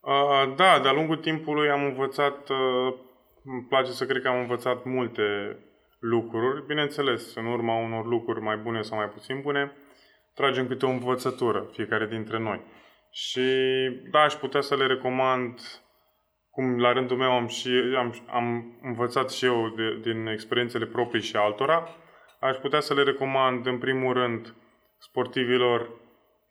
Uh, 0.00 0.54
da, 0.56 0.80
de-a 0.82 0.92
lungul 0.92 1.16
timpului 1.16 1.70
am 1.70 1.84
învățat, 1.84 2.48
uh, 2.48 2.94
îmi 3.44 3.66
place 3.68 3.90
să 3.90 4.06
cred 4.06 4.22
că 4.22 4.28
am 4.28 4.40
învățat 4.40 4.84
multe 4.84 5.58
lucruri, 6.04 6.66
bineînțeles, 6.66 7.34
în 7.34 7.46
urma 7.46 7.74
unor 7.74 8.06
lucruri 8.06 8.40
mai 8.40 8.56
bune 8.56 8.82
sau 8.82 8.98
mai 8.98 9.08
puțin 9.08 9.40
bune, 9.40 9.72
tragem 10.34 10.66
câte 10.66 10.86
o 10.86 10.88
învățătură, 10.88 11.68
fiecare 11.72 12.06
dintre 12.06 12.38
noi. 12.38 12.60
Și 13.10 13.40
da, 14.10 14.20
aș 14.20 14.34
putea 14.34 14.60
să 14.60 14.76
le 14.76 14.86
recomand 14.86 15.60
cum 16.50 16.78
la 16.80 16.92
rândul 16.92 17.16
meu 17.16 17.30
am, 17.30 17.46
și, 17.46 17.68
am, 17.96 18.14
am 18.30 18.78
învățat 18.82 19.30
și 19.30 19.44
eu 19.44 19.68
de, 19.76 19.98
din 20.02 20.26
experiențele 20.26 20.86
proprii 20.86 21.22
și 21.22 21.36
altora, 21.36 21.88
aș 22.40 22.56
putea 22.56 22.80
să 22.80 22.94
le 22.94 23.02
recomand 23.02 23.66
în 23.66 23.78
primul 23.78 24.12
rând 24.12 24.54
sportivilor 24.98 25.90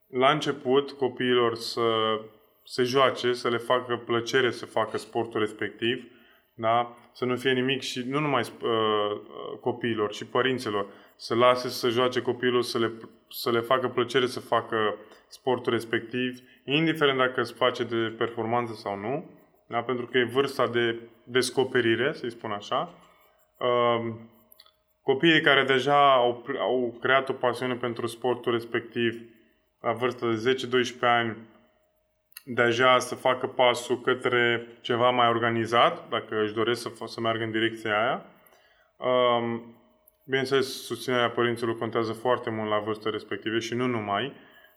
la 0.08 0.32
început 0.32 0.92
copiilor 0.92 1.56
să 1.56 1.82
se 2.64 2.84
joace, 2.84 3.34
să 3.34 3.50
le 3.50 3.58
facă 3.58 4.02
plăcere 4.06 4.52
să 4.52 4.66
facă 4.66 4.98
sportul 4.98 5.40
respectiv, 5.40 6.04
da? 6.54 6.98
Să 7.14 7.26
nu 7.26 7.36
fie 7.36 7.52
nimic 7.52 7.82
și 7.82 8.04
nu 8.08 8.20
numai 8.20 8.42
uh, 8.42 9.22
copiilor, 9.60 10.12
ci 10.12 10.24
părinților, 10.24 10.86
să 11.16 11.36
lase 11.36 11.70
să 11.70 11.90
joace 11.90 12.22
copilul, 12.22 12.62
să 12.62 12.80
le, 12.80 12.92
să 13.30 13.52
le 13.52 13.60
facă 13.60 13.88
plăcere 13.88 14.26
să 14.26 14.40
facă 14.40 14.96
sportul 15.28 15.74
respectiv, 15.74 16.40
indiferent 16.66 17.18
dacă 17.18 17.42
îți 17.42 17.54
face 17.54 17.84
de 17.84 18.14
performanță 18.18 18.74
sau 18.74 18.98
nu, 18.98 19.30
da? 19.68 19.82
pentru 19.82 20.06
că 20.06 20.18
e 20.18 20.24
vârsta 20.24 20.68
de 20.68 21.00
descoperire, 21.24 22.14
să-i 22.14 22.32
spun 22.32 22.52
așa. 22.52 22.94
Uh, 23.60 24.14
copiii 25.02 25.42
care 25.42 25.64
deja 25.64 26.14
au, 26.14 26.46
au 26.60 26.98
creat 27.02 27.30
o 27.30 27.34
pasiune 27.34 27.76
pentru 27.76 28.08
sportul 28.08 28.52
respectiv 28.52 29.22
la 29.82 29.92
vârsta 29.92 30.28
de 30.32 30.58
10-12 30.98 31.00
ani 31.00 31.38
deja 32.44 33.00
să 33.00 33.16
facă 33.16 33.48
pasul 33.48 34.02
către 34.02 34.68
ceva 34.82 35.10
mai 35.10 35.28
organizat, 35.28 36.10
dacă 36.10 36.42
își 36.42 36.54
doresc 36.54 36.82
să, 36.82 37.06
să 37.06 37.20
meargă 37.20 37.44
în 37.44 37.52
direcția 37.52 38.02
aia. 38.02 38.26
Um, 38.98 39.76
bineînțeles, 40.26 40.86
susținerea 40.86 41.30
părinților 41.30 41.78
contează 41.78 42.14
foarte 42.14 42.50
mult 42.50 42.70
la 42.70 42.80
vârsta 42.80 43.10
respective 43.10 43.60
și 43.60 43.74
nu 43.74 43.86
numai. 43.86 44.34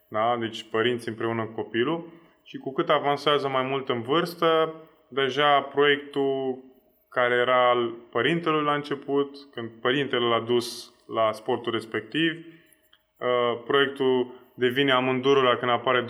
Da? 0.08 0.36
Deci 0.40 0.68
părinții 0.70 1.10
împreună 1.10 1.44
cu 1.44 1.52
copilul. 1.52 2.12
Și 2.42 2.56
cu 2.56 2.72
cât 2.72 2.88
avansează 2.88 3.48
mai 3.48 3.62
mult 3.62 3.88
în 3.88 4.02
vârstă, 4.02 4.74
deja 5.08 5.60
proiectul 5.60 6.64
care 7.08 7.34
era 7.34 7.68
al 7.68 7.94
părintelui 8.10 8.64
la 8.64 8.74
început, 8.74 9.36
când 9.52 9.70
părintele 9.80 10.24
l-a 10.24 10.40
dus 10.40 10.94
la 11.06 11.32
sportul 11.32 11.72
respectiv, 11.72 12.32
uh, 12.32 13.62
proiectul 13.64 14.45
devine 14.58 14.92
amândurul 14.92 15.42
la 15.42 15.56
când 15.56 15.70
apare 15.70 16.04
12-14 16.04 16.06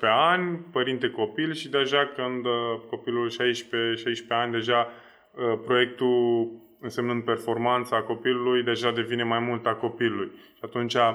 ani, 0.00 0.58
părinte-copil 0.72 1.52
și 1.52 1.68
deja 1.68 2.12
când 2.16 2.46
uh, 2.46 2.52
copilul 2.90 3.30
16-16 3.30 3.34
ani, 4.28 4.52
deja 4.52 4.86
uh, 4.86 5.58
proiectul 5.64 6.50
însemnând 6.80 7.24
performanța 7.24 8.02
copilului, 8.02 8.62
deja 8.62 8.90
devine 8.90 9.22
mai 9.22 9.38
mult 9.38 9.66
a 9.66 9.74
copilului. 9.74 10.30
Și 10.34 10.60
atunci 10.60 10.94
uh, 10.94 11.10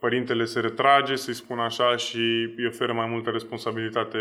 părintele 0.00 0.44
se 0.44 0.60
retrage, 0.60 1.14
să-i 1.14 1.34
spun 1.34 1.58
așa, 1.58 1.96
și 1.96 2.52
îi 2.56 2.66
oferă 2.66 2.92
mai 2.92 3.06
multă 3.06 3.30
responsabilitate 3.30 4.18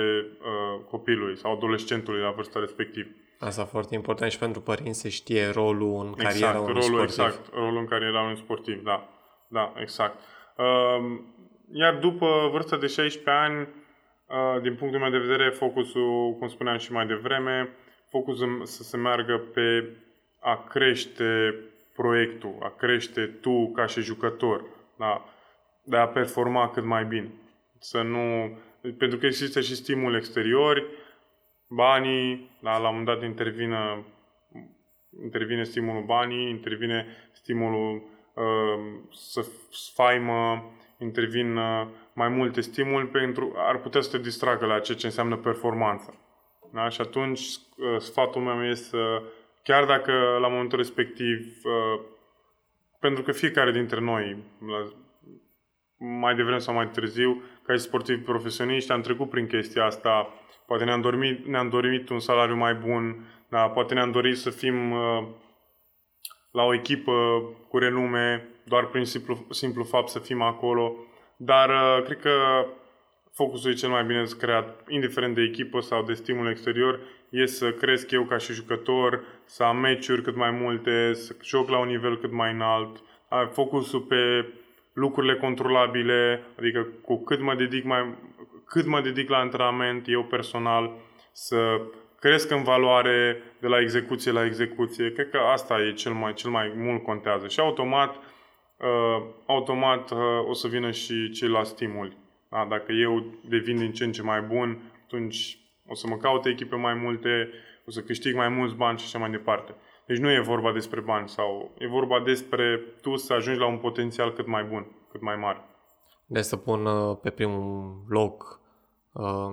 copilului 0.90 1.38
sau 1.38 1.52
adolescentului 1.54 2.22
la 2.22 2.32
vârsta 2.32 2.60
respectivă. 2.60 3.08
Asta 3.40 3.66
foarte 3.66 3.96
important 3.96 4.32
și 4.32 4.38
pentru 4.38 4.62
părinți 4.62 5.00
să 5.00 5.08
știe 5.08 5.50
rolul 5.50 6.00
în 6.00 6.08
exact, 6.08 6.24
cariera 6.24 6.60
unui 6.60 6.68
rolul, 6.68 6.82
sportiv. 6.82 7.26
Exact, 7.26 7.54
rolul 7.54 7.78
în 7.78 7.86
cariera 7.86 8.22
unui 8.22 8.38
sportiv, 8.38 8.84
da. 8.84 9.10
Da, 9.48 9.74
exact. 9.82 10.20
Ehm, 10.20 10.35
iar 11.72 11.98
după 12.00 12.50
vârsta 12.52 12.78
de 12.78 12.88
16 12.88 13.30
ani, 13.30 13.68
uh, 14.28 14.62
din 14.62 14.76
punctul 14.76 15.00
meu 15.00 15.10
de 15.10 15.18
vedere, 15.18 15.50
focusul, 15.50 16.36
cum 16.40 16.48
spuneam 16.48 16.78
și 16.78 16.92
mai 16.92 17.08
devreme, 17.08 17.70
focusul 18.10 18.66
să 18.66 18.84
se 18.84 18.98
meargă 18.98 19.38
pe 19.54 19.98
a 20.40 20.64
crește 20.70 21.56
proiectul, 21.96 22.56
a 22.60 22.74
crește 22.78 23.26
tu 23.26 23.72
ca 23.72 23.86
și 23.86 24.02
jucător, 24.02 24.64
da? 24.98 25.26
de 25.84 25.98
a 25.98 26.08
performa 26.08 26.70
cât 26.70 26.84
mai 26.84 27.06
bine. 27.06 27.32
Să 27.80 28.02
nu... 28.02 28.58
Pentru 28.98 29.18
că 29.18 29.26
există 29.26 29.62
și 29.62 29.76
stimul 29.76 30.16
exterior, 30.16 30.84
banii, 31.70 32.58
la, 32.62 32.72
la 32.72 32.90
un 32.90 32.98
moment 32.98 33.06
dat 33.06 33.30
intervine, 33.30 34.06
intervine 35.24 35.64
stimulul 35.64 36.04
banii, 36.04 36.50
intervine 36.50 37.06
stimulul 37.32 38.02
Ehm, 38.02 38.15
să 39.12 39.46
faimă, 39.94 40.72
intervin 40.98 41.58
uh, 41.58 41.88
mai 42.14 42.28
multe 42.28 42.62
stimuli 42.62 43.08
pentru 43.08 43.54
ar 43.56 43.80
putea 43.80 44.02
să 44.02 44.10
te 44.10 44.24
distragă 44.24 44.66
la 44.66 44.80
ceea 44.80 44.98
ce 44.98 45.06
înseamnă 45.06 45.36
performanță. 45.36 46.14
Da? 46.74 46.90
Și 46.90 47.02
atunci 47.02 47.40
uh, 47.40 47.98
sfatul 47.98 48.42
meu 48.42 48.66
este 48.70 48.86
să, 48.86 49.22
chiar 49.64 49.86
dacă 49.86 50.12
la 50.42 50.48
momentul 50.48 50.78
respectiv, 50.78 51.62
uh, 51.64 52.02
pentru 53.00 53.24
că 53.24 53.32
fiecare 53.32 53.72
dintre 53.72 54.00
noi, 54.00 54.38
mai 55.98 56.36
devreme 56.36 56.58
sau 56.58 56.74
mai 56.74 56.90
târziu, 56.90 57.44
ca 57.64 57.74
și 57.74 57.80
sportivi 57.80 58.22
profesioniști, 58.22 58.92
am 58.92 59.02
trecut 59.02 59.30
prin 59.30 59.48
chestia 59.48 59.86
asta. 59.86 60.34
Poate 60.66 60.84
ne-am 60.84 61.02
dorit, 61.02 61.46
ne-am 61.46 61.70
dorit 61.70 62.10
un 62.10 62.20
salariu 62.20 62.56
mai 62.56 62.74
bun, 62.74 63.26
da? 63.50 63.70
poate 63.70 63.94
ne-am 63.94 64.12
dorit 64.12 64.38
să 64.38 64.50
fim 64.50 64.94
la 66.56 66.64
o 66.64 66.74
echipă 66.74 67.14
cu 67.68 67.78
renume, 67.78 68.48
doar 68.64 68.86
prin 68.86 69.06
simplu, 69.06 69.46
simplu 69.50 69.84
fapt 69.84 70.10
să 70.10 70.20
fim 70.20 70.42
acolo. 70.42 70.96
Dar 71.36 71.70
uh, 71.70 72.04
cred 72.04 72.20
că 72.20 72.66
focusul 73.34 73.72
e 73.72 73.74
cel 73.74 73.90
mai 73.90 74.04
bine 74.04 74.24
creat, 74.40 74.86
indiferent 74.90 75.36
de 75.36 75.42
echipă 75.42 75.80
sau 75.80 76.04
de 76.04 76.14
stimul 76.14 76.50
exterior, 76.50 77.00
e 77.30 77.46
să 77.46 77.72
cresc 77.72 78.12
eu 78.12 78.24
ca 78.24 78.38
și 78.38 78.54
jucător, 78.54 79.24
să 79.46 79.64
am 79.64 79.78
meciuri 79.78 80.22
cât 80.22 80.36
mai 80.36 80.52
multe, 80.52 81.14
să 81.14 81.36
joc 81.44 81.70
la 81.70 81.80
un 81.80 81.88
nivel 81.88 82.18
cât 82.18 82.32
mai 82.32 82.52
înalt. 82.52 83.04
Focusul 83.52 84.02
pe 84.02 84.46
lucrurile 84.94 85.36
controlabile, 85.36 86.44
adică 86.60 86.88
cu 87.02 87.24
cât 87.24 87.40
mă 87.40 87.56
dedic 87.56 87.84
mai 87.84 88.16
cât 88.68 88.86
mă 88.86 89.02
dedic 89.02 89.30
la 89.30 89.38
antrenament, 89.38 90.04
eu 90.08 90.24
personal, 90.24 90.92
să 91.32 91.82
cresc 92.26 92.52
în 92.52 92.64
valoare 92.64 93.38
de 93.60 93.68
la 93.68 93.80
execuție 93.80 94.32
la 94.32 94.46
execuție. 94.46 95.12
Cred 95.12 95.30
că 95.30 95.38
asta 95.38 95.80
e 95.80 95.94
cel 95.94 96.14
mai, 96.14 96.34
cel 96.34 96.50
mai 96.50 96.74
mult 96.76 97.04
contează. 97.04 97.48
Și 97.48 97.60
automat, 97.60 98.16
uh, 98.16 99.26
automat 99.46 100.12
uh, 100.12 100.18
o 100.48 100.54
să 100.54 100.68
vină 100.68 100.92
și 100.92 101.30
ceilalți 101.30 101.70
stimuli. 101.70 102.18
Da? 102.50 102.66
Dacă 102.70 102.92
eu 102.92 103.24
devin 103.50 103.78
din 103.78 103.92
ce 103.92 104.04
în 104.04 104.12
ce 104.12 104.22
mai 104.22 104.42
bun, 104.42 104.94
atunci 105.04 105.58
o 105.88 105.96
să 105.96 106.08
mă 106.08 106.18
caute 106.18 106.50
echipe 106.50 106.76
mai 106.76 106.94
multe, 106.94 107.50
o 107.88 107.92
să 107.92 108.02
câștig 108.02 108.36
mai 108.36 108.50
mulți 108.50 108.76
bani 108.76 108.98
și 108.98 109.06
așa 109.06 109.20
mai 109.20 109.30
departe. 109.30 109.76
Deci 110.06 110.18
nu 110.18 110.32
e 110.32 110.40
vorba 110.40 110.72
despre 110.72 111.02
bani 111.02 111.30
sau 111.30 111.72
e 111.78 111.88
vorba 111.88 112.22
despre 112.26 112.82
tu 113.02 113.16
să 113.16 113.34
ajungi 113.34 113.60
la 113.60 113.68
un 113.68 113.78
potențial 113.78 114.34
cât 114.34 114.48
mai 114.48 114.64
bun, 114.64 114.88
cât 115.12 115.22
mai 115.22 115.36
mare. 115.36 115.66
De 116.26 116.42
să 116.42 116.56
pun 116.58 116.86
uh, 116.86 117.18
pe 117.22 117.30
primul 117.30 118.06
loc 118.08 118.64
Uh, 118.65 118.65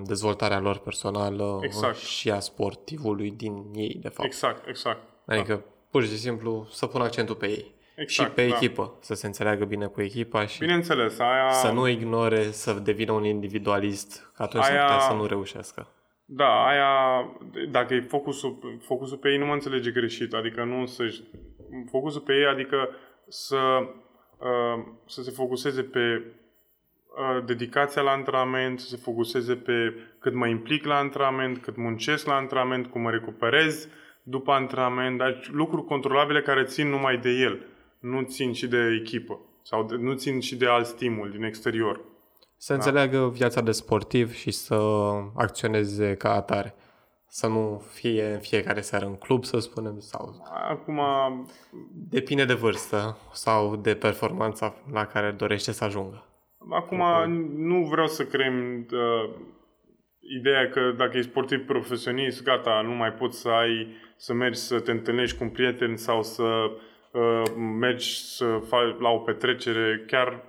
dezvoltarea 0.04 0.60
lor 0.60 0.78
personală 0.78 1.58
exact. 1.62 1.96
și 1.96 2.30
a 2.30 2.38
sportivului 2.38 3.30
din 3.30 3.64
ei, 3.74 3.98
de 4.00 4.08
fapt. 4.08 4.24
Exact, 4.24 4.68
exact. 4.68 5.00
Adică, 5.26 5.54
da. 5.54 5.62
pur 5.90 6.02
și 6.02 6.18
simplu, 6.18 6.66
să 6.70 6.86
pun 6.86 7.00
accentul 7.00 7.34
pe 7.34 7.46
ei. 7.46 7.74
Exact, 7.96 8.28
și 8.28 8.34
pe 8.34 8.48
da. 8.48 8.54
echipă, 8.54 8.96
să 9.00 9.14
se 9.14 9.26
înțeleagă 9.26 9.64
bine 9.64 9.86
cu 9.86 10.02
echipa 10.02 10.46
și 10.46 10.58
Bineînțeles, 10.58 11.18
aia... 11.18 11.50
să 11.50 11.70
nu 11.70 11.88
ignore 11.88 12.42
să 12.42 12.72
devină 12.72 13.12
un 13.12 13.24
individualist, 13.24 14.32
că 14.34 14.42
atunci 14.42 14.64
aia... 14.64 14.72
s-ar 14.72 14.84
putea 14.84 15.08
să 15.08 15.12
nu 15.12 15.26
reușească. 15.26 15.88
Da, 16.24 16.66
aia, 16.66 16.90
dacă 17.70 17.94
e 17.94 18.00
focusul, 18.00 18.78
focusul 18.80 19.16
pe 19.16 19.28
ei, 19.28 19.38
nu 19.38 19.46
mă 19.46 19.52
înțelege 19.52 19.90
greșit, 19.90 20.32
adică 20.32 20.64
nu 20.64 20.86
să 20.86 21.04
Focusul 21.90 22.20
pe 22.20 22.32
ei, 22.32 22.46
adică 22.46 22.88
să, 23.28 23.58
uh, 24.38 24.84
să 25.06 25.22
se 25.22 25.30
focuseze 25.30 25.82
pe 25.82 26.22
dedicația 27.44 28.02
la 28.02 28.10
antrenament, 28.10 28.80
să 28.80 28.86
se 28.86 28.96
focuseze 28.96 29.54
pe 29.54 29.94
cât 30.18 30.34
mă 30.34 30.46
implic 30.46 30.84
la 30.84 30.94
antrenament, 30.94 31.58
cât 31.58 31.76
muncesc 31.76 32.26
la 32.26 32.34
antrenament, 32.34 32.86
cum 32.86 33.00
mă 33.00 33.10
recuperez 33.10 33.88
după 34.22 34.52
antrenament, 34.52 35.18
dar 35.18 35.48
lucruri 35.50 35.84
controlabile 35.84 36.42
care 36.42 36.64
țin 36.64 36.88
numai 36.88 37.18
de 37.18 37.30
el, 37.30 37.66
nu 37.98 38.22
țin 38.22 38.52
și 38.52 38.66
de 38.66 38.98
echipă 39.00 39.40
sau 39.62 39.84
de, 39.84 39.96
nu 39.96 40.12
țin 40.14 40.40
și 40.40 40.56
de 40.56 40.66
alt 40.66 40.86
stimul 40.86 41.30
din 41.30 41.42
exterior. 41.42 42.00
Să 42.56 42.72
da? 42.72 42.74
înțeleagă 42.74 43.28
viața 43.28 43.60
de 43.60 43.72
sportiv 43.72 44.32
și 44.32 44.50
să 44.50 44.74
acționeze 45.34 46.14
ca 46.14 46.34
atare. 46.34 46.74
Să 47.28 47.46
nu 47.46 47.82
fie 47.92 48.32
în 48.32 48.38
fiecare 48.38 48.80
seară 48.80 49.06
în 49.06 49.14
club, 49.14 49.44
să 49.44 49.58
spunem, 49.58 49.98
sau... 49.98 50.42
Acum... 50.68 51.00
Depinde 51.92 52.44
de 52.44 52.54
vârstă 52.54 53.18
sau 53.32 53.76
de 53.76 53.94
performanța 53.94 54.74
la 54.92 55.06
care 55.06 55.30
dorește 55.30 55.72
să 55.72 55.84
ajungă. 55.84 56.26
Acum 56.70 57.30
nu 57.56 57.84
vreau 57.84 58.06
să 58.06 58.24
creăm 58.24 58.86
uh, 58.92 59.30
ideea 60.20 60.68
că 60.68 60.94
dacă 60.96 61.16
ești 61.16 61.30
sportiv 61.30 61.66
profesionist, 61.66 62.42
gata, 62.42 62.80
nu 62.84 62.92
mai 62.94 63.12
poți 63.12 63.40
să 63.40 63.48
ai 63.48 63.96
să 64.16 64.32
mergi 64.32 64.58
să 64.58 64.80
te 64.80 64.90
întâlnești 64.90 65.36
cu 65.36 65.44
un 65.44 65.50
prieten 65.50 65.96
sau 65.96 66.22
să 66.22 66.42
uh, 66.42 67.42
mergi 67.80 68.36
să 68.36 68.60
faci 68.68 68.98
la 68.98 69.08
o 69.08 69.18
petrecere. 69.18 70.04
Chiar 70.06 70.44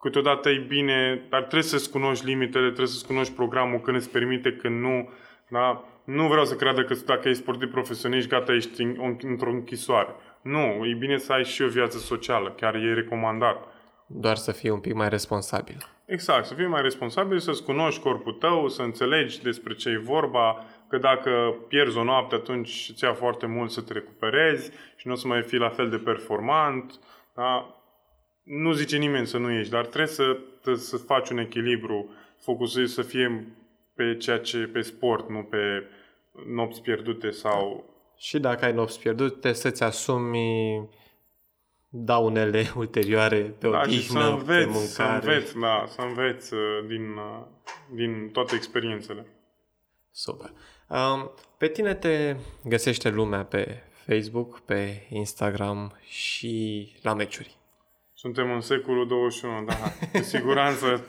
câteodată 0.00 0.48
e 0.48 0.64
bine, 0.68 1.26
dar 1.28 1.40
trebuie 1.40 1.62
să-ți 1.62 1.90
cunoști 1.90 2.26
limitele, 2.26 2.66
trebuie 2.66 2.86
să-ți 2.86 3.06
cunoști 3.06 3.34
programul 3.34 3.80
când 3.80 3.96
îți 3.96 4.10
permite, 4.10 4.52
când 4.52 4.80
nu. 4.80 5.08
Da? 5.48 5.84
Nu 6.04 6.26
vreau 6.26 6.44
să 6.44 6.54
creadă 6.54 6.84
că 6.84 6.94
dacă 7.06 7.28
ești 7.28 7.42
sportiv 7.42 7.70
profesionist, 7.70 8.28
gata, 8.28 8.52
ești 8.52 8.82
într-o 9.22 9.50
închisoare. 9.50 10.14
Nu, 10.42 10.58
e 10.58 10.96
bine 10.98 11.16
să 11.16 11.32
ai 11.32 11.44
și 11.44 11.62
o 11.62 11.68
viață 11.68 11.98
socială, 11.98 12.50
chiar 12.50 12.74
e 12.74 12.94
recomandat. 12.94 13.69
Doar 14.12 14.36
să 14.36 14.52
fii 14.52 14.70
un 14.70 14.80
pic 14.80 14.94
mai 14.94 15.08
responsabil. 15.08 15.86
Exact, 16.04 16.46
să 16.46 16.54
fii 16.54 16.66
mai 16.66 16.82
responsabil, 16.82 17.38
să-ți 17.38 17.62
cunoști 17.62 18.00
corpul 18.00 18.32
tău, 18.32 18.68
să 18.68 18.82
înțelegi 18.82 19.42
despre 19.42 19.74
ce 19.74 19.88
e 19.88 19.98
vorba, 19.98 20.64
că 20.88 20.98
dacă 20.98 21.54
pierzi 21.68 21.98
o 21.98 22.04
noapte, 22.04 22.34
atunci 22.34 22.88
îți 22.92 23.04
ia 23.04 23.14
foarte 23.14 23.46
mult 23.46 23.70
să 23.70 23.80
te 23.80 23.92
recuperezi 23.92 24.70
și 24.96 25.06
nu 25.06 25.12
o 25.12 25.16
să 25.16 25.26
mai 25.26 25.42
fii 25.42 25.58
la 25.58 25.68
fel 25.68 25.90
de 25.90 25.96
performant. 25.96 26.98
Da? 27.34 27.80
Nu 28.42 28.72
zice 28.72 28.96
nimeni 28.96 29.26
să 29.26 29.38
nu 29.38 29.50
ieși, 29.50 29.70
dar 29.70 29.86
trebuie 29.86 30.06
să, 30.06 30.36
să 30.74 30.96
faci 30.96 31.30
un 31.30 31.38
echilibru, 31.38 32.10
focusezi 32.40 32.94
să 32.94 33.02
fie 33.02 33.46
pe 33.94 34.16
ceea 34.16 34.38
ce 34.38 34.58
pe 34.58 34.80
sport, 34.80 35.28
nu 35.28 35.42
pe 35.42 35.84
nopți 36.46 36.82
pierdute 36.82 37.30
sau... 37.30 37.84
Și 38.16 38.38
dacă 38.38 38.64
ai 38.64 38.72
nopți 38.72 39.00
pierdute, 39.00 39.52
să-ți 39.52 39.82
asumi 39.82 40.88
daunele 41.90 42.70
ulterioare 42.76 43.54
pe 43.58 43.68
da, 43.68 43.80
odihnă, 43.80 44.00
și 44.00 44.10
să 44.10 44.18
înveți, 44.18 44.66
pe 44.66 44.72
mâncare. 44.72 44.86
Să 44.86 45.02
înveți, 45.02 45.58
da, 45.58 45.84
să 45.86 46.00
înveți 46.00 46.54
uh, 46.54 46.60
din, 46.86 47.12
uh, 47.12 47.46
din 47.94 48.30
toate 48.32 48.54
experiențele. 48.54 49.26
Super. 50.10 50.50
Um, 50.88 51.30
pe 51.58 51.68
tine 51.68 51.94
te 51.94 52.36
găsește 52.64 53.08
lumea 53.08 53.44
pe 53.44 53.82
Facebook, 54.06 54.60
pe 54.60 55.06
Instagram 55.08 55.96
și 56.00 56.86
la 57.02 57.14
meciuri. 57.14 57.58
Suntem 58.14 58.52
în 58.52 58.60
secolul 58.60 59.06
21, 59.06 59.64
da. 59.64 59.74
Cu 60.12 60.22
siguranță 60.22 61.04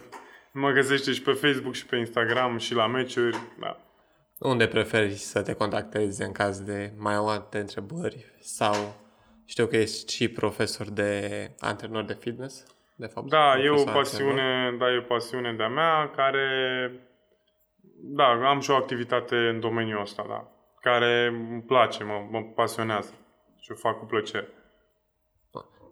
mă 0.52 0.72
găsește 0.72 1.12
și 1.12 1.22
pe 1.22 1.32
Facebook 1.32 1.74
și 1.74 1.86
pe 1.86 1.96
Instagram 1.96 2.58
și 2.58 2.74
la 2.74 2.88
meciuri, 2.88 3.38
da. 3.60 3.78
Unde 4.40 4.68
preferi 4.68 5.14
să 5.14 5.42
te 5.42 5.54
contactezi 5.54 6.22
în 6.22 6.32
caz 6.32 6.60
de 6.60 6.94
mai 6.98 7.14
alte 7.14 7.60
întrebări 7.60 8.26
sau 8.40 8.96
știu 9.52 9.66
că 9.68 9.78
ești 9.78 10.14
și 10.14 10.30
profesor 10.30 10.90
de 10.90 11.12
antrenor 11.60 12.04
de 12.04 12.14
fitness, 12.14 12.66
de 12.96 13.06
fapt. 13.06 13.30
Da, 13.30 13.60
e 13.60 13.70
o 13.70 13.74
profesor 13.74 13.94
pasiune, 13.94 14.76
da, 14.80 14.92
e 14.92 14.98
o 14.98 15.02
pasiune 15.02 15.54
de-a 15.54 15.68
mea 15.68 16.10
care, 16.10 16.48
da, 17.94 18.50
am 18.50 18.60
și 18.60 18.72
o 18.72 18.76
activitate 18.76 19.36
în 19.36 19.60
domeniul 19.60 20.02
ăsta, 20.02 20.26
da, 20.28 20.48
care 20.82 21.26
îmi 21.28 21.62
place, 21.62 22.04
mă, 22.04 22.28
mă 22.30 22.42
pasionează 22.42 23.14
și 23.60 23.72
o 23.72 23.76
fac 23.76 24.00
cu 24.00 24.06
plăcere. 24.06 24.48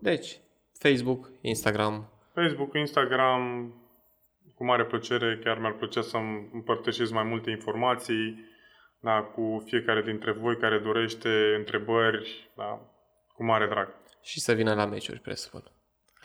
Deci, 0.02 0.40
Facebook, 0.74 1.30
Instagram, 1.42 2.10
Facebook, 2.34 2.74
Instagram, 2.74 3.74
cu 4.56 4.66
mare 4.66 4.86
plăcere, 4.86 5.40
chiar 5.44 5.60
mi-ar 5.60 5.74
plăcea 5.74 6.02
să 6.02 6.18
împărtășesc 6.54 7.12
mai 7.12 7.24
multe 7.24 7.50
informații, 7.50 8.48
da, 9.00 9.22
cu 9.22 9.64
fiecare 9.66 10.02
dintre 10.02 10.32
voi 10.32 10.58
care 10.58 10.78
dorește 10.78 11.56
întrebări, 11.58 12.52
da, 12.56 12.89
cu 13.40 13.46
mare 13.46 13.68
drag. 13.68 13.88
și 14.22 14.40
să 14.40 14.54
vină 14.54 14.74
la 14.74 14.86
meciuri, 14.86 15.20
presupun. 15.20 15.64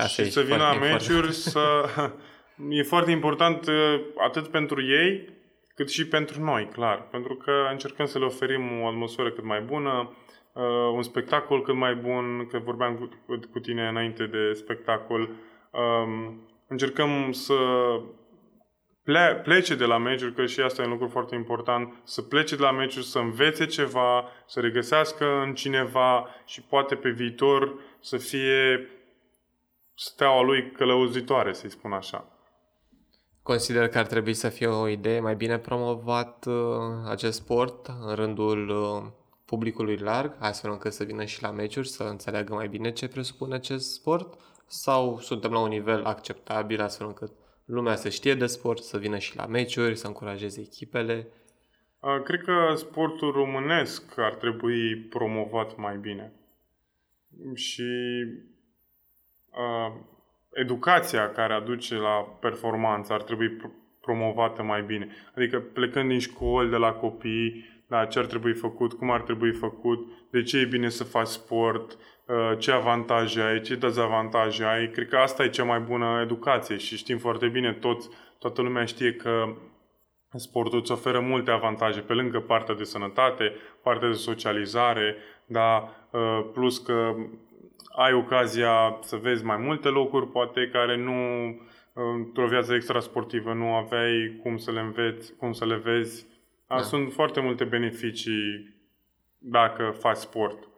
și 0.09 0.21
e 0.21 0.25
să 0.25 0.41
vină 0.41 0.57
la 0.57 0.65
foarte 0.65 0.89
meciuri, 0.89 1.33
să... 1.33 1.85
e 2.79 2.83
foarte 2.83 3.11
important 3.11 3.67
uh, 3.67 4.01
atât 4.27 4.49
pentru 4.49 4.83
ei, 4.83 5.29
cât 5.75 5.91
și 5.91 6.07
pentru 6.07 6.43
noi, 6.43 6.69
clar. 6.69 7.09
Pentru 7.11 7.35
că 7.35 7.53
încercăm 7.71 8.07
să 8.07 8.19
le 8.19 8.25
oferim 8.25 8.81
o 8.81 8.87
atmosferă 8.87 9.31
cât 9.31 9.45
mai 9.45 9.61
bună, 9.61 10.17
uh, 10.53 10.63
un 10.95 11.03
spectacol 11.03 11.63
cât 11.63 11.75
mai 11.75 11.95
bun, 11.95 12.47
că 12.51 12.59
vorbeam 12.59 12.95
cu, 12.97 13.09
cu- 13.27 13.41
cu 13.53 13.59
tine 13.59 13.89
înainte 13.89 14.27
de 14.27 14.53
spectacol. 14.53 15.21
Um, 15.71 16.49
încercăm 16.69 17.33
să 17.33 17.55
ple- 19.05 19.41
plece 19.43 19.75
de 19.75 19.85
la 19.85 19.99
meciuri, 19.99 20.35
că 20.35 20.47
și 20.47 20.61
asta 20.61 20.83
e 20.83 20.85
un 20.85 20.91
lucru 20.91 21.09
foarte 21.09 21.35
important, 21.35 21.95
să 22.05 22.23
plece 22.23 22.57
de 22.57 22.63
la 22.63 22.73
meciuri, 22.73 23.07
să 23.07 23.19
învețe 23.19 23.67
ceva, 23.67 24.29
să 24.47 24.61
regăsească 24.61 25.41
în 25.47 25.55
cineva 25.55 26.29
și 26.45 26.63
poate 26.63 26.95
pe 26.95 27.11
viitor 27.11 27.75
să 28.01 28.17
fie 28.17 28.89
steaua 29.95 30.43
lui 30.43 30.71
călăuzitoare, 30.71 31.53
să-i 31.53 31.71
spun 31.71 31.93
așa. 31.93 32.29
Consider 33.43 33.89
că 33.89 33.99
ar 33.99 34.07
trebui 34.07 34.35
să 34.35 34.49
fie 34.49 34.67
o 34.67 34.89
idee 34.89 35.21
mai 35.21 35.35
bine 35.35 35.59
promovat 35.59 36.45
uh, 36.47 36.55
acest 37.09 37.39
sport 37.39 37.87
în 38.01 38.15
rândul 38.15 38.69
uh, 38.69 39.11
publicului 39.45 39.97
larg, 39.97 40.37
astfel 40.39 40.71
încât 40.71 40.93
să 40.93 41.05
vină 41.05 41.25
și 41.25 41.43
la 41.43 41.51
meciuri, 41.51 41.89
să 41.89 42.03
înțeleagă 42.03 42.55
mai 42.55 42.69
bine 42.69 42.93
ce 42.93 43.09
presupune 43.09 43.55
acest 43.55 43.93
sport? 43.93 44.41
Sau 44.67 45.19
suntem 45.21 45.53
la 45.53 45.59
un 45.59 45.69
nivel 45.69 46.05
acceptabil, 46.05 46.81
astfel 46.81 47.07
încât 47.07 47.31
lumea 47.65 47.95
să 47.95 48.09
știe 48.09 48.35
de 48.35 48.47
sport, 48.47 48.83
să 48.83 48.99
vină 48.99 49.19
și 49.19 49.37
la 49.37 49.47
meciuri, 49.47 49.97
să 49.97 50.07
încurajeze 50.07 50.61
echipele? 50.61 51.27
Uh, 52.01 52.23
Cred 52.25 52.41
că 52.41 52.73
sportul 52.77 53.33
românesc 53.33 54.19
ar 54.19 54.35
trebui 54.35 54.97
promovat 54.97 55.77
mai 55.77 55.97
bine. 55.97 56.33
Și 57.55 57.83
uh, 59.51 59.93
educația 60.53 61.31
care 61.31 61.53
aduce 61.53 61.95
la 61.95 62.37
performanță 62.41 63.13
ar 63.13 63.23
trebui 63.23 63.57
pr- 63.57 64.01
promovată 64.01 64.63
mai 64.63 64.83
bine. 64.83 65.09
Adică 65.37 65.61
plecând 65.61 66.09
din 66.09 66.19
școli, 66.19 66.71
de 66.71 66.77
la 66.77 66.93
copii, 66.93 67.73
da, 67.89 68.05
ce 68.05 68.19
ar 68.19 68.27
trebui 68.27 68.53
făcut, 68.53 68.93
cum 68.93 69.11
ar 69.11 69.21
trebui 69.21 69.53
făcut, 69.53 70.09
de 70.31 70.43
ce 70.43 70.59
e 70.59 70.65
bine 70.65 70.89
să 70.89 71.05
faci 71.05 71.27
sport, 71.27 71.93
uh, 71.93 71.99
ce 72.59 72.71
avantaje 72.73 73.41
ai, 73.41 73.61
ce 73.61 73.75
dezavantaje 73.75 74.65
ai. 74.65 74.91
Cred 74.91 75.09
că 75.09 75.17
asta 75.17 75.45
e 75.45 75.49
cea 75.49 75.65
mai 75.65 75.79
bună 75.79 76.21
educație 76.23 76.77
și 76.77 76.97
știm 76.97 77.19
foarte 77.19 77.49
bine, 77.49 77.73
toți, 77.73 78.09
toată 78.39 78.63
lumea 78.63 78.85
știe 78.85 79.13
că 79.13 79.55
Sportul 80.39 80.79
îți 80.79 80.93
oferă 80.93 81.21
multe 81.21 81.51
avantaje, 81.51 82.01
pe 82.01 82.13
lângă 82.13 82.41
partea 82.41 82.75
de 82.75 82.85
sănătate, 82.85 83.53
partea 83.83 84.09
de 84.09 84.15
socializare, 84.15 85.17
da, 85.47 85.97
uh, 86.11 86.47
plus 86.53 86.79
că 86.79 87.15
ai 87.97 88.13
ocazia 88.13 88.99
să 89.01 89.17
vezi 89.17 89.45
mai 89.45 89.57
multe 89.57 89.89
locuri, 89.89 90.29
poate 90.29 90.69
care 90.73 90.97
nu, 90.97 91.49
uh, 91.49 92.03
într-o 92.15 92.47
viață 92.47 92.75
extrasportivă, 92.75 93.53
nu 93.53 93.75
aveai 93.75 94.39
cum 94.43 94.57
să 94.57 94.71
le 94.71 94.81
înveți, 94.81 95.37
cum 95.37 95.53
să 95.53 95.67
le 95.67 95.77
vezi. 95.77 96.27
Da. 96.69 96.75
Da. 96.75 96.83
Sunt 96.83 97.13
foarte 97.13 97.41
multe 97.41 97.65
beneficii 97.65 98.75
dacă 99.39 99.95
faci 99.99 100.17
sport. 100.17 100.69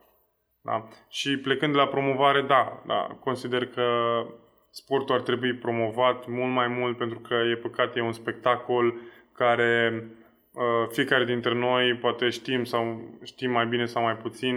Da? 0.66 0.88
Și 1.08 1.36
plecând 1.36 1.72
de 1.72 1.78
la 1.78 1.86
promovare, 1.86 2.42
da, 2.42 2.82
da, 2.86 3.16
consider 3.20 3.66
că 3.66 3.84
sportul 4.70 5.14
ar 5.14 5.20
trebui 5.20 5.54
promovat 5.54 6.26
mult 6.26 6.52
mai 6.52 6.68
mult 6.68 6.96
pentru 6.96 7.18
că 7.18 7.34
e 7.34 7.56
păcat, 7.56 7.96
e 7.96 8.00
un 8.00 8.12
spectacol 8.12 8.94
care 9.32 10.04
uh, 10.52 10.62
fiecare 10.88 11.24
dintre 11.24 11.54
noi 11.54 11.94
poate 11.94 12.28
știm 12.28 12.64
sau 12.64 13.00
știm 13.22 13.50
mai 13.50 13.66
bine 13.66 13.86
sau 13.86 14.02
mai 14.02 14.16
puțin, 14.16 14.56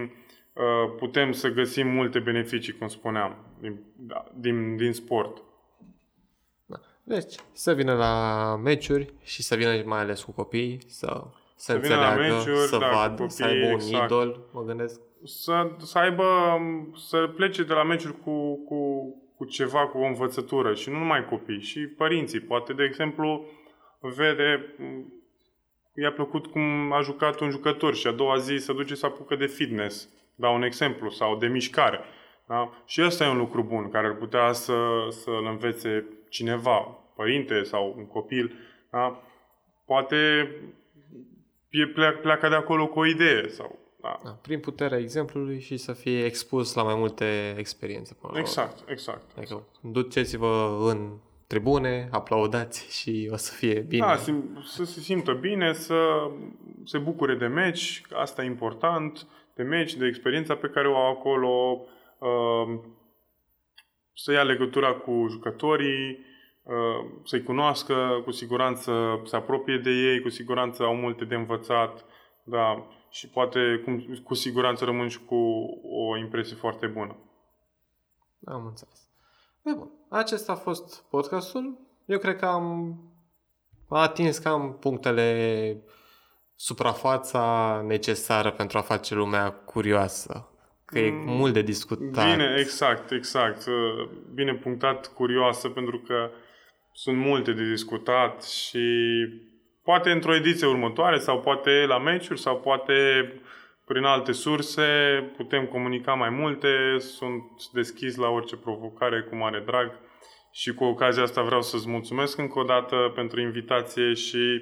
uh, 0.54 0.94
putem 0.98 1.32
să 1.32 1.50
găsim 1.50 1.88
multe 1.88 2.20
beneficii, 2.20 2.74
cum 2.74 2.88
spuneam, 2.88 3.36
din, 3.60 3.80
da, 3.96 4.24
din, 4.34 4.78
din 4.78 4.94
sport. 4.94 5.44
Deci, 7.04 7.36
să 7.52 7.74
vină 7.74 7.94
la 7.94 8.56
meciuri 8.64 9.14
și 9.24 9.44
să 9.44 9.56
vină 9.56 9.82
mai 9.86 10.00
ales 10.00 10.22
cu 10.22 10.32
copii, 10.32 10.82
să, 10.88 11.24
să, 11.56 11.78
vină 11.78 11.96
la 11.96 12.10
înțeleagă, 12.10 12.36
meciuri, 12.36 12.68
să 12.68 12.78
da, 12.78 12.88
cu 12.88 12.96
vadă, 12.96 13.16
copii, 13.16 13.32
să 13.32 13.44
aibă 13.44 13.66
un 13.66 13.74
exact. 13.74 14.06
idol, 14.06 14.40
mă 14.52 14.64
gândesc. 14.64 15.00
Să, 15.24 15.72
să 15.78 15.98
aibă, 15.98 16.60
să 16.96 17.28
plece 17.36 17.64
de 17.64 17.74
la 17.74 17.84
meciuri 17.84 18.20
cu, 18.24 18.64
cu, 18.66 19.14
cu 19.36 19.46
ceva, 19.46 19.88
cu 19.88 19.98
o 19.98 20.06
învățătură 20.06 20.74
și 20.74 20.90
nu 20.90 20.98
numai 20.98 21.26
copii, 21.26 21.62
și 21.62 21.80
părinții. 21.80 22.40
Poate, 22.40 22.74
de 22.74 22.84
exemplu, 22.84 23.46
vede, 24.00 24.76
m, 24.78 25.14
i-a 25.96 26.12
plăcut 26.12 26.48
cum 26.48 26.92
a 26.92 27.02
jucat 27.02 27.40
un 27.40 27.50
jucător 27.50 27.96
și 27.96 28.08
a 28.08 28.12
doua 28.12 28.38
zi 28.38 28.58
se 28.58 28.74
duce 28.74 28.96
să 28.96 29.06
apucă 29.06 29.36
de 29.36 29.46
fitness, 29.46 30.10
dau 30.36 30.56
un 30.56 30.64
exemplu, 30.64 31.10
sau 31.10 31.38
de 31.38 31.48
mișcare. 31.48 32.00
Da? 32.48 32.84
Și 32.86 33.02
ăsta 33.02 33.26
e 33.26 33.30
un 33.30 33.38
lucru 33.38 33.64
bun, 33.64 33.90
care 33.90 34.08
ar 34.08 34.16
putea 34.16 34.52
să, 34.52 35.08
să-l 35.10 35.46
învețe 35.46 36.06
cineva, 36.30 36.78
părinte 37.16 37.64
sau 37.64 37.94
un 37.98 38.08
copil. 38.08 38.54
Da? 38.92 39.22
Poate 39.86 40.16
e- 41.70 41.88
pleacă, 41.88 42.18
pleacă 42.18 42.50
de 42.50 42.56
acolo 42.56 42.88
cu 42.88 43.00
o 43.00 43.06
idee. 43.06 43.48
Sau, 43.48 43.80
da. 44.02 44.20
Da, 44.24 44.30
prin 44.30 44.60
puterea 44.60 44.98
exemplului 44.98 45.60
și 45.60 45.78
să 45.78 45.94
fie 45.94 46.26
expus 46.26 46.74
la 46.74 46.84
mai 46.84 46.96
multe 46.96 47.56
experiențe. 47.58 48.14
Până 48.14 48.34
la 48.34 48.40
urmă. 48.40 48.48
Exact, 48.48 48.90
exact. 48.90 49.38
Adică 49.38 49.64
duceți-vă 49.82 50.78
în 50.90 51.18
tribune, 51.48 52.10
aplaudați 52.12 53.00
și 53.00 53.30
o 53.32 53.36
să 53.36 53.54
fie 53.54 53.80
bine. 53.80 54.06
Da, 54.06 54.18
sim- 54.18 54.64
să 54.66 54.84
se 54.84 55.00
simtă 55.00 55.34
bine, 55.34 55.74
să 55.74 56.30
se 56.84 56.98
bucure 56.98 57.36
de 57.36 57.48
meci, 57.48 58.02
asta 58.14 58.44
e 58.44 58.46
important, 58.46 59.28
de 59.56 59.64
meci, 59.64 59.94
de 59.94 60.06
experiența 60.06 60.56
pe 60.56 60.68
care 60.68 60.88
o 60.88 60.96
au 60.96 61.12
acolo, 61.12 61.82
uh, 62.18 62.80
să 64.14 64.32
ia 64.32 64.44
legătura 64.44 64.94
cu 64.94 65.26
jucătorii, 65.30 66.26
uh, 66.64 67.10
să-i 67.24 67.44
cunoască, 67.44 68.22
cu 68.24 68.32
siguranță 68.32 69.22
se 69.26 69.36
apropie 69.36 69.78
de 69.78 69.90
ei, 69.90 70.22
cu 70.22 70.30
siguranță 70.30 70.84
au 70.84 70.96
multe 70.96 71.26
de 71.26 71.36
învățat, 71.36 72.06
da, 72.44 72.88
și 73.10 73.28
poate 73.28 73.82
cum, 73.84 74.22
cu 74.24 74.34
siguranță 74.34 74.86
rămân 74.86 75.08
și 75.08 75.20
cu 75.20 75.36
o 75.84 76.18
impresie 76.18 76.56
foarte 76.56 76.88
bună. 76.88 77.16
Am 78.46 78.66
înțeles. 78.66 79.08
Bine, 79.64 79.76
bun. 79.76 79.90
Acesta 80.10 80.52
a 80.52 80.56
fost 80.56 81.04
podcastul. 81.10 81.78
Eu 82.06 82.18
cred 82.18 82.36
că 82.36 82.46
am 82.46 82.98
atins 83.90 84.38
cam 84.38 84.78
punctele 84.80 85.78
suprafața 86.56 87.84
necesară 87.88 88.52
pentru 88.52 88.78
a 88.78 88.82
face 88.82 89.16
lumea 89.16 89.52
curioasă. 89.52 90.48
Că 90.86 91.00
e 91.00 91.12
Mm, 91.12 91.36
mult 91.36 91.54
de 91.54 91.62
discutat. 91.62 92.32
Bine, 92.32 92.56
exact, 92.60 93.12
exact. 93.12 93.66
Uh, 93.66 94.10
Bine 94.34 94.56
punctat, 94.56 95.14
curioasă, 95.14 95.70
pentru 95.70 96.00
că 96.00 96.30
sunt 96.92 97.18
multe 97.18 97.52
de 97.54 97.70
discutat 97.70 98.44
și 98.44 98.80
poate 99.84 100.12
într-o 100.12 100.36
ediție 100.36 100.68
următoare 100.68 101.18
sau 101.18 101.40
poate 101.40 101.86
la 101.88 102.00
meciuri 102.00 102.40
sau 102.40 102.60
poate 102.60 102.94
prin 103.86 104.04
alte 104.04 104.32
surse 104.32 104.84
putem 105.38 105.66
comunica 105.66 106.14
mai 106.14 106.30
multe. 106.30 106.68
Sunt 106.98 107.44
deschis 107.74 108.16
la 108.16 108.28
orice 108.28 108.56
provocare 108.56 109.22
cu 109.22 109.36
mare 109.36 109.64
drag 109.66 109.92
și 110.52 110.74
cu 110.74 110.84
ocazia 110.84 111.24
asta 111.24 111.42
vreau 111.42 111.62
să-ți 111.62 111.90
mulțumesc 111.90 112.38
încă 112.38 112.60
o 112.60 112.64
dată 112.64 113.12
pentru 113.16 113.42
invitație 113.42 114.14
și 114.14 114.62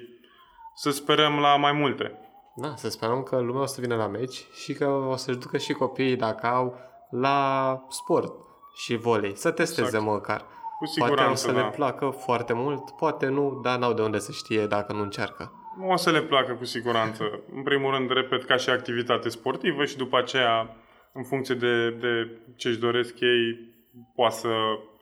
să 0.74 0.90
sperăm 0.90 1.38
la 1.38 1.56
mai 1.56 1.72
multe. 1.72 2.18
Da, 2.54 2.74
să 2.76 2.90
sperăm 2.90 3.22
că 3.22 3.38
lumea 3.38 3.62
o 3.62 3.66
să 3.66 3.80
vină 3.80 3.96
la 3.96 4.06
meci 4.06 4.46
și 4.52 4.72
că 4.72 4.86
o 4.86 5.16
să-și 5.16 5.38
ducă 5.38 5.58
și 5.58 5.72
copiii, 5.72 6.16
dacă 6.16 6.46
au, 6.46 6.78
la 7.10 7.80
sport 7.88 8.32
și 8.74 8.96
volei. 8.96 9.36
Să 9.36 9.50
testeze 9.50 9.86
exact. 9.86 10.04
măcar. 10.04 10.44
Cu 10.78 10.86
siguranță, 10.86 11.22
Poate 11.22 11.32
o 11.32 11.34
să 11.34 11.52
da. 11.52 11.60
le 11.60 11.70
placă 11.70 12.08
foarte 12.08 12.52
mult, 12.52 12.90
poate 12.90 13.26
nu, 13.26 13.60
dar 13.62 13.78
n-au 13.78 13.92
de 13.92 14.02
unde 14.02 14.18
să 14.18 14.32
știe 14.32 14.66
dacă 14.66 14.92
nu 14.92 15.02
încearcă. 15.02 15.52
O 15.86 15.96
să 15.96 16.10
le 16.10 16.22
placă 16.22 16.52
cu 16.52 16.64
siguranță. 16.64 17.24
În 17.54 17.62
primul 17.62 17.94
rând, 17.94 18.10
repet, 18.10 18.44
ca 18.44 18.56
și 18.56 18.70
activitate 18.70 19.28
sportivă 19.28 19.84
și 19.84 19.96
după 19.96 20.18
aceea, 20.18 20.76
în 21.12 21.24
funcție 21.24 21.54
de, 21.54 21.90
de 21.90 22.38
ce 22.56 22.68
își 22.68 22.78
doresc 22.78 23.20
ei, 23.20 23.72
poate 24.14 24.34
să 24.34 24.48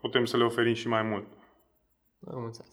putem 0.00 0.24
să 0.24 0.36
le 0.36 0.44
oferim 0.44 0.74
și 0.74 0.88
mai 0.88 1.02
mult. 1.02 1.26
Am 2.34 2.44
înțeles. 2.44 2.70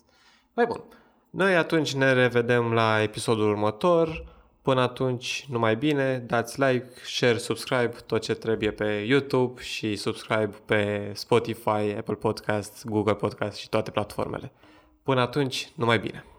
Mai 0.54 0.66
bun. 0.66 0.84
Noi 1.30 1.56
atunci 1.56 1.93
ne 1.93 2.14
revedem 2.14 2.74
la 2.74 3.01
episodul 3.01 3.49
următor. 3.49 4.33
Până 4.64 4.82
atunci, 4.82 5.45
numai 5.49 5.76
bine, 5.76 6.18
dați 6.18 6.61
like, 6.61 6.88
share, 7.05 7.38
subscribe, 7.38 7.95
tot 8.05 8.22
ce 8.22 8.34
trebuie 8.34 8.72
pe 8.72 8.86
YouTube 8.86 9.61
și 9.61 9.95
subscribe 9.95 10.55
pe 10.66 11.11
Spotify, 11.14 11.95
Apple 11.97 12.16
Podcast, 12.16 12.86
Google 12.86 13.16
Podcast 13.16 13.57
și 13.57 13.70
toate 13.70 13.91
platformele. 13.91 14.51
Până 15.03 15.22
atunci, 15.22 15.72
numai 15.76 15.99
bine! 15.99 16.33